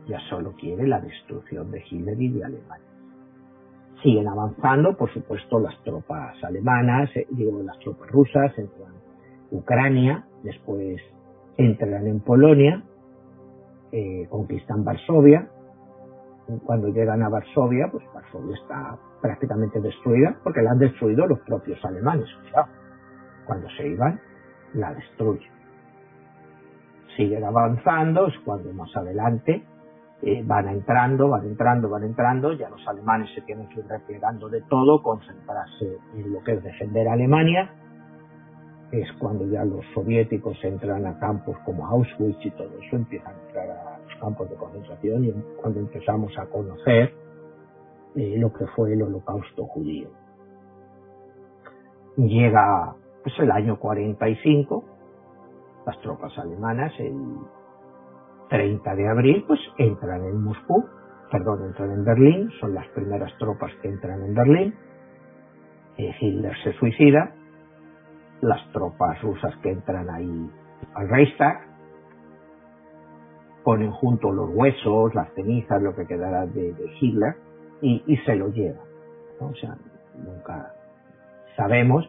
ya 0.07 0.19
solo 0.29 0.53
quiere 0.53 0.87
la 0.87 1.01
destrucción 1.01 1.71
de 1.71 1.83
Hitler 1.89 2.21
y 2.21 2.29
de 2.29 2.45
Alemania. 2.45 2.87
Siguen 4.03 4.29
avanzando, 4.29 4.97
por 4.97 5.11
supuesto, 5.13 5.59
las 5.59 5.83
tropas 5.83 6.37
alemanas, 6.45 7.09
eh, 7.17 7.27
digo, 7.31 7.63
las 7.63 7.79
tropas 7.79 8.11
rusas 8.11 8.53
entran 8.59 8.93
en 8.93 9.59
Ucrania, 9.59 10.27
después 10.43 11.01
entran 11.57 12.07
en 12.07 12.21
Polonia, 12.21 12.83
eh, 13.93 14.27
conquistan 14.29 14.85
Varsovia. 14.85 15.49
Cuando 16.65 16.89
llegan 16.89 17.23
a 17.23 17.29
Varsovia, 17.29 17.89
pues 17.91 18.05
Varsovia 18.15 18.57
está 18.57 18.97
prácticamente 19.21 19.81
destruida 19.81 20.37
porque 20.45 20.63
la 20.63 20.73
han 20.73 20.79
destruido 20.79 21.27
los 21.27 21.41
propios 21.41 21.85
alemanes. 21.85 22.29
cuando 23.47 23.69
se 23.71 23.89
iban, 23.89 24.21
la 24.75 24.93
destruye. 24.93 25.47
Siguen 27.17 27.45
avanzando, 27.45 28.27
es 28.27 28.35
cuando 28.45 28.73
más 28.73 28.95
adelante 28.97 29.65
eh, 30.23 30.43
van 30.45 30.69
entrando, 30.69 31.29
van 31.29 31.47
entrando, 31.47 31.89
van 31.89 32.05
entrando, 32.05 32.53
ya 32.53 32.69
los 32.71 32.87
alemanes 32.89 33.33
se 33.35 33.43
tienen 33.43 33.69
que 33.69 33.81
ir 33.81 33.87
replegando 33.87 34.49
de 34.49 34.63
todo, 34.63 35.03
concentrarse 35.03 35.99
en 36.15 36.33
lo 36.33 36.43
que 36.43 36.55
es 36.55 36.63
defender 36.63 37.09
a 37.09 37.13
Alemania, 37.13 37.71
es 38.93 39.13
cuando 39.19 39.47
ya 39.47 39.65
los 39.65 39.85
soviéticos 39.95 40.57
entran 40.65 41.07
a 41.07 41.19
campos 41.19 41.57
como 41.65 41.87
Auschwitz 41.87 42.45
y 42.45 42.51
todo 42.53 42.71
eso, 42.81 42.97
empiezan 42.97 43.35
a 43.35 43.47
entrar 43.47 43.71
a 43.71 43.96
campos 44.17 44.49
de 44.51 44.57
concentración 44.57 45.25
y 45.25 45.33
cuando 45.61 45.81
empezamos 45.81 46.37
a 46.39 46.47
conocer 46.47 47.13
eh, 48.15 48.37
lo 48.39 48.53
que 48.53 48.67
fue 48.69 48.95
el 48.95 49.03
holocausto 49.03 49.67
judío. 49.67 50.09
Llega 52.17 52.97
pues 53.23 53.39
el 53.41 53.51
año 53.51 53.79
45, 53.79 54.85
las 55.85 56.01
tropas 56.01 56.37
alemanas, 56.39 56.93
el 56.99 57.17
30 58.49 58.95
de 58.95 59.09
abril, 59.09 59.45
pues 59.47 59.61
entran 59.79 60.25
en 60.25 60.43
Moscú, 60.43 60.85
perdón, 61.31 61.65
entran 61.67 61.91
en 61.91 62.05
Berlín, 62.05 62.51
son 62.61 62.75
las 62.75 62.87
primeras 62.89 63.37
tropas 63.39 63.73
que 63.83 63.89
entran 63.89 64.23
en 64.23 64.35
Berlín, 64.35 64.75
eh, 65.99 66.15
Hitler 66.21 66.55
se 66.63 66.73
suicida, 66.75 67.35
las 68.41 68.71
tropas 68.73 69.21
rusas 69.23 69.55
que 69.63 69.71
entran 69.71 70.09
ahí 70.09 70.51
al 70.95 71.09
Reichstag, 71.09 71.76
ponen 73.67 73.91
junto 73.91 74.31
los 74.31 74.49
huesos, 74.55 75.13
las 75.17 75.29
cenizas, 75.35 75.83
lo 75.83 75.93
que 75.97 76.07
quedará 76.07 76.47
de, 76.47 76.73
Hitler, 77.01 77.35
y, 77.81 78.17
se 78.25 78.37
lo 78.37 78.53
llevan. 78.53 78.87
O 79.41 79.53
sea, 79.57 79.77
nunca 80.25 80.73
sabemos. 81.57 82.09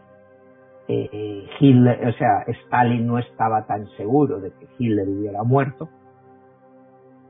Eh, 0.88 1.47
Hitler, 1.60 2.10
o 2.10 2.14
sea, 2.14 2.43
Stalin 2.66 3.08
no 3.08 3.18
estaba 3.18 3.66
tan 3.66 3.88
seguro 3.97 4.39
de 4.39 4.51
que 4.51 4.68
Hitler 4.78 5.10
hubiera 5.10 5.41
muerto, 5.41 5.89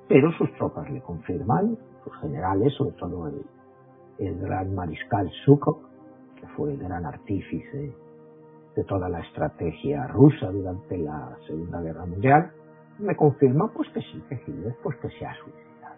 pero 0.10 0.34
sus 0.34 0.54
tropas 0.56 0.92
le 0.92 1.00
confirman, 1.00 1.78
sus 2.04 2.14
generales, 2.20 2.74
sobre 2.74 2.98
todo 2.98 3.30
el, 3.30 3.46
el 4.18 4.38
gran 4.40 4.76
mariscal 4.76 5.32
Zhukov, 5.46 5.78
que 6.36 6.48
fue 6.48 6.74
el 6.74 6.80
gran 6.80 7.06
artífice 7.06 7.94
de 8.76 8.84
toda 8.84 9.08
la 9.08 9.22
estrategia 9.22 10.06
rusa 10.08 10.52
durante 10.52 10.98
la 10.98 11.38
Segunda 11.48 11.82
Guerra 11.82 12.06
Mundial, 12.06 12.52
me 13.00 13.16
confirma 13.16 13.72
pues 13.74 13.90
que 13.90 14.02
sí, 14.02 14.24
que 14.30 14.36
Hitler 14.36 14.76
pues 14.84 14.98
que 14.98 15.10
se 15.10 15.26
ha 15.26 15.34
suicidado. 15.36 15.96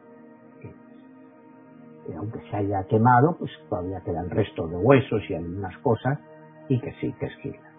Que, 0.61 2.15
aunque 2.15 2.39
se 2.49 2.55
haya 2.55 2.83
quemado, 2.85 3.35
pues 3.37 3.51
todavía 3.69 4.01
quedan 4.01 4.29
restos 4.29 4.69
de 4.69 4.77
huesos 4.77 5.21
y 5.29 5.35
algunas 5.35 5.77
cosas, 5.79 6.19
y 6.67 6.79
que 6.79 6.91
sí, 6.93 7.13
que 7.19 7.25
es 7.25 7.33
Hitler. 7.43 7.69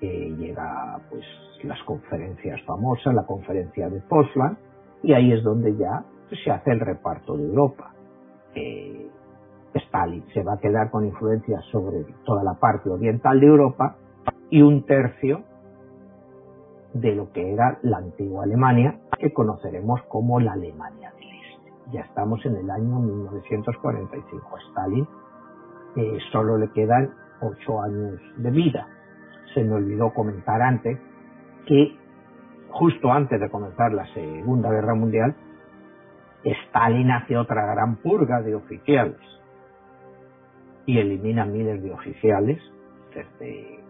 Que 0.00 0.34
llega 0.38 1.00
pues 1.10 1.24
las 1.64 1.82
conferencias 1.84 2.60
famosas, 2.62 3.14
la 3.14 3.24
conferencia 3.24 3.88
de 3.88 4.00
Potsdam, 4.00 4.56
y 5.02 5.12
ahí 5.12 5.32
es 5.32 5.42
donde 5.42 5.76
ya 5.76 6.04
se 6.44 6.50
hace 6.50 6.70
el 6.70 6.80
reparto 6.80 7.36
de 7.36 7.44
Europa. 7.44 7.92
Eh, 8.54 9.10
Stalin 9.74 10.24
se 10.34 10.42
va 10.42 10.54
a 10.54 10.58
quedar 10.58 10.90
con 10.90 11.04
influencia 11.06 11.60
sobre 11.70 12.04
toda 12.24 12.44
la 12.44 12.54
parte 12.54 12.90
oriental 12.90 13.40
de 13.40 13.46
Europa 13.46 13.96
y 14.50 14.60
un 14.60 14.84
tercio 14.84 15.42
de 16.94 17.14
lo 17.14 17.32
que 17.32 17.52
era 17.52 17.78
la 17.82 17.98
antigua 17.98 18.44
Alemania, 18.44 18.98
que 19.18 19.32
conoceremos 19.32 20.02
como 20.08 20.40
la 20.40 20.52
Alemania 20.52 21.12
del 21.12 21.24
Este. 21.24 21.72
Ya 21.92 22.00
estamos 22.02 22.44
en 22.44 22.56
el 22.56 22.70
año 22.70 22.98
1945. 23.00 24.56
A 24.56 24.60
Stalin 24.68 25.08
solo 26.30 26.58
le 26.58 26.70
quedan 26.72 27.10
ocho 27.40 27.80
años 27.80 28.20
de 28.36 28.50
vida. 28.50 28.86
Se 29.54 29.62
me 29.62 29.74
olvidó 29.74 30.12
comentar 30.14 30.62
antes 30.62 30.98
que 31.66 31.96
justo 32.70 33.12
antes 33.12 33.38
de 33.40 33.50
comenzar 33.50 33.92
la 33.92 34.06
Segunda 34.14 34.70
Guerra 34.70 34.94
Mundial, 34.94 35.34
Stalin 36.44 37.10
hace 37.10 37.36
otra 37.36 37.66
gran 37.66 37.96
purga 37.96 38.40
de 38.40 38.54
oficiales 38.54 39.20
y 40.86 40.98
elimina 40.98 41.44
miles 41.44 41.82
de 41.82 41.92
oficiales, 41.92 42.60
desde 43.14 43.80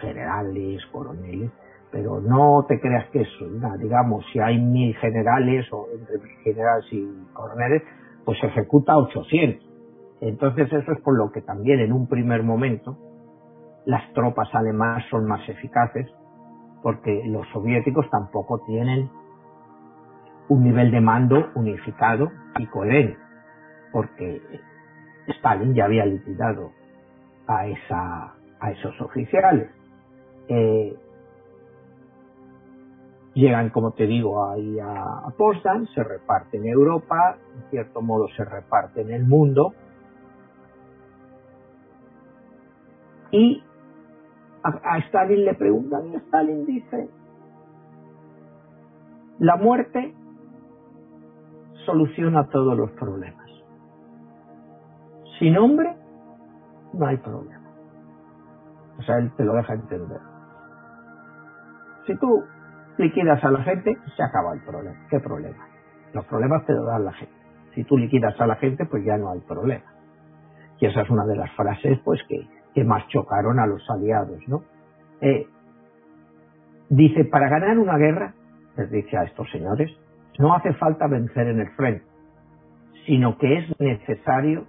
generales, 0.00 0.84
coroneles, 0.90 1.50
pero 1.90 2.20
no 2.20 2.64
te 2.68 2.80
creas 2.80 3.08
que 3.10 3.22
eso, 3.22 3.46
digamos, 3.78 4.24
si 4.32 4.38
hay 4.38 4.60
mil 4.60 4.94
generales 4.96 5.66
o 5.72 5.88
entre 5.92 6.28
generales 6.44 6.84
y 6.92 7.04
coroneles, 7.32 7.82
pues 8.24 8.38
se 8.38 8.46
ejecuta 8.46 8.96
800. 8.96 9.68
Entonces 10.20 10.72
eso 10.72 10.92
es 10.92 11.00
por 11.00 11.16
lo 11.16 11.32
que 11.32 11.40
también 11.42 11.80
en 11.80 11.92
un 11.92 12.06
primer 12.06 12.42
momento 12.42 12.96
las 13.86 14.12
tropas 14.12 14.48
alemanas 14.54 15.04
son 15.10 15.26
más 15.26 15.48
eficaces, 15.48 16.06
porque 16.82 17.22
los 17.26 17.48
soviéticos 17.48 18.08
tampoco 18.10 18.60
tienen 18.66 19.10
un 20.48 20.64
nivel 20.64 20.90
de 20.90 21.00
mando 21.00 21.50
unificado 21.54 22.30
y 22.58 22.66
coherente, 22.66 23.18
porque 23.92 24.40
Stalin 25.28 25.74
ya 25.74 25.86
había 25.86 26.04
liquidado 26.06 26.72
a, 27.46 27.66
esa, 27.66 28.34
a 28.60 28.70
esos 28.70 29.00
oficiales. 29.00 29.70
Eh, 30.48 30.96
llegan, 33.34 33.70
como 33.70 33.92
te 33.92 34.06
digo, 34.06 34.50
ahí 34.50 34.78
a, 34.78 35.02
a 35.02 35.34
se 35.94 36.02
reparte 36.02 36.56
en 36.56 36.66
Europa, 36.66 37.36
en 37.54 37.70
cierto 37.70 38.02
modo 38.02 38.26
se 38.36 38.44
reparte 38.44 39.02
en 39.02 39.10
el 39.10 39.24
mundo, 39.24 39.72
y 43.30 43.62
a, 44.62 44.98
Stalin 44.98 45.44
le 45.44 45.54
preguntan 45.54 46.08
y 46.08 46.16
Stalin 46.16 46.66
dice, 46.66 47.08
la 49.38 49.56
muerte 49.56 50.14
soluciona 51.86 52.48
todos 52.48 52.76
los 52.76 52.90
problemas. 52.92 53.48
Sin 55.38 55.56
hombre, 55.56 55.96
no 56.92 57.06
hay 57.06 57.16
problema. 57.16 57.70
O 58.98 59.02
sea, 59.02 59.16
él 59.16 59.32
te 59.36 59.44
lo 59.44 59.54
deja 59.54 59.72
entender. 59.72 60.20
Si 62.06 62.14
tú 62.16 62.44
liquidas 63.00 63.42
a 63.42 63.50
la 63.50 63.62
gente, 63.62 63.96
se 64.16 64.22
acaba 64.22 64.54
el 64.54 64.60
problema. 64.60 64.96
¿Qué 65.08 65.18
problema? 65.18 65.66
Los 66.12 66.24
problemas 66.26 66.64
te 66.66 66.74
lo 66.74 66.84
dan 66.84 67.04
la 67.04 67.12
gente. 67.12 67.34
Si 67.74 67.84
tú 67.84 67.96
liquidas 67.96 68.38
a 68.40 68.46
la 68.46 68.56
gente, 68.56 68.84
pues 68.84 69.04
ya 69.04 69.16
no 69.16 69.30
hay 69.30 69.40
problema. 69.40 69.84
Y 70.78 70.86
esa 70.86 71.02
es 71.02 71.10
una 71.10 71.24
de 71.24 71.36
las 71.36 71.50
frases, 71.52 71.98
pues, 72.04 72.20
que, 72.28 72.46
que 72.74 72.84
más 72.84 73.06
chocaron 73.08 73.58
a 73.58 73.66
los 73.66 73.82
aliados, 73.90 74.40
¿no? 74.46 74.62
Eh, 75.20 75.46
dice, 76.88 77.24
para 77.24 77.48
ganar 77.48 77.78
una 77.78 77.96
guerra, 77.96 78.34
les 78.76 78.90
dice 78.90 79.16
a 79.16 79.24
estos 79.24 79.50
señores, 79.50 79.90
no 80.38 80.54
hace 80.54 80.72
falta 80.74 81.06
vencer 81.06 81.48
en 81.48 81.60
el 81.60 81.70
frente, 81.70 82.04
sino 83.06 83.36
que 83.38 83.58
es 83.58 83.80
necesario 83.80 84.66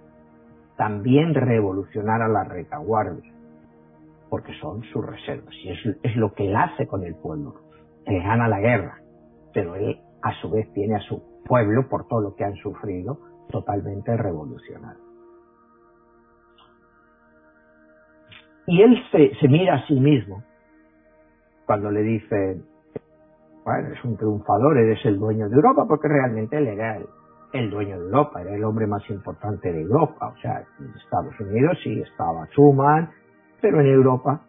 también 0.76 1.34
revolucionar 1.34 2.22
a 2.22 2.28
la 2.28 2.44
retaguardia, 2.44 3.32
porque 4.28 4.52
son 4.60 4.82
sus 4.84 5.04
reservas, 5.04 5.54
y 5.62 5.70
es, 5.70 5.98
es 6.02 6.16
lo 6.16 6.32
que 6.34 6.48
él 6.48 6.56
hace 6.56 6.86
con 6.86 7.04
el 7.04 7.14
pueblo 7.14 7.61
Él 8.06 8.22
gana 8.22 8.48
la 8.48 8.60
guerra, 8.60 8.98
pero 9.52 9.74
él 9.76 10.00
a 10.22 10.32
su 10.40 10.50
vez 10.50 10.72
tiene 10.72 10.96
a 10.96 11.00
su 11.00 11.22
pueblo, 11.44 11.88
por 11.88 12.06
todo 12.06 12.20
lo 12.20 12.34
que 12.34 12.44
han 12.44 12.54
sufrido, 12.56 13.18
totalmente 13.50 14.16
revolucionado. 14.16 15.00
Y 18.66 18.80
él 18.80 18.96
se, 19.10 19.48
mira 19.48 19.74
a 19.74 19.86
sí 19.86 19.98
mismo 19.98 20.42
cuando 21.66 21.90
le 21.90 22.02
dice, 22.02 22.62
bueno, 23.64 23.88
es 23.92 24.04
un 24.04 24.16
triunfador, 24.16 24.78
eres 24.78 25.04
el 25.04 25.18
dueño 25.18 25.48
de 25.48 25.56
Europa, 25.56 25.84
porque 25.88 26.08
realmente 26.08 26.56
él 26.58 26.68
era 26.68 26.96
el, 26.96 27.06
el 27.52 27.70
dueño 27.70 27.98
de 27.98 28.06
Europa, 28.06 28.40
era 28.40 28.54
el 28.54 28.64
hombre 28.64 28.86
más 28.86 29.08
importante 29.10 29.72
de 29.72 29.82
Europa. 29.82 30.32
O 30.36 30.40
sea, 30.40 30.64
en 30.78 30.92
Estados 30.96 31.38
Unidos 31.40 31.78
sí 31.82 32.00
estaba 32.00 32.46
Schuman, 32.46 33.10
pero 33.60 33.80
en 33.80 33.86
Europa 33.86 34.42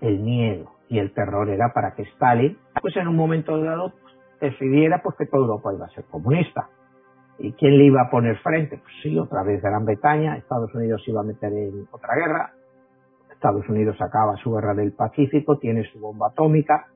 el 0.00 0.20
miedo 0.20 0.77
y 0.88 0.98
el 0.98 1.12
terror 1.12 1.48
era 1.50 1.72
para 1.72 1.94
que 1.94 2.02
Stalin, 2.02 2.56
pues 2.80 2.96
en 2.96 3.08
un 3.08 3.16
momento 3.16 3.62
dado, 3.62 3.92
pues, 4.00 4.14
decidiera 4.40 5.02
pues 5.02 5.16
que 5.16 5.26
toda 5.26 5.42
Europa 5.42 5.74
iba 5.74 5.86
a 5.86 5.90
ser 5.90 6.04
comunista. 6.04 6.68
¿Y 7.38 7.52
quién 7.52 7.78
le 7.78 7.84
iba 7.84 8.02
a 8.02 8.10
poner 8.10 8.38
frente? 8.38 8.78
Pues 8.78 8.92
sí, 9.02 9.16
otra 9.18 9.42
vez 9.42 9.62
Gran 9.62 9.84
Bretaña, 9.84 10.36
Estados 10.36 10.74
Unidos 10.74 11.02
iba 11.06 11.20
a 11.20 11.24
meter 11.24 11.52
en 11.52 11.86
otra 11.92 12.14
guerra, 12.16 12.52
Estados 13.30 13.68
Unidos 13.68 13.96
acaba 14.00 14.36
su 14.36 14.52
guerra 14.52 14.74
del 14.74 14.92
Pacífico, 14.92 15.58
tiene 15.58 15.84
su 15.92 16.00
bomba 16.00 16.28
atómica, 16.28 16.86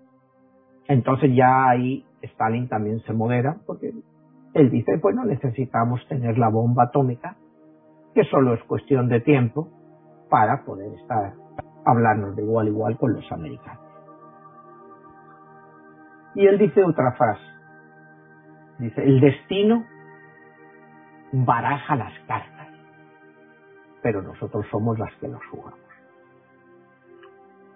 entonces 0.88 1.30
ya 1.34 1.68
ahí 1.68 2.05
Stalin 2.22 2.68
también 2.68 3.01
se 3.01 3.12
modera, 3.12 3.57
porque 3.66 3.93
él 4.55 4.70
dice, 4.70 4.97
bueno, 5.01 5.24
necesitamos 5.24 6.07
tener 6.09 6.38
la 6.38 6.49
bomba 6.49 6.84
atómica, 6.84 7.36
que 8.14 8.24
solo 8.24 8.55
es 8.55 8.62
cuestión 8.64 9.09
de 9.09 9.20
tiempo 9.20 9.68
para 10.28 10.64
poder 10.64 10.93
estar, 10.95 11.34
hablarnos 11.84 12.34
de 12.34 12.43
igual 12.43 12.66
a 12.66 12.70
igual 12.70 12.99
con 12.99 13.12
los 13.12 13.30
americanos. 13.30 13.82
Y 16.35 16.47
él 16.47 16.59
dice 16.59 16.83
otra 16.83 17.12
frase. 17.12 17.45
Dice, 18.78 19.03
el 19.03 19.20
destino 19.20 19.85
baraja 21.33 21.97
las 21.97 22.12
cartas, 22.26 22.68
pero 24.03 24.22
nosotros 24.22 24.66
somos 24.70 24.99
las 24.99 25.14
que 25.16 25.28
nos 25.28 25.45
jugamos. 25.47 25.78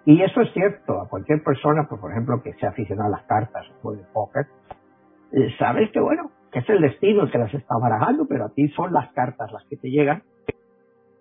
Y 0.05 0.21
eso 0.21 0.41
es 0.41 0.53
cierto, 0.53 1.01
a 1.01 1.09
cualquier 1.09 1.43
persona, 1.43 1.85
pues, 1.89 1.99
por 1.99 2.11
ejemplo, 2.11 2.41
que 2.41 2.53
sea 2.53 2.69
aficionado 2.69 3.13
a 3.13 3.17
las 3.17 3.27
cartas 3.27 3.65
o 3.83 3.91
de 3.91 4.03
póker, 4.13 4.47
eh, 5.33 5.53
sabes 5.59 5.91
que 5.91 5.99
bueno, 5.99 6.31
que 6.51 6.59
es 6.59 6.69
el 6.69 6.81
destino 6.81 7.23
el 7.23 7.31
que 7.31 7.37
las 7.37 7.53
está 7.53 7.75
barajando, 7.77 8.25
pero 8.27 8.45
a 8.45 8.49
ti 8.49 8.69
son 8.69 8.93
las 8.93 9.11
cartas 9.11 9.51
las 9.51 9.65
que 9.65 9.75
te 9.75 9.89
llegan 9.89 10.23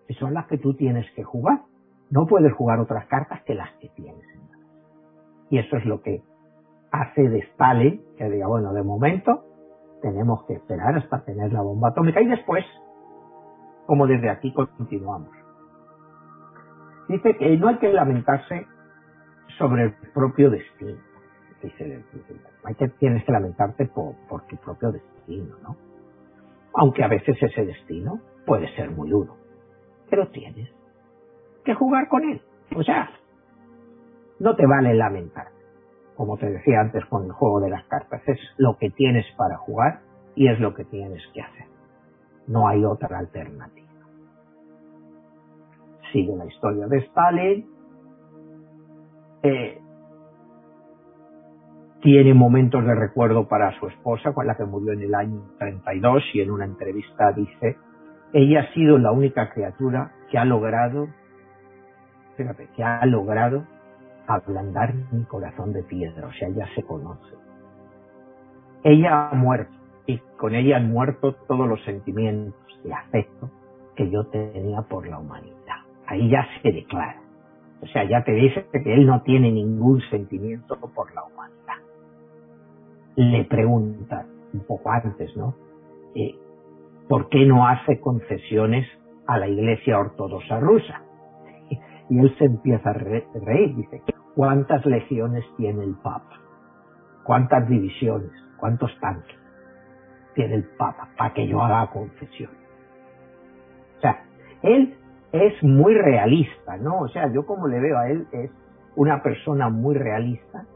y 0.09 0.15
son 0.15 0.35
las 0.35 0.47
que 0.47 0.59
tú 0.59 0.75
tienes 0.75 1.11
que 1.17 1.25
jugar. 1.25 1.63
No 2.11 2.27
puedes 2.27 2.53
jugar 2.53 2.79
otras 2.79 3.07
cartas 3.07 3.43
que 3.43 3.55
las 3.55 3.73
que 3.81 3.89
tienes. 3.89 4.25
Y 5.51 5.59
eso 5.59 5.77
es 5.77 5.85
lo 5.85 6.01
que 6.01 6.23
hace 7.01 7.29
de 7.29 7.39
Stalin, 7.39 8.03
que 8.17 8.29
diga, 8.31 8.47
bueno, 8.47 8.73
de 8.73 8.83
momento 8.83 9.45
tenemos 10.03 10.45
que 10.47 10.55
esperar 10.55 10.97
hasta 10.97 11.25
tener 11.25 11.53
la 11.53 11.63
bomba 11.63 11.89
atómica 11.89 12.21
y 12.21 12.27
después, 12.27 12.65
como 13.87 14.07
desde 14.07 14.31
aquí 14.31 14.53
continuamos. 14.53 15.31
dice 17.09 17.37
que 17.37 17.57
no 17.57 17.69
hay 17.69 17.77
que 17.79 17.93
lamentarse 17.93 18.67
sobre 19.59 19.85
el 19.85 19.95
propio 20.13 20.51
destino. 20.51 20.99
Dice, 21.63 22.05
hay 22.65 22.75
que, 22.75 22.89
tienes 22.89 23.25
que 23.25 23.33
lamentarte 23.33 23.87
por, 23.87 24.15
por 24.29 24.47
tu 24.47 24.57
propio 24.57 24.93
destino, 24.93 25.57
¿no? 25.63 25.77
Aunque 26.75 27.03
a 27.03 27.09
veces 27.09 27.37
ese 27.41 27.65
destino 27.65 28.21
puede 28.45 28.69
ser 28.77 28.91
muy 28.91 29.09
duro. 29.09 29.37
Pero 30.11 30.29
tienes 30.29 30.71
que 31.65 31.75
jugar 31.75 32.09
con 32.09 32.23
él. 32.23 32.43
O 32.77 32.83
sea, 32.83 33.11
no 34.39 34.55
te 34.55 34.67
vale 34.67 34.95
lamentar. 34.95 35.56
Como 36.17 36.39
te 36.39 36.51
decía 36.51 36.81
antes 36.81 37.05
con 37.07 37.25
el 37.25 37.33
juego 37.33 37.61
de 37.61 37.71
las 37.71 37.85
cartas, 37.85 38.23
es 38.27 38.39
lo 38.57 38.77
que 38.79 38.91
tienes 38.91 39.27
para 39.37 39.57
jugar 39.59 40.01
y 40.35 40.49
es 40.49 40.59
lo 40.61 40.75
que 40.75 40.85
tienes 40.85 41.23
que 41.35 41.43
hacer. 41.43 41.67
No 42.47 42.69
hay 42.69 42.85
otra 42.85 43.19
alternativa. 43.19 43.87
Sigue 46.13 46.37
la 46.37 46.47
historia 46.47 46.87
de 46.87 46.99
Stalin. 46.99 47.67
Eh, 49.43 49.81
tiene 52.03 52.35
momentos 52.35 52.85
de 52.85 52.95
recuerdo 52.95 53.49
para 53.49 53.79
su 53.81 53.89
esposa, 53.89 54.33
con 54.33 54.47
la 54.47 54.57
que 54.57 54.65
murió 54.65 54.93
en 54.93 55.03
el 55.03 55.15
año 55.15 55.43
32, 55.59 56.23
y 56.35 56.41
en 56.41 56.51
una 56.51 56.65
entrevista 56.65 57.33
dice, 57.33 57.77
ella 58.33 58.61
ha 58.61 58.75
sido 58.75 58.99
la 58.99 59.13
única 59.13 59.51
criatura 59.51 60.13
que 60.31 60.39
ha 60.39 60.45
logrado, 60.45 61.09
fíjate, 62.37 62.69
que 62.77 62.85
ha 62.85 63.05
logrado 63.07 63.65
ablandar 64.27 64.95
mi 65.13 65.25
corazón 65.25 65.73
de 65.73 65.83
piedra, 65.83 66.29
o 66.29 66.33
sea, 66.33 66.49
ella 66.49 66.67
se 66.75 66.83
conoce. 66.83 67.35
Ella 68.83 69.31
ha 69.31 69.35
muerto 69.35 69.77
y 70.07 70.19
con 70.39 70.55
ella 70.55 70.77
han 70.77 70.91
muerto 70.91 71.35
todos 71.49 71.69
los 71.69 71.83
sentimientos 71.85 72.55
de 72.85 72.93
afecto 72.93 73.51
que 73.97 74.11
yo 74.11 74.25
tenía 74.27 74.83
por 74.83 75.07
la 75.07 75.19
humanidad. 75.19 75.57
Ahí 76.07 76.31
ya 76.31 76.47
se 76.63 76.71
declara. 76.71 77.21
O 77.83 77.87
sea, 77.87 78.05
ya 78.05 78.23
te 78.25 78.33
dice 78.33 78.67
que 78.73 78.95
él 78.95 79.07
no 79.07 79.23
tiene 79.23 79.51
ningún 79.51 80.01
sentimiento 80.11 80.77
por 80.95 81.15
la 81.15 81.25
humanidad. 81.25 81.57
Le 83.17 83.45
pregunta 83.45 84.27
un 84.53 84.61
poco 84.61 84.91
antes, 84.91 85.37
¿no? 85.37 85.55
Eh, 86.15 86.35
¿Por 87.09 87.29
qué 87.29 87.45
no 87.45 87.67
hace 87.67 88.01
concesiones 88.01 88.87
a 89.27 89.39
la 89.39 89.49
Iglesia 89.49 89.99
Ortodoxa 89.99 90.61
rusa? 90.61 91.03
Y 92.09 92.21
él 92.21 92.33
se 92.39 92.45
empieza 92.45 92.91
a 92.91 92.93
reír, 92.93 93.75
dice, 93.75 94.01
¿cuántas 94.37 94.85
legiones 94.85 95.45
tiene 95.57 95.83
el 95.83 95.95
Papa? 95.95 96.39
¿Cuántas 97.25 97.67
divisiones? 97.69 98.31
¿Cuántos 98.59 98.91
tanques 99.01 99.37
tiene 100.35 100.57
el 100.57 100.65
Papa 100.77 101.09
para 101.17 101.33
que 101.33 101.49
yo 101.49 101.61
haga 101.63 101.91
confesión? 101.91 102.51
O 103.97 104.01
sea, 104.01 104.23
él 104.63 104.95
es 105.33 105.63
muy 105.65 105.95
realista, 105.95 106.77
¿no? 106.77 107.01
O 107.01 107.09
sea, 107.09 107.33
yo 107.33 107.47
como 107.47 107.67
le 107.67 107.81
veo 107.81 107.99
a 107.99 108.09
él 108.11 108.29
es 108.31 108.51
una 108.95 109.23
persona 109.23 109.71
muy 109.71 109.95
realista 109.95 110.67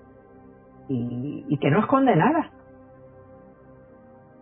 y, 0.88 1.56
que 1.58 1.70
no 1.70 1.80
esconde 1.80 2.16
nada. 2.16 2.50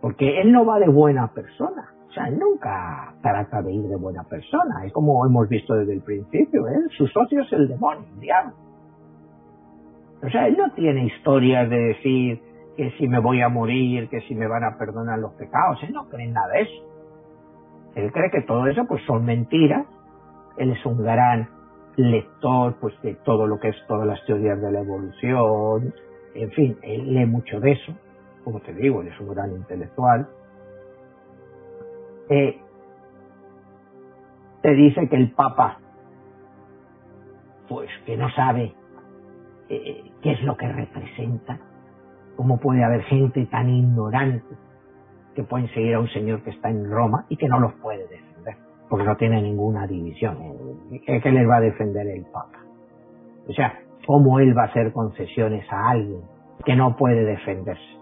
Porque 0.01 0.41
él 0.41 0.51
no 0.51 0.65
va 0.65 0.79
de 0.79 0.87
buena 0.87 1.27
persona. 1.27 1.93
O 2.07 2.11
sea, 2.11 2.27
él 2.27 2.39
nunca 2.39 3.13
trata 3.21 3.61
de 3.61 3.73
ir 3.73 3.83
de 3.83 3.97
buena 3.97 4.23
persona. 4.23 4.85
Es 4.85 4.93
como 4.93 5.25
hemos 5.25 5.47
visto 5.47 5.75
desde 5.75 5.93
el 5.93 6.01
principio. 6.01 6.67
¿eh? 6.67 6.85
Su 6.97 7.05
socio 7.07 7.41
es 7.41 7.51
el 7.53 7.67
demonio, 7.67 8.07
el 8.13 8.19
diablo. 8.19 8.68
O 10.21 10.29
sea, 10.29 10.47
él 10.47 10.57
no 10.57 10.71
tiene 10.73 11.05
historias 11.05 11.69
de 11.69 11.77
decir 11.77 12.41
que 12.75 12.91
si 12.97 13.07
me 13.07 13.19
voy 13.19 13.41
a 13.41 13.49
morir, 13.49 14.09
que 14.09 14.21
si 14.21 14.35
me 14.35 14.47
van 14.47 14.63
a 14.63 14.77
perdonar 14.77 15.19
los 15.19 15.33
pecados. 15.33 15.81
Él 15.83 15.93
no 15.93 16.07
cree 16.09 16.27
nada 16.27 16.47
de 16.53 16.61
eso. 16.61 16.83
Él 17.95 18.11
cree 18.11 18.31
que 18.31 18.41
todo 18.41 18.67
eso 18.67 18.85
pues 18.87 19.03
son 19.05 19.25
mentiras. 19.25 19.85
Él 20.57 20.71
es 20.71 20.85
un 20.85 21.03
gran 21.03 21.49
lector 21.95 22.77
pues 22.79 22.93
de 23.01 23.15
todo 23.15 23.47
lo 23.47 23.59
que 23.59 23.69
es 23.69 23.75
todas 23.87 24.07
las 24.07 24.23
teorías 24.25 24.61
de 24.61 24.71
la 24.71 24.81
evolución. 24.81 25.93
En 26.35 26.51
fin, 26.51 26.77
él 26.81 27.13
lee 27.13 27.25
mucho 27.25 27.59
de 27.59 27.71
eso. 27.71 27.93
Como 28.43 28.59
te 28.61 28.73
digo, 28.73 29.01
él 29.01 29.07
es 29.07 29.19
un 29.19 29.29
gran 29.29 29.51
intelectual 29.51 30.27
eh, 32.29 32.61
te 34.61 34.69
dice 34.75 35.09
que 35.09 35.15
el 35.15 35.31
Papa, 35.31 35.79
pues 37.67 37.89
que 38.05 38.15
no 38.17 38.29
sabe 38.31 38.73
eh, 39.69 40.11
qué 40.21 40.31
es 40.31 40.41
lo 40.43 40.57
que 40.57 40.67
representa, 40.67 41.59
cómo 42.35 42.59
puede 42.59 42.83
haber 42.83 43.03
gente 43.03 43.45
tan 43.45 43.69
ignorante 43.69 44.55
que 45.35 45.43
pueden 45.43 45.67
seguir 45.69 45.95
a 45.95 45.99
un 45.99 46.09
señor 46.09 46.41
que 46.43 46.49
está 46.49 46.69
en 46.69 46.89
Roma 46.89 47.25
y 47.29 47.37
que 47.37 47.47
no 47.47 47.59
los 47.59 47.73
puede 47.75 48.07
defender, 48.07 48.55
porque 48.89 49.05
no 49.05 49.15
tiene 49.17 49.41
ninguna 49.41 49.87
división. 49.87 50.37
¿Qué, 51.05 51.21
qué 51.21 51.31
les 51.31 51.47
va 51.47 51.57
a 51.57 51.61
defender 51.61 52.07
el 52.07 52.25
Papa? 52.25 52.59
O 53.47 53.53
sea, 53.53 53.79
¿cómo 54.05 54.39
él 54.39 54.57
va 54.57 54.63
a 54.63 54.65
hacer 54.65 54.91
concesiones 54.91 55.65
a 55.71 55.89
alguien 55.89 56.21
que 56.65 56.75
no 56.75 56.95
puede 56.95 57.23
defenderse? 57.23 57.97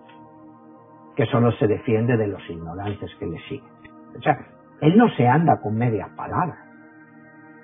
Que 1.15 1.25
solo 1.25 1.51
se 1.53 1.67
defiende 1.67 2.17
de 2.17 2.27
los 2.27 2.41
ignorantes 2.49 3.09
que 3.19 3.25
le 3.25 3.39
siguen. 3.47 3.69
O 4.17 4.21
sea, 4.21 4.37
él 4.81 4.97
no 4.97 5.09
se 5.09 5.27
anda 5.27 5.59
con 5.61 5.75
medias 5.75 6.09
palabras. 6.09 6.57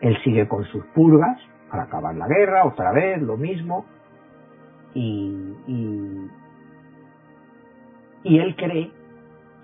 Él 0.01 0.17
sigue 0.23 0.47
con 0.47 0.63
sus 0.65 0.83
purgas 0.87 1.39
para 1.69 1.83
acabar 1.83 2.15
la 2.15 2.27
guerra, 2.27 2.65
otra 2.65 2.91
vez, 2.91 3.21
lo 3.21 3.37
mismo. 3.37 3.85
Y, 4.95 5.49
él 8.23 8.55
cree 8.55 8.91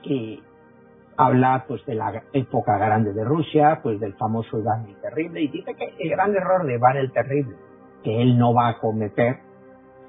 que 0.03 0.39
habla 1.17 1.65
pues 1.67 1.85
de 1.85 1.95
la 1.95 2.23
época 2.33 2.77
grande 2.77 3.13
de 3.13 3.23
Rusia, 3.23 3.79
pues 3.83 3.99
del 3.99 4.13
famoso 4.15 4.57
Iván 4.57 4.85
el 4.87 4.95
Terrible, 5.01 5.41
y 5.41 5.47
dice 5.49 5.75
que 5.75 5.93
el 5.99 6.09
gran 6.09 6.35
error 6.35 6.65
de 6.65 6.75
Iván 6.75 6.97
el 6.97 7.11
Terrible, 7.11 7.55
que 8.03 8.21
él 8.21 8.37
no 8.37 8.53
va 8.53 8.69
a 8.69 8.79
cometer, 8.79 9.39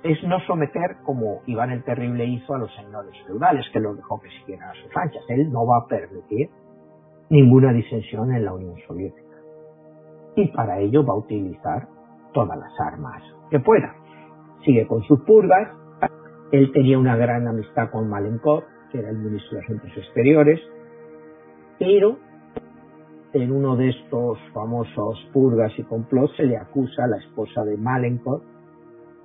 es 0.03 0.23
no 0.25 0.41
someter 0.47 0.97
como 1.05 1.43
Iván 1.47 1.71
el 1.71 1.85
Terrible 1.85 2.25
hizo 2.25 2.55
a 2.55 2.59
los 2.59 2.75
señores 2.75 3.13
feudales, 3.27 3.67
que 3.73 3.81
los 3.81 3.97
dejó 3.97 4.21
que 4.21 4.31
siguieran 4.31 4.71
a 4.71 4.75
sus 4.75 4.97
anchas. 4.97 5.23
Él 5.29 5.53
no 5.53 5.67
va 5.67 5.79
a 5.79 5.87
permitir 5.87 6.49
ninguna 7.29 7.73
disensión 7.73 8.35
en 8.35 8.45
la 8.45 8.53
Unión 8.53 8.77
Soviética. 8.87 9.37
Y 10.37 10.49
para 10.49 10.79
ello 10.79 11.05
va 11.05 11.15
a 11.15 11.19
utilizar 11.19 11.89
todas 12.33 12.59
las 12.59 12.73
armas 12.81 13.23
que 13.51 13.61
pueda. 13.61 13.95
Sigue 14.65 14.87
con 14.87 15.03
sus 15.05 15.21
purgas. 15.21 15.69
Él 16.53 16.73
tenía 16.73 16.99
una 16.99 17.17
gran 17.17 17.47
amistad 17.47 17.91
con 17.91 18.09
Malenkov, 18.09 18.65
que 18.91 18.99
era 18.99 19.11
el 19.11 19.19
ministro 19.19 19.59
de 19.59 19.65
Asuntos 19.65 19.91
Exteriores, 19.97 20.61
pero 21.79 22.19
en 23.33 23.53
uno 23.53 23.77
de 23.77 23.91
estos 23.91 24.39
famosos 24.53 25.19
purgas 25.33 25.73
y 25.79 25.85
complots 25.85 26.37
se 26.37 26.45
le 26.45 26.57
acusa 26.57 27.05
a 27.05 27.07
la 27.07 27.19
esposa 27.19 27.65
de 27.65 27.77
Malenkov 27.77 28.43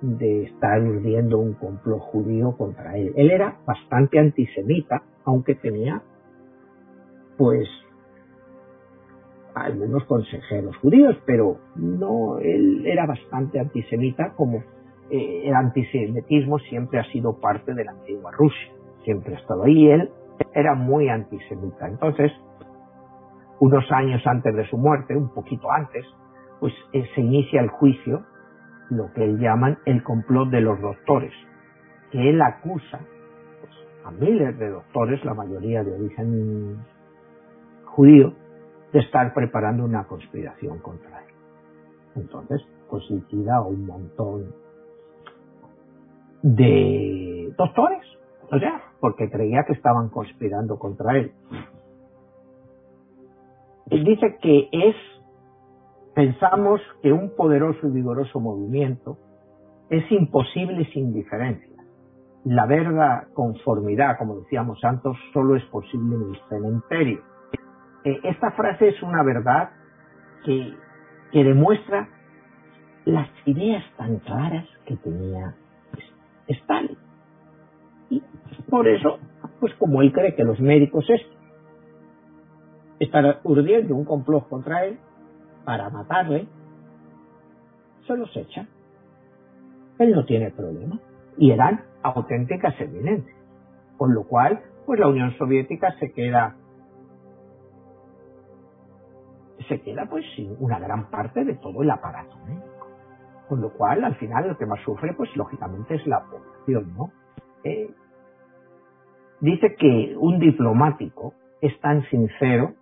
de 0.00 0.44
estar 0.44 0.80
urdiendo 0.82 1.38
un 1.38 1.54
complot 1.54 2.00
judío 2.00 2.56
contra 2.56 2.96
él. 2.96 3.12
Él 3.16 3.30
era 3.30 3.58
bastante 3.66 4.18
antisemita, 4.18 5.02
aunque 5.24 5.54
tenía 5.56 6.02
pues 7.36 7.68
algunos 9.54 10.04
consejeros 10.04 10.76
judíos, 10.78 11.16
pero 11.26 11.58
no, 11.76 12.38
él 12.38 12.86
era 12.86 13.06
bastante 13.06 13.58
antisemita, 13.58 14.34
como 14.36 14.62
eh, 15.10 15.42
el 15.44 15.54
antisemitismo 15.54 16.58
siempre 16.58 16.98
ha 16.98 17.04
sido 17.04 17.38
parte 17.40 17.74
de 17.74 17.84
la 17.84 17.92
antigua 17.92 18.32
Rusia, 18.32 18.72
siempre 19.04 19.34
ha 19.34 19.38
estado 19.38 19.64
ahí, 19.64 19.88
él 19.88 20.10
era 20.54 20.74
muy 20.74 21.08
antisemita. 21.08 21.88
Entonces, 21.88 22.32
unos 23.60 23.90
años 23.92 24.26
antes 24.26 24.54
de 24.54 24.66
su 24.68 24.76
muerte, 24.76 25.16
un 25.16 25.32
poquito 25.32 25.70
antes, 25.70 26.04
pues 26.60 26.72
eh, 26.92 27.04
se 27.14 27.20
inicia 27.20 27.60
el 27.60 27.68
juicio, 27.68 28.24
lo 28.90 29.12
que 29.12 29.24
él 29.24 29.38
llaman 29.38 29.78
el 29.84 30.02
complot 30.02 30.50
de 30.50 30.60
los 30.60 30.80
doctores, 30.80 31.32
que 32.10 32.30
él 32.30 32.40
acusa 32.42 33.00
pues, 33.60 33.72
a 34.04 34.10
miles 34.10 34.58
de 34.58 34.70
doctores, 34.70 35.24
la 35.24 35.34
mayoría 35.34 35.82
de 35.82 35.92
origen 35.92 36.78
judío, 37.84 38.32
de 38.92 39.00
estar 39.00 39.32
preparando 39.34 39.84
una 39.84 40.04
conspiración 40.04 40.78
contra 40.78 41.22
él. 41.22 41.34
Entonces, 42.16 42.62
pues 42.88 43.08
liquida 43.10 43.60
un 43.62 43.86
montón 43.86 44.65
de 46.42 47.52
doctores, 47.56 48.04
o 48.50 48.58
sea, 48.58 48.82
porque 49.00 49.30
creía 49.30 49.64
que 49.64 49.72
estaban 49.72 50.08
conspirando 50.08 50.78
contra 50.78 51.16
él. 51.16 51.32
Él 53.90 54.04
dice 54.04 54.38
que 54.40 54.68
es, 54.72 54.96
pensamos 56.14 56.80
que 57.02 57.12
un 57.12 57.34
poderoso 57.36 57.86
y 57.86 57.90
vigoroso 57.90 58.40
movimiento 58.40 59.18
es 59.90 60.10
imposible 60.10 60.84
sin 60.92 61.12
diferencia. 61.12 61.76
La 62.44 62.66
verdad 62.66 63.28
conformidad, 63.32 64.18
como 64.18 64.36
decíamos 64.36 64.82
antes, 64.84 65.12
solo 65.32 65.56
es 65.56 65.64
posible 65.64 66.16
en 66.16 66.34
el 66.34 66.40
cementerio 66.48 67.36
eh, 68.06 68.20
esta 68.22 68.52
frase 68.52 68.86
es 68.88 69.02
una 69.02 69.24
verdad 69.24 69.70
que, 70.44 70.72
que 71.32 71.42
demuestra 71.42 72.08
las 73.04 73.28
ideas 73.46 73.82
tan 73.96 74.20
claras 74.20 74.64
que 74.86 74.96
tenía 74.98 75.56
Stalin. 76.48 76.96
Y 78.10 78.22
por 78.70 78.88
eso, 78.88 79.18
pues 79.60 79.74
como 79.74 80.02
él 80.02 80.12
cree 80.12 80.34
que 80.34 80.44
los 80.44 80.60
médicos 80.60 81.06
están 82.98 83.36
urdiendo 83.44 83.94
un 83.94 84.04
complot 84.04 84.48
contra 84.48 84.84
él 84.84 84.98
para 85.64 85.90
matarle, 85.90 86.46
se 88.06 88.16
los 88.16 88.34
echan. 88.36 88.68
Él 89.98 90.12
no 90.12 90.24
tiene 90.24 90.50
problema. 90.50 91.00
Y 91.38 91.50
eran 91.50 91.84
auténticas 92.02 92.80
eminencias. 92.80 93.36
Con 93.96 94.14
lo 94.14 94.24
cual, 94.24 94.62
pues 94.84 95.00
la 95.00 95.08
Unión 95.08 95.36
Soviética 95.36 95.92
se 95.98 96.12
queda 96.12 96.56
se 99.68 99.80
queda 99.80 100.06
pues 100.08 100.24
sin 100.36 100.54
una 100.60 100.78
gran 100.78 101.10
parte 101.10 101.44
de 101.44 101.54
todo 101.56 101.82
el 101.82 101.90
aparato 101.90 102.36
médico. 102.46 102.65
Con 103.48 103.60
lo 103.60 103.72
cual, 103.72 104.04
al 104.04 104.16
final, 104.16 104.48
lo 104.48 104.58
que 104.58 104.66
más 104.66 104.80
sufre, 104.82 105.14
pues 105.14 105.34
lógicamente 105.36 105.94
es 105.94 106.06
la 106.06 106.24
población, 106.24 106.94
¿no? 106.96 107.12
Eh, 107.64 107.90
dice 109.40 109.74
que 109.76 110.16
un 110.18 110.38
diplomático 110.38 111.34
es 111.60 111.78
tan 111.80 112.02
sincero 112.10 112.74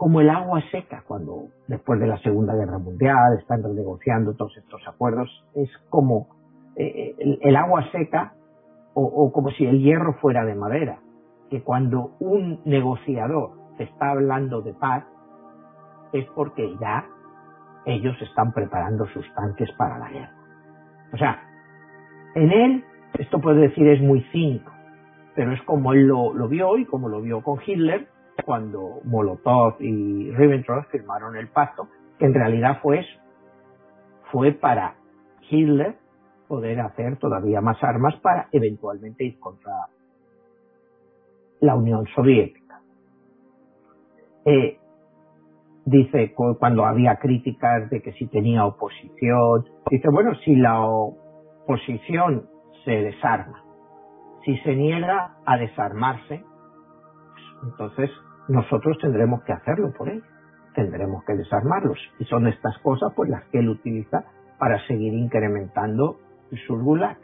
como 0.00 0.22
el 0.22 0.30
agua 0.30 0.62
seca 0.70 1.04
cuando 1.06 1.48
después 1.68 2.00
de 2.00 2.06
la 2.06 2.16
Segunda 2.22 2.54
Guerra 2.54 2.78
Mundial 2.78 3.38
están 3.38 3.62
renegociando 3.62 4.34
todos 4.34 4.56
estos 4.56 4.80
acuerdos, 4.88 5.28
es 5.54 5.68
como 5.90 6.28
eh, 6.76 7.14
el, 7.42 7.54
agua 7.56 7.84
seca 7.92 8.32
o, 8.94 9.30
como 9.30 9.50
si 9.50 9.66
el 9.66 9.80
hierro 9.82 10.14
fuera 10.14 10.46
de 10.46 10.54
madera, 10.54 11.00
que 11.50 11.62
cuando 11.62 12.12
un 12.18 12.62
negociador 12.64 13.50
está 13.78 14.12
hablando 14.12 14.62
de 14.62 14.72
paz 14.72 15.04
es 16.14 16.24
porque 16.34 16.74
ya 16.80 17.06
ellos 17.84 18.16
están 18.22 18.52
preparando 18.52 19.06
sus 19.08 19.26
tanques 19.34 19.70
para 19.72 19.98
la 19.98 20.08
guerra. 20.08 20.32
O 21.12 21.16
sea, 21.16 21.42
en 22.34 22.52
él, 22.52 22.84
esto 23.18 23.40
puede 23.40 23.60
decir 23.68 23.86
es 23.88 24.00
muy 24.00 24.22
cínico, 24.32 24.72
pero 25.34 25.52
es 25.52 25.62
como 25.62 25.92
él 25.92 26.06
lo, 26.06 26.32
lo 26.34 26.48
vio 26.48 26.76
y 26.78 26.84
como 26.84 27.08
lo 27.08 27.20
vio 27.20 27.42
con 27.42 27.58
Hitler, 27.64 28.08
cuando 28.44 29.00
Molotov 29.04 29.76
y 29.80 30.30
Ribbentrop 30.32 30.86
firmaron 30.90 31.36
el 31.36 31.48
pacto, 31.48 31.88
que 32.18 32.26
en 32.26 32.34
realidad 32.34 32.78
fue 32.82 33.00
eso. 33.00 33.20
Fue 34.30 34.52
para 34.52 34.94
Hitler 35.48 35.96
poder 36.48 36.80
hacer 36.80 37.16
todavía 37.16 37.60
más 37.60 37.82
armas 37.82 38.16
para 38.20 38.48
eventualmente 38.52 39.24
ir 39.24 39.38
contra 39.38 39.72
la 41.60 41.76
Unión 41.76 42.06
Soviética. 42.14 42.80
Eh, 44.44 44.79
dice 45.90 46.32
cuando 46.58 46.86
había 46.86 47.16
críticas 47.16 47.90
de 47.90 48.00
que 48.00 48.12
si 48.12 48.26
tenía 48.28 48.64
oposición, 48.64 49.64
dice, 49.90 50.08
bueno, 50.10 50.34
si 50.44 50.56
la 50.56 50.80
oposición 50.80 52.46
se 52.84 52.92
desarma, 52.92 53.62
si 54.44 54.56
se 54.58 54.74
niega 54.74 55.36
a 55.44 55.58
desarmarse, 55.58 56.42
pues 57.32 57.72
entonces 57.72 58.10
nosotros 58.48 58.98
tendremos 59.00 59.42
que 59.42 59.52
hacerlo 59.52 59.92
por 59.92 60.08
él, 60.08 60.22
tendremos 60.74 61.24
que 61.24 61.34
desarmarlos. 61.34 61.98
Y 62.18 62.24
son 62.24 62.46
estas 62.46 62.78
cosas 62.78 63.12
pues 63.14 63.28
las 63.28 63.44
que 63.46 63.58
él 63.58 63.68
utiliza 63.68 64.24
para 64.58 64.84
seguir 64.86 65.12
incrementando 65.14 66.18
sus 66.66 66.82
gulag. 66.82 67.18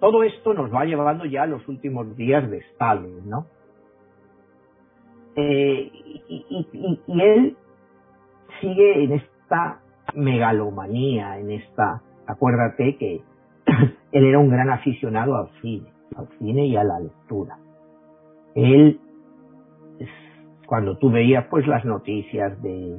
Todo 0.00 0.24
esto 0.24 0.52
nos 0.52 0.72
va 0.72 0.84
llevando 0.84 1.24
ya 1.26 1.42
a 1.42 1.46
los 1.46 1.66
últimos 1.68 2.16
días 2.16 2.50
de 2.50 2.58
Stalin, 2.58 3.28
¿no? 3.28 3.46
Eh, 5.36 5.90
y, 6.28 7.20
él 7.20 7.56
sigue 8.60 9.04
en 9.04 9.12
esta 9.12 9.80
megalomanía, 10.14 11.38
en 11.38 11.50
esta, 11.50 12.02
acuérdate 12.26 12.96
que 12.96 13.22
él 14.12 14.24
era 14.24 14.38
un 14.38 14.50
gran 14.50 14.70
aficionado 14.70 15.36
al 15.36 15.50
cine, 15.60 15.90
al 16.16 16.28
cine 16.38 16.66
y 16.66 16.76
a 16.76 16.84
la 16.84 17.00
lectura 17.00 17.58
él, 18.54 19.00
cuando 20.66 20.96
tú 20.98 21.10
veías 21.10 21.46
pues 21.50 21.66
las 21.66 21.84
noticias 21.84 22.60
de, 22.62 22.98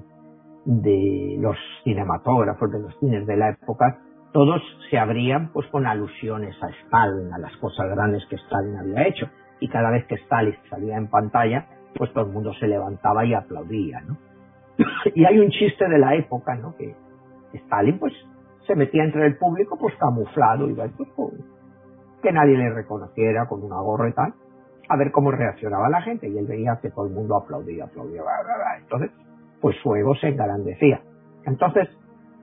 de 0.65 1.37
los 1.39 1.57
cinematógrafos, 1.83 2.71
de 2.71 2.79
los 2.79 2.97
cines 2.99 3.25
de 3.25 3.37
la 3.37 3.49
época, 3.49 3.99
todos 4.31 4.61
se 4.89 4.97
abrían 4.97 5.51
pues 5.53 5.67
con 5.67 5.85
alusiones 5.85 6.55
a 6.61 6.69
Stalin, 6.85 7.33
a 7.33 7.37
las 7.37 7.55
cosas 7.57 7.87
grandes 7.89 8.25
que 8.29 8.35
Stalin 8.35 8.77
había 8.77 9.07
hecho. 9.07 9.29
Y 9.59 9.69
cada 9.69 9.91
vez 9.91 10.05
que 10.07 10.15
Stalin 10.15 10.55
salía 10.69 10.97
en 10.97 11.07
pantalla, 11.07 11.67
pues 11.95 12.11
todo 12.13 12.25
el 12.25 12.31
mundo 12.31 12.53
se 12.53 12.67
levantaba 12.67 13.25
y 13.25 13.33
aplaudía, 13.33 14.01
¿no? 14.01 14.17
y 15.15 15.25
hay 15.25 15.39
un 15.39 15.49
chiste 15.49 15.87
de 15.87 15.99
la 15.99 16.15
época, 16.15 16.55
¿no? 16.55 16.75
Que 16.75 16.95
Stalin 17.53 17.99
pues 17.99 18.13
se 18.67 18.75
metía 18.75 19.03
entre 19.03 19.25
el 19.25 19.37
público 19.37 19.77
pues 19.77 19.95
camuflado, 19.97 20.69
y 20.69 20.73
pues, 20.73 20.89
que 22.21 22.31
nadie 22.31 22.57
le 22.57 22.69
reconociera 22.69 23.47
con 23.47 23.63
una 23.63 23.79
gorra 23.81 24.09
y 24.09 24.13
tal, 24.13 24.33
a 24.89 24.97
ver 24.97 25.11
cómo 25.11 25.31
reaccionaba 25.31 25.89
la 25.89 26.01
gente 26.01 26.27
y 26.27 26.37
él 26.37 26.47
veía 26.47 26.79
que 26.81 26.89
todo 26.89 27.05
el 27.07 27.13
mundo 27.13 27.35
aplaudía, 27.35 27.85
aplaudía, 27.85 28.21
entonces 28.79 29.11
pues 29.61 29.75
su 29.81 29.95
ego 29.95 30.15
se 30.15 30.29
engrandecía. 30.29 31.01
Entonces 31.45 31.89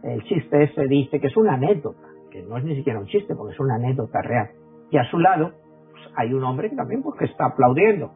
el 0.03 0.23
chiste 0.25 0.65
ese 0.65 0.87
dice 0.87 1.21
que 1.21 1.27
es 1.27 1.37
una 1.37 1.55
anécdota, 1.55 2.07
que 2.31 2.43
no 2.43 2.57
es 2.57 2.65
ni 2.65 2.77
siquiera 2.77 2.99
un 2.99 3.07
chiste 3.07 3.35
porque 3.35 3.55
es 3.55 3.61
una 3.61 3.75
anécdota 3.75 4.23
real. 4.23 4.51
Y 4.91 4.99
a 4.99 5.05
su 5.11 5.19
lado 5.19 5.53
pues, 5.91 6.03
hay 6.17 6.33
un 6.33 6.45
hombre 6.45 6.71
que 6.71 6.77
también 6.77 7.03
porque 7.03 7.27
está 7.27 7.47
aplaudiendo. 7.47 8.13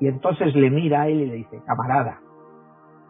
Y 0.00 0.08
entonces 0.08 0.54
le 0.54 0.70
mira 0.70 1.02
a 1.02 1.08
él 1.08 1.20
y 1.20 1.26
le 1.26 1.34
dice, 1.34 1.60
camarada, 1.66 2.18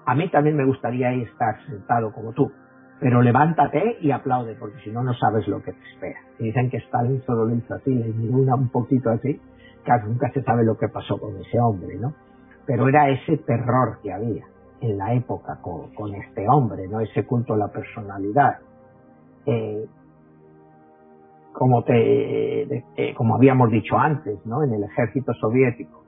a 0.06 0.14
mí 0.14 0.28
también 0.28 0.56
me 0.56 0.64
gustaría 0.64 1.12
estar 1.12 1.64
sentado 1.66 2.12
como 2.12 2.32
tú, 2.32 2.50
pero 2.98 3.22
levántate 3.22 3.98
y 4.00 4.10
aplaude, 4.10 4.56
porque 4.56 4.78
si 4.82 4.90
no, 4.90 5.02
no 5.02 5.14
sabes 5.14 5.46
lo 5.48 5.62
que 5.62 5.72
te 5.72 5.82
espera. 5.92 6.20
Y 6.38 6.44
dicen 6.44 6.68
que 6.68 6.78
Stalin 6.78 7.22
solo 7.22 7.46
le 7.46 7.56
hizo 7.56 7.74
así, 7.74 7.94
le 7.94 8.12
miró 8.12 8.56
un 8.56 8.68
poquito 8.68 9.10
así, 9.10 9.40
Casi 9.84 10.06
nunca 10.06 10.30
se 10.32 10.42
sabe 10.42 10.64
lo 10.64 10.76
que 10.76 10.88
pasó 10.88 11.18
con 11.18 11.36
ese 11.38 11.58
hombre, 11.58 11.96
¿no? 11.98 12.12
Pero 12.66 12.88
era 12.88 13.08
ese 13.08 13.38
terror 13.38 13.98
que 14.02 14.12
había 14.12 14.44
en 14.80 14.98
la 14.98 15.14
época 15.14 15.58
con, 15.62 16.14
este 16.14 16.46
hombre, 16.48 16.86
¿no? 16.86 17.00
Ese 17.00 17.24
culto 17.24 17.54
a 17.54 17.56
la 17.56 17.68
personalidad. 17.68 18.58
Eh, 19.46 19.86
como 21.52 21.82
te, 21.82 22.62
eh, 22.62 23.14
como 23.16 23.36
habíamos 23.36 23.70
dicho 23.70 23.98
antes, 23.98 24.44
¿no? 24.44 24.62
En 24.62 24.74
el 24.74 24.84
ejército 24.84 25.32
soviético 25.34 25.99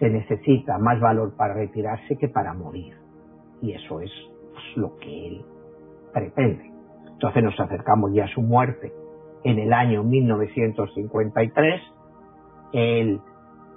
se 0.00 0.10
necesita 0.10 0.78
más 0.78 0.98
valor 0.98 1.36
para 1.36 1.54
retirarse 1.54 2.16
que 2.16 2.28
para 2.28 2.52
morir. 2.54 2.96
Y 3.62 3.72
eso 3.72 4.00
es 4.00 4.10
pues, 4.52 4.64
lo 4.76 4.96
que 4.96 5.28
él 5.28 5.44
pretende. 6.12 6.72
Entonces 7.12 7.44
nos 7.44 7.60
acercamos 7.60 8.12
ya 8.12 8.24
a 8.24 8.28
su 8.28 8.42
muerte 8.42 8.92
en 9.44 9.58
el 9.58 9.72
año 9.72 10.02
1953 10.02 11.80
él 12.72 13.20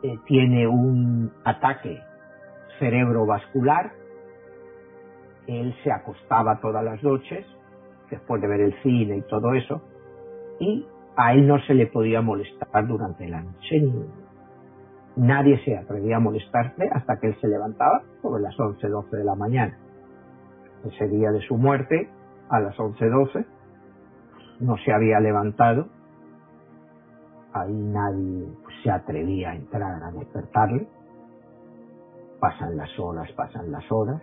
eh, 0.03 0.17
tiene 0.27 0.67
un 0.67 1.31
ataque 1.43 1.99
cerebrovascular, 2.79 3.91
él 5.47 5.73
se 5.83 5.91
acostaba 5.91 6.59
todas 6.59 6.83
las 6.83 7.01
noches, 7.03 7.45
después 8.09 8.41
de 8.41 8.47
ver 8.47 8.61
el 8.61 8.81
cine 8.81 9.17
y 9.17 9.21
todo 9.23 9.53
eso, 9.53 9.81
y 10.59 10.85
a 11.15 11.33
él 11.33 11.47
no 11.47 11.59
se 11.61 11.73
le 11.73 11.87
podía 11.87 12.21
molestar 12.21 12.87
durante 12.87 13.27
la 13.27 13.41
noche, 13.41 13.81
nadie 15.15 15.63
se 15.63 15.77
atrevía 15.77 16.17
a 16.17 16.19
molestarle 16.19 16.89
hasta 16.91 17.17
que 17.17 17.27
él 17.27 17.37
se 17.39 17.47
levantaba 17.47 18.03
sobre 18.21 18.41
las 18.41 18.59
11, 18.59 18.87
12 18.87 19.17
de 19.17 19.23
la 19.23 19.35
mañana. 19.35 19.77
Ese 20.85 21.07
día 21.07 21.31
de 21.31 21.41
su 21.41 21.57
muerte, 21.57 22.09
a 22.49 22.59
las 22.59 22.77
11, 22.79 23.09
12, 23.09 23.45
no 24.59 24.77
se 24.77 24.91
había 24.91 25.19
levantado 25.19 25.87
ahí 27.53 27.73
nadie 27.73 28.47
pues, 28.63 28.75
se 28.83 28.91
atrevía 28.91 29.51
a 29.51 29.55
entrar 29.55 30.03
a 30.03 30.11
despertarle. 30.11 30.87
Pasan 32.39 32.75
las 32.75 32.99
horas, 32.99 33.31
pasan 33.33 33.71
las 33.71 33.89
horas, 33.91 34.21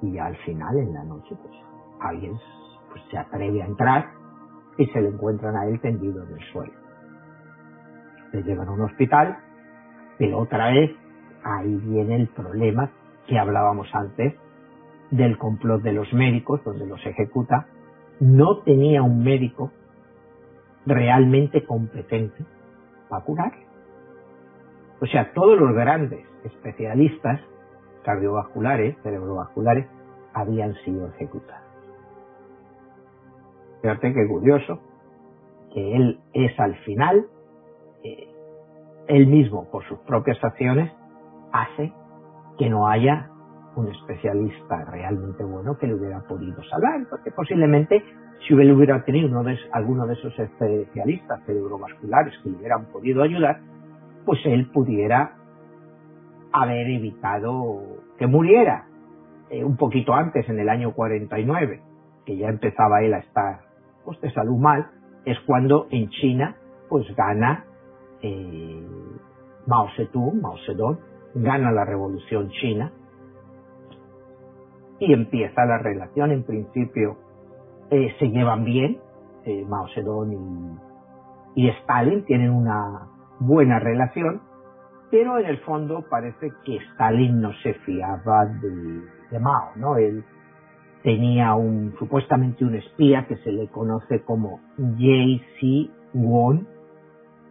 y 0.00 0.16
al 0.18 0.36
final, 0.44 0.76
en 0.78 0.94
la 0.94 1.02
noche, 1.02 1.36
pues 1.42 1.54
alguien 2.00 2.38
pues, 2.90 3.02
se 3.10 3.18
atreve 3.18 3.62
a 3.62 3.66
entrar 3.66 4.10
y 4.78 4.86
se 4.86 5.00
le 5.00 5.08
encuentran 5.08 5.56
a 5.56 5.66
él 5.66 5.80
tendido 5.80 6.22
en 6.22 6.32
el 6.34 6.44
suelo. 6.52 6.72
Le 8.32 8.42
llevan 8.42 8.68
a 8.68 8.72
un 8.72 8.82
hospital, 8.82 9.36
pero 10.18 10.38
otra 10.38 10.70
vez 10.70 10.90
ahí 11.44 11.74
viene 11.76 12.16
el 12.16 12.28
problema 12.28 12.90
que 13.26 13.38
hablábamos 13.38 13.88
antes 13.94 14.34
del 15.10 15.38
complot 15.38 15.82
de 15.82 15.92
los 15.92 16.12
médicos, 16.12 16.62
donde 16.64 16.86
los 16.86 17.04
ejecuta. 17.04 17.66
No 18.20 18.58
tenía 18.58 19.02
un 19.02 19.22
médico 19.22 19.72
realmente 20.86 21.64
competente 21.64 22.44
para 23.08 23.24
curar. 23.24 23.52
O 25.00 25.06
sea, 25.06 25.32
todos 25.32 25.58
los 25.58 25.74
grandes 25.74 26.24
especialistas 26.44 27.40
cardiovasculares, 28.04 28.96
cerebrovasculares, 29.02 29.86
habían 30.32 30.74
sido 30.84 31.08
ejecutados. 31.08 31.62
Fíjate 33.82 34.14
qué 34.14 34.28
curioso 34.28 34.80
que 35.74 35.96
él 35.96 36.20
es 36.32 36.58
al 36.58 36.76
final, 36.84 37.26
él 39.08 39.26
mismo 39.26 39.70
por 39.70 39.84
sus 39.88 39.98
propias 40.00 40.42
acciones, 40.42 40.92
hace 41.52 41.92
que 42.58 42.68
no 42.68 42.88
haya 42.88 43.28
un 43.76 43.88
especialista 43.88 44.84
realmente 44.90 45.44
bueno 45.44 45.76
que 45.78 45.86
le 45.86 45.94
hubiera 45.94 46.20
podido 46.20 46.62
salvar, 46.64 47.06
porque 47.08 47.30
posiblemente 47.30 48.02
si 48.46 48.54
él 48.54 48.72
hubiera 48.72 49.04
tenido 49.04 49.28
uno 49.28 49.44
de, 49.44 49.56
alguno 49.72 50.06
de 50.06 50.14
esos 50.14 50.36
especialistas 50.38 51.40
cerebrovasculares 51.46 52.34
que 52.42 52.50
le 52.50 52.56
hubieran 52.56 52.86
podido 52.86 53.22
ayudar, 53.22 53.60
pues 54.24 54.40
él 54.44 54.68
pudiera 54.70 55.36
haber 56.52 56.86
evitado 56.88 57.82
que 58.18 58.26
muriera. 58.26 58.86
eh, 59.50 59.64
un 59.64 59.76
poquito 59.76 60.14
antes, 60.14 60.48
en 60.48 60.58
el 60.58 60.68
año 60.68 60.92
49, 60.92 61.80
que 62.24 62.36
ya 62.36 62.48
empezaba 62.48 63.02
él 63.02 63.14
a 63.14 63.18
estar 63.18 63.60
pues, 64.04 64.20
de 64.20 64.32
salud 64.32 64.58
mal, 64.58 64.86
es 65.24 65.38
cuando 65.40 65.86
en 65.90 66.08
China 66.08 66.56
pues 66.88 67.06
gana 67.16 67.64
eh, 68.22 68.86
Mao 69.66 69.88
Zedong, 69.96 70.40
Mao 70.40 70.56
Zedong, 70.66 70.98
gana 71.34 71.72
la 71.72 71.84
revolución 71.84 72.48
china 72.50 72.92
y 74.98 75.12
empieza 75.12 75.64
la 75.64 75.78
relación. 75.78 76.30
En 76.30 76.44
principio 76.44 77.16
eh, 77.90 78.14
se 78.18 78.28
llevan 78.30 78.64
bien, 78.64 78.98
eh, 79.44 79.64
Mao 79.68 79.88
Zedong 79.94 80.78
y, 81.54 81.68
Stalin 81.68 82.24
tienen 82.24 82.50
una 82.50 83.08
buena 83.38 83.78
relación, 83.78 84.40
pero 85.10 85.38
en 85.38 85.46
el 85.46 85.58
fondo 85.58 86.04
parece 86.08 86.52
que 86.64 86.76
Stalin 86.92 87.40
no 87.40 87.52
se 87.62 87.74
fiaba 87.74 88.46
de, 88.46 89.38
Mao, 89.38 89.72
¿no? 89.76 89.96
Él 89.96 90.24
tenía 91.02 91.54
un 91.54 91.94
supuestamente 91.98 92.64
un 92.64 92.74
espía 92.76 93.26
que 93.26 93.36
se 93.38 93.50
le 93.50 93.68
conoce 93.68 94.22
como 94.22 94.60
J.C. 94.76 95.90
Won. 96.14 96.68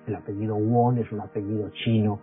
El 0.08 0.16
apellido 0.16 0.56
Won 0.56 0.98
es 0.98 1.12
un 1.12 1.22
apellido 1.22 1.70
chino 1.84 2.20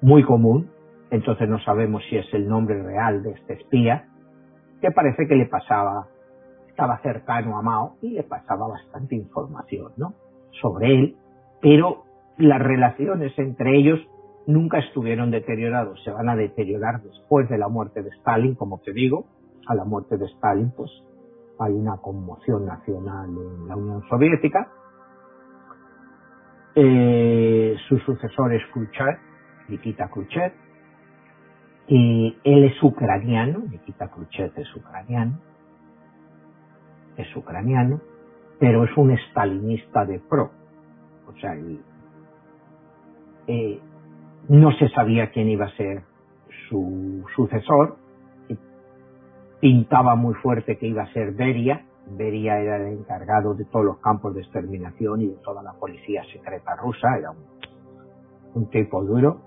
muy 0.00 0.22
común, 0.24 0.70
entonces 1.10 1.48
no 1.48 1.58
sabemos 1.60 2.02
si 2.10 2.16
es 2.16 2.26
el 2.34 2.48
nombre 2.48 2.82
real 2.82 3.22
de 3.22 3.32
este 3.32 3.54
espía, 3.54 4.08
que 4.80 4.90
parece 4.90 5.26
que 5.26 5.34
le 5.34 5.46
pasaba, 5.46 6.06
estaba 6.68 6.98
cercano 6.98 7.56
a 7.56 7.62
Mao 7.62 7.96
y 8.02 8.10
le 8.10 8.22
pasaba 8.22 8.68
bastante 8.68 9.14
información, 9.14 9.92
¿no? 9.96 10.14
Sobre 10.60 10.94
él, 10.94 11.16
pero 11.60 12.04
las 12.36 12.60
relaciones 12.60 13.32
entre 13.38 13.76
ellos 13.76 14.00
nunca 14.46 14.78
estuvieron 14.78 15.30
deterioradas, 15.30 15.98
se 16.04 16.10
van 16.10 16.28
a 16.28 16.36
deteriorar 16.36 17.02
después 17.02 17.48
de 17.48 17.58
la 17.58 17.68
muerte 17.68 18.02
de 18.02 18.10
Stalin, 18.10 18.54
como 18.54 18.78
te 18.78 18.92
digo, 18.92 19.24
a 19.66 19.74
la 19.74 19.84
muerte 19.84 20.18
de 20.18 20.26
Stalin, 20.26 20.72
pues 20.76 20.90
hay 21.58 21.72
una 21.72 21.96
conmoción 21.98 22.66
nacional 22.66 23.30
en 23.30 23.68
la 23.68 23.76
Unión 23.76 24.02
Soviética. 24.08 24.68
Eh, 26.76 27.76
su 27.88 27.98
sucesor 27.98 28.52
es 28.52 28.62
Khrushchev, 28.72 29.16
Nikita 29.68 30.08
Khrushchev, 30.08 30.52
y 31.86 32.36
él 32.42 32.64
es 32.64 32.82
ucraniano, 32.82 33.60
Nikita 33.60 34.08
Khrushchev 34.08 34.52
es 34.56 34.74
ucraniano, 34.74 35.38
es 37.16 37.36
ucraniano, 37.36 38.00
pero 38.58 38.84
es 38.84 38.96
un 38.96 39.12
estalinista 39.12 40.04
de 40.04 40.18
pro. 40.18 40.50
O 41.26 41.32
sea, 41.40 41.54
eh, 43.46 43.80
no 44.48 44.72
se 44.72 44.88
sabía 44.88 45.30
quién 45.30 45.48
iba 45.48 45.66
a 45.66 45.76
ser 45.76 46.02
su 46.68 47.24
sucesor, 47.36 47.98
pintaba 49.60 50.14
muy 50.14 50.34
fuerte 50.34 50.76
que 50.76 50.86
iba 50.86 51.04
a 51.04 51.12
ser 51.12 51.32
Beria, 51.32 51.84
Beria 52.06 52.58
era 52.58 52.76
el 52.76 52.98
encargado 52.98 53.54
de 53.54 53.64
todos 53.64 53.84
los 53.84 53.98
campos 53.98 54.34
de 54.34 54.42
exterminación 54.42 55.22
y 55.22 55.28
de 55.28 55.36
toda 55.36 55.62
la 55.62 55.72
policía 55.72 56.22
secreta 56.32 56.76
rusa, 56.76 57.16
era 57.18 57.32
un, 58.54 58.70
tipo 58.70 59.02
duro, 59.04 59.40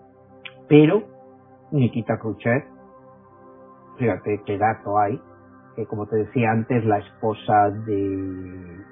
pero 0.67 1.03
Nikita 1.71 2.17
Khrushchev, 2.17 2.63
fíjate 3.97 4.41
qué 4.45 4.57
dato 4.57 4.97
hay, 4.97 5.21
que 5.75 5.85
como 5.85 6.07
te 6.07 6.17
decía 6.17 6.51
antes, 6.51 6.83
la 6.85 6.97
esposa 6.97 7.69
de, 7.69 8.83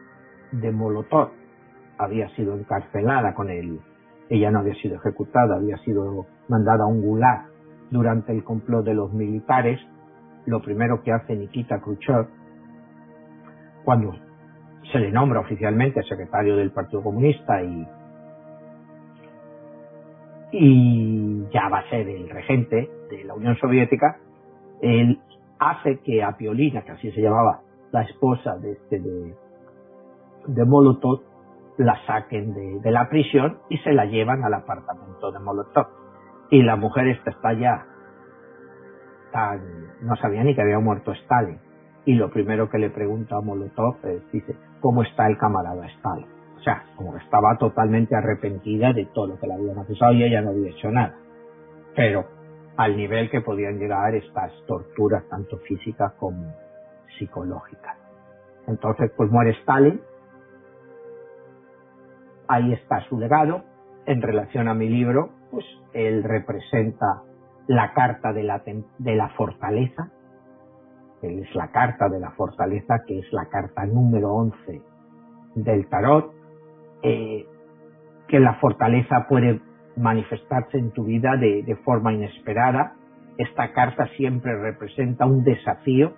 de 0.51 0.71
Molotov 0.71 1.31
había 1.97 2.29
sido 2.35 2.55
encarcelada 2.55 3.33
con 3.33 3.49
él. 3.49 3.79
Ella 4.29 4.51
no 4.51 4.59
había 4.59 4.75
sido 4.75 4.95
ejecutada, 4.95 5.55
había 5.55 5.77
sido 5.77 6.25
mandada 6.47 6.83
a 6.83 6.87
un 6.87 7.01
gulag 7.01 7.47
durante 7.91 8.31
el 8.31 8.43
complot 8.43 8.85
de 8.85 8.93
los 8.93 9.13
militares. 9.13 9.79
Lo 10.45 10.61
primero 10.61 11.01
que 11.03 11.11
hace 11.11 11.35
Nikita 11.35 11.81
Khrushchev, 11.81 12.27
cuando 13.85 14.13
se 14.91 14.99
le 14.99 15.11
nombra 15.11 15.39
oficialmente 15.39 16.03
secretario 16.03 16.57
del 16.57 16.71
Partido 16.71 17.01
Comunista 17.01 17.61
y 17.61 17.87
y 20.57 21.47
ya 21.51 21.67
va 21.69 21.79
a 21.79 21.89
ser 21.89 22.07
el 22.07 22.29
regente 22.29 22.89
de 23.09 23.23
la 23.25 23.33
Unión 23.33 23.57
Soviética, 23.57 24.17
él 24.81 25.19
hace 25.59 25.99
que 25.99 26.23
a 26.23 26.37
Piolina, 26.37 26.83
que 26.83 26.91
así 26.91 27.11
se 27.11 27.21
llamaba 27.21 27.61
la 27.91 28.03
esposa 28.03 28.57
de 28.57 28.73
este 28.73 28.99
de, 28.99 29.35
de 30.47 30.65
Molotov, 30.65 31.21
la 31.77 31.97
saquen 32.05 32.53
de, 32.81 32.91
la 32.91 33.09
prisión 33.09 33.59
y 33.69 33.77
se 33.79 33.91
la 33.91 34.05
llevan 34.05 34.43
al 34.43 34.53
apartamento 34.53 35.31
de 35.31 35.39
Molotov. 35.39 35.87
Y 36.49 36.61
la 36.61 36.75
mujer 36.75 37.07
esta 37.07 37.31
está 37.31 37.53
ya 37.53 37.85
tan, 39.31 39.59
no 40.01 40.15
sabía 40.17 40.43
ni 40.43 40.55
que 40.55 40.61
había 40.61 40.79
muerto 40.79 41.11
Stalin. 41.11 41.59
Y 42.05 42.13
lo 42.13 42.29
primero 42.29 42.69
que 42.69 42.77
le 42.77 42.89
pregunta 42.89 43.35
a 43.37 43.41
Molotov 43.41 43.97
es, 44.03 44.31
dice, 44.31 44.55
¿cómo 44.79 45.03
está 45.03 45.27
el 45.27 45.37
camarada 45.37 45.85
Stalin? 45.87 46.35
sea, 46.65 46.83
como 46.95 47.15
estaba 47.15 47.57
totalmente 47.57 48.15
arrepentida 48.15 48.91
de 48.91 49.05
todo 49.05 49.27
lo 49.27 49.39
que 49.39 49.47
le 49.47 49.53
habían 49.53 49.77
acusado 49.77 50.13
y 50.13 50.23
ella 50.23 50.41
no 50.41 50.49
había 50.49 50.71
hecho 50.71 50.91
nada. 50.91 51.15
Pero 51.95 52.25
al 52.75 52.97
nivel 52.97 53.29
que 53.29 53.39
podían 53.39 53.77
llegar 53.77 54.15
estas 54.15 54.51
torturas, 54.65 55.23
tanto 55.29 55.57
físicas 55.59 56.13
como 56.13 56.53
psicológicas. 57.17 57.97
Entonces, 58.67 59.11
pues 59.15 59.29
muere 59.31 59.51
Stalin. 59.61 60.01
Ahí 62.47 62.73
está 62.73 63.01
su 63.07 63.17
legado. 63.19 63.63
En 64.07 64.21
relación 64.21 64.67
a 64.67 64.73
mi 64.73 64.89
libro, 64.89 65.29
pues 65.51 65.65
él 65.93 66.23
representa 66.23 67.23
la 67.67 67.93
carta 67.93 68.33
de 68.33 68.43
la, 68.43 68.61
de 68.65 69.15
la 69.15 69.29
fortaleza. 69.29 70.11
Es 71.21 71.55
la 71.55 71.71
carta 71.71 72.07
de 72.09 72.19
la 72.19 72.31
fortaleza, 72.31 73.01
que 73.07 73.19
es 73.19 73.31
la 73.31 73.45
carta 73.45 73.85
número 73.85 74.33
11 74.33 74.81
del 75.55 75.87
tarot 75.87 76.33
eh, 77.01 77.45
que 78.27 78.39
la 78.39 78.55
fortaleza 78.55 79.27
puede 79.29 79.61
manifestarse 79.95 80.77
en 80.77 80.91
tu 80.91 81.05
vida 81.05 81.37
de, 81.37 81.77
forma 81.83 82.13
inesperada. 82.13 82.95
Esta 83.37 83.73
carta 83.73 84.07
siempre 84.17 84.57
representa 84.57 85.25
un 85.25 85.43
desafío 85.43 86.13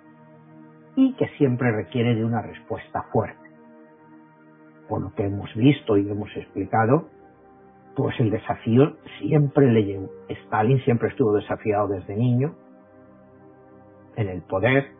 y 0.96 1.14
que 1.14 1.28
siempre 1.36 1.70
requiere 1.72 2.14
de 2.14 2.24
una 2.24 2.42
respuesta 2.42 3.02
fuerte. 3.12 3.48
Por 4.88 5.02
lo 5.02 5.14
que 5.14 5.24
hemos 5.24 5.54
visto 5.54 5.96
y 5.98 6.08
hemos 6.08 6.34
explicado, 6.36 7.08
pues 7.94 8.18
el 8.20 8.30
desafío 8.30 8.96
siempre 9.18 9.70
le 9.70 9.84
llevó. 9.84 10.08
Stalin 10.28 10.80
siempre 10.80 11.08
estuvo 11.08 11.34
desafiado 11.34 11.88
desde 11.88 12.16
niño 12.16 12.54
en 14.18 14.28
el 14.28 14.42
poder 14.42 14.90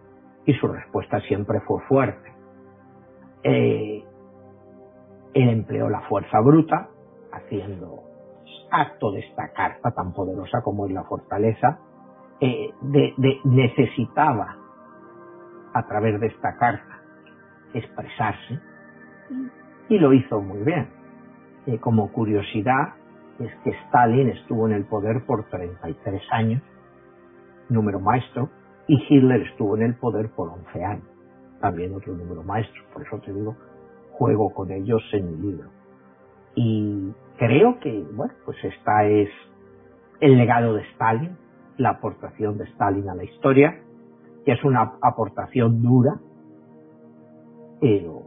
y 0.46 0.54
su 0.54 0.68
respuesta 0.68 1.20
siempre 1.22 1.60
fue 1.60 1.80
fuerte. 1.88 2.32
Eh, 3.42 4.04
él 5.34 5.48
empleó 5.48 5.90
la 5.90 6.02
fuerza 6.02 6.40
bruta, 6.40 6.88
haciendo 7.32 8.04
acto 8.70 9.10
de 9.10 9.20
esta 9.20 9.52
carta 9.52 9.90
tan 9.90 10.12
poderosa 10.12 10.62
como 10.62 10.86
es 10.86 10.92
la 10.92 11.02
fortaleza, 11.04 11.80
eh, 12.40 12.70
de, 12.80 13.14
necesitaba 13.44 14.56
a 15.74 15.86
través 15.86 16.20
de 16.20 16.28
esta 16.28 16.56
carta 16.56 17.02
expresarse 17.74 18.60
y 19.88 19.98
lo 19.98 20.12
hizo 20.12 20.40
muy 20.40 20.62
bien. 20.62 20.90
Eh, 21.66 21.78
como 21.80 22.12
curiosidad 22.12 22.94
es 23.40 23.52
que 23.64 23.70
Stalin 23.70 24.28
estuvo 24.28 24.68
en 24.68 24.74
el 24.74 24.84
poder 24.84 25.26
por 25.26 25.48
33 25.48 26.22
años, 26.30 26.62
número 27.68 27.98
maestro, 27.98 28.48
y 28.88 28.96
Hitler 29.08 29.42
estuvo 29.42 29.76
en 29.76 29.82
el 29.82 29.94
poder 29.94 30.30
por 30.30 30.48
11 30.48 30.84
años, 30.84 31.08
también 31.60 31.94
otro 31.94 32.14
número 32.14 32.42
maestro, 32.42 32.82
por 32.92 33.02
eso 33.02 33.18
te 33.18 33.32
digo 33.32 33.54
juego 34.12 34.50
con 34.52 34.72
ellos 34.72 35.02
en 35.12 35.30
mi 35.30 35.50
libro. 35.50 35.68
Y 36.56 37.12
creo 37.36 37.78
que, 37.78 38.04
bueno, 38.12 38.32
pues 38.44 38.56
esta 38.64 39.04
es 39.04 39.28
el 40.20 40.36
legado 40.36 40.74
de 40.74 40.82
Stalin, 40.92 41.36
la 41.76 41.90
aportación 41.90 42.58
de 42.58 42.64
Stalin 42.64 43.08
a 43.08 43.14
la 43.14 43.24
historia, 43.24 43.80
que 44.44 44.52
es 44.52 44.64
una 44.64 44.94
aportación 45.02 45.82
dura, 45.82 46.18
pero 47.80 48.22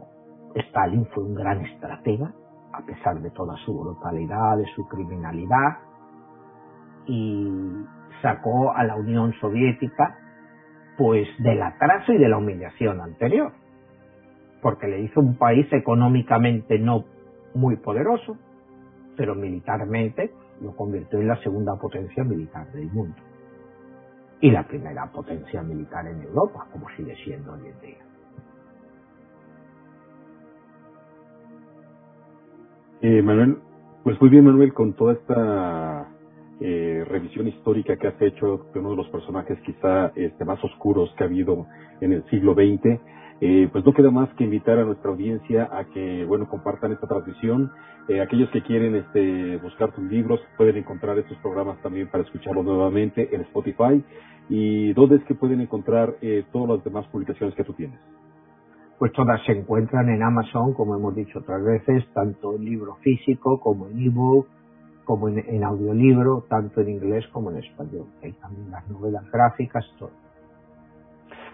Stalin 0.54 1.06
fue 1.06 1.24
un 1.24 1.34
gran 1.34 1.60
estratega, 1.60 2.32
a 2.72 2.86
pesar 2.86 3.20
de 3.20 3.30
toda 3.30 3.56
su 3.66 3.78
brutalidad, 3.78 4.56
de 4.56 4.66
su 4.74 4.86
criminalidad, 4.88 5.78
y 7.06 7.50
sacó 8.22 8.72
a 8.72 8.84
la 8.84 8.94
Unión 8.94 9.34
Soviética 9.40 10.16
pues 11.02 11.26
del 11.40 11.60
atraso 11.60 12.12
y 12.12 12.18
de 12.18 12.28
la 12.28 12.38
humillación 12.38 13.00
anterior 13.00 13.52
porque 14.60 14.86
le 14.86 15.00
hizo 15.00 15.18
un 15.18 15.36
país 15.36 15.66
económicamente 15.72 16.78
no 16.78 17.04
muy 17.54 17.76
poderoso, 17.76 18.38
pero 19.16 19.34
militarmente 19.34 20.32
lo 20.60 20.76
convirtió 20.76 21.18
en 21.18 21.26
la 21.26 21.36
segunda 21.42 21.74
potencia 21.74 22.22
militar 22.22 22.70
del 22.70 22.88
mundo. 22.92 23.16
Y 24.40 24.52
la 24.52 24.62
primera 24.62 25.10
potencia 25.10 25.62
militar 25.62 26.06
en 26.06 26.22
Europa, 26.22 26.68
como 26.70 26.86
sigue 26.96 27.16
siendo 27.24 27.52
hoy 27.52 27.66
en 27.66 27.80
día. 27.80 27.98
Eh, 33.00 33.22
Manuel, 33.22 33.58
pues 34.04 34.20
muy 34.20 34.30
bien 34.30 34.44
Manuel, 34.44 34.72
con 34.72 34.92
toda 34.92 35.14
esta 35.14 36.11
eh, 36.62 37.04
revisión 37.06 37.48
histórica 37.48 37.96
que 37.96 38.06
has 38.06 38.22
hecho 38.22 38.66
de 38.72 38.80
uno 38.80 38.90
de 38.90 38.96
los 38.96 39.08
personajes 39.08 39.58
quizá 39.66 40.12
este, 40.14 40.44
más 40.44 40.62
oscuros 40.62 41.12
que 41.16 41.24
ha 41.24 41.26
habido 41.26 41.66
en 42.00 42.12
el 42.12 42.24
siglo 42.30 42.54
XX. 42.54 43.00
Eh, 43.44 43.68
pues 43.72 43.84
no 43.84 43.92
queda 43.92 44.12
más 44.12 44.32
que 44.34 44.44
invitar 44.44 44.78
a 44.78 44.84
nuestra 44.84 45.10
audiencia 45.10 45.68
a 45.72 45.84
que, 45.86 46.24
bueno, 46.24 46.48
compartan 46.48 46.92
esta 46.92 47.08
transmisión. 47.08 47.72
Eh, 48.08 48.20
aquellos 48.20 48.48
que 48.50 48.62
quieren 48.62 48.94
este, 48.94 49.56
buscar 49.56 49.92
tus 49.92 50.04
libros 50.04 50.40
pueden 50.56 50.76
encontrar 50.76 51.18
estos 51.18 51.36
programas 51.38 51.82
también 51.82 52.08
para 52.08 52.22
escucharlos 52.22 52.64
nuevamente 52.64 53.34
en 53.34 53.40
Spotify. 53.40 54.04
¿Y 54.48 54.92
dónde 54.92 55.16
es 55.16 55.24
que 55.24 55.34
pueden 55.34 55.60
encontrar 55.60 56.14
eh, 56.20 56.44
todas 56.52 56.68
las 56.68 56.84
demás 56.84 57.04
publicaciones 57.08 57.56
que 57.56 57.64
tú 57.64 57.72
tienes? 57.72 57.98
Pues 59.00 59.10
todas 59.12 59.44
se 59.44 59.50
encuentran 59.50 60.08
en 60.08 60.22
Amazon, 60.22 60.74
como 60.74 60.94
hemos 60.94 61.16
dicho 61.16 61.40
otras 61.40 61.64
veces, 61.64 62.04
tanto 62.14 62.54
en 62.54 62.64
libro 62.64 62.94
físico 63.02 63.58
como 63.58 63.88
en 63.88 63.98
ebook, 64.06 64.46
como 65.04 65.28
en, 65.28 65.38
en 65.38 65.64
audiolibro, 65.64 66.44
tanto 66.48 66.80
en 66.80 66.90
inglés 66.90 67.26
como 67.32 67.50
en 67.50 67.58
español. 67.58 68.06
Hay 68.22 68.32
también 68.32 68.70
las 68.70 68.88
novelas 68.88 69.30
gráficas, 69.30 69.84
todo. 69.98 70.10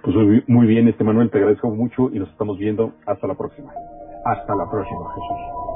Pues 0.03 0.17
muy 0.47 0.67
bien, 0.67 0.89
este 0.89 1.05
Manuel, 1.05 1.31
te 1.31 1.39
agradezco 1.39 1.71
mucho 1.71 2.11
y 2.13 2.19
nos 2.19 2.29
estamos 2.31 2.57
viendo. 2.59 2.93
Hasta 3.07 3.27
la 3.27 3.35
próxima. 3.35 3.73
Hasta 4.25 4.55
la 4.55 4.71
próxima, 4.71 5.13
Jesús. 5.15 5.68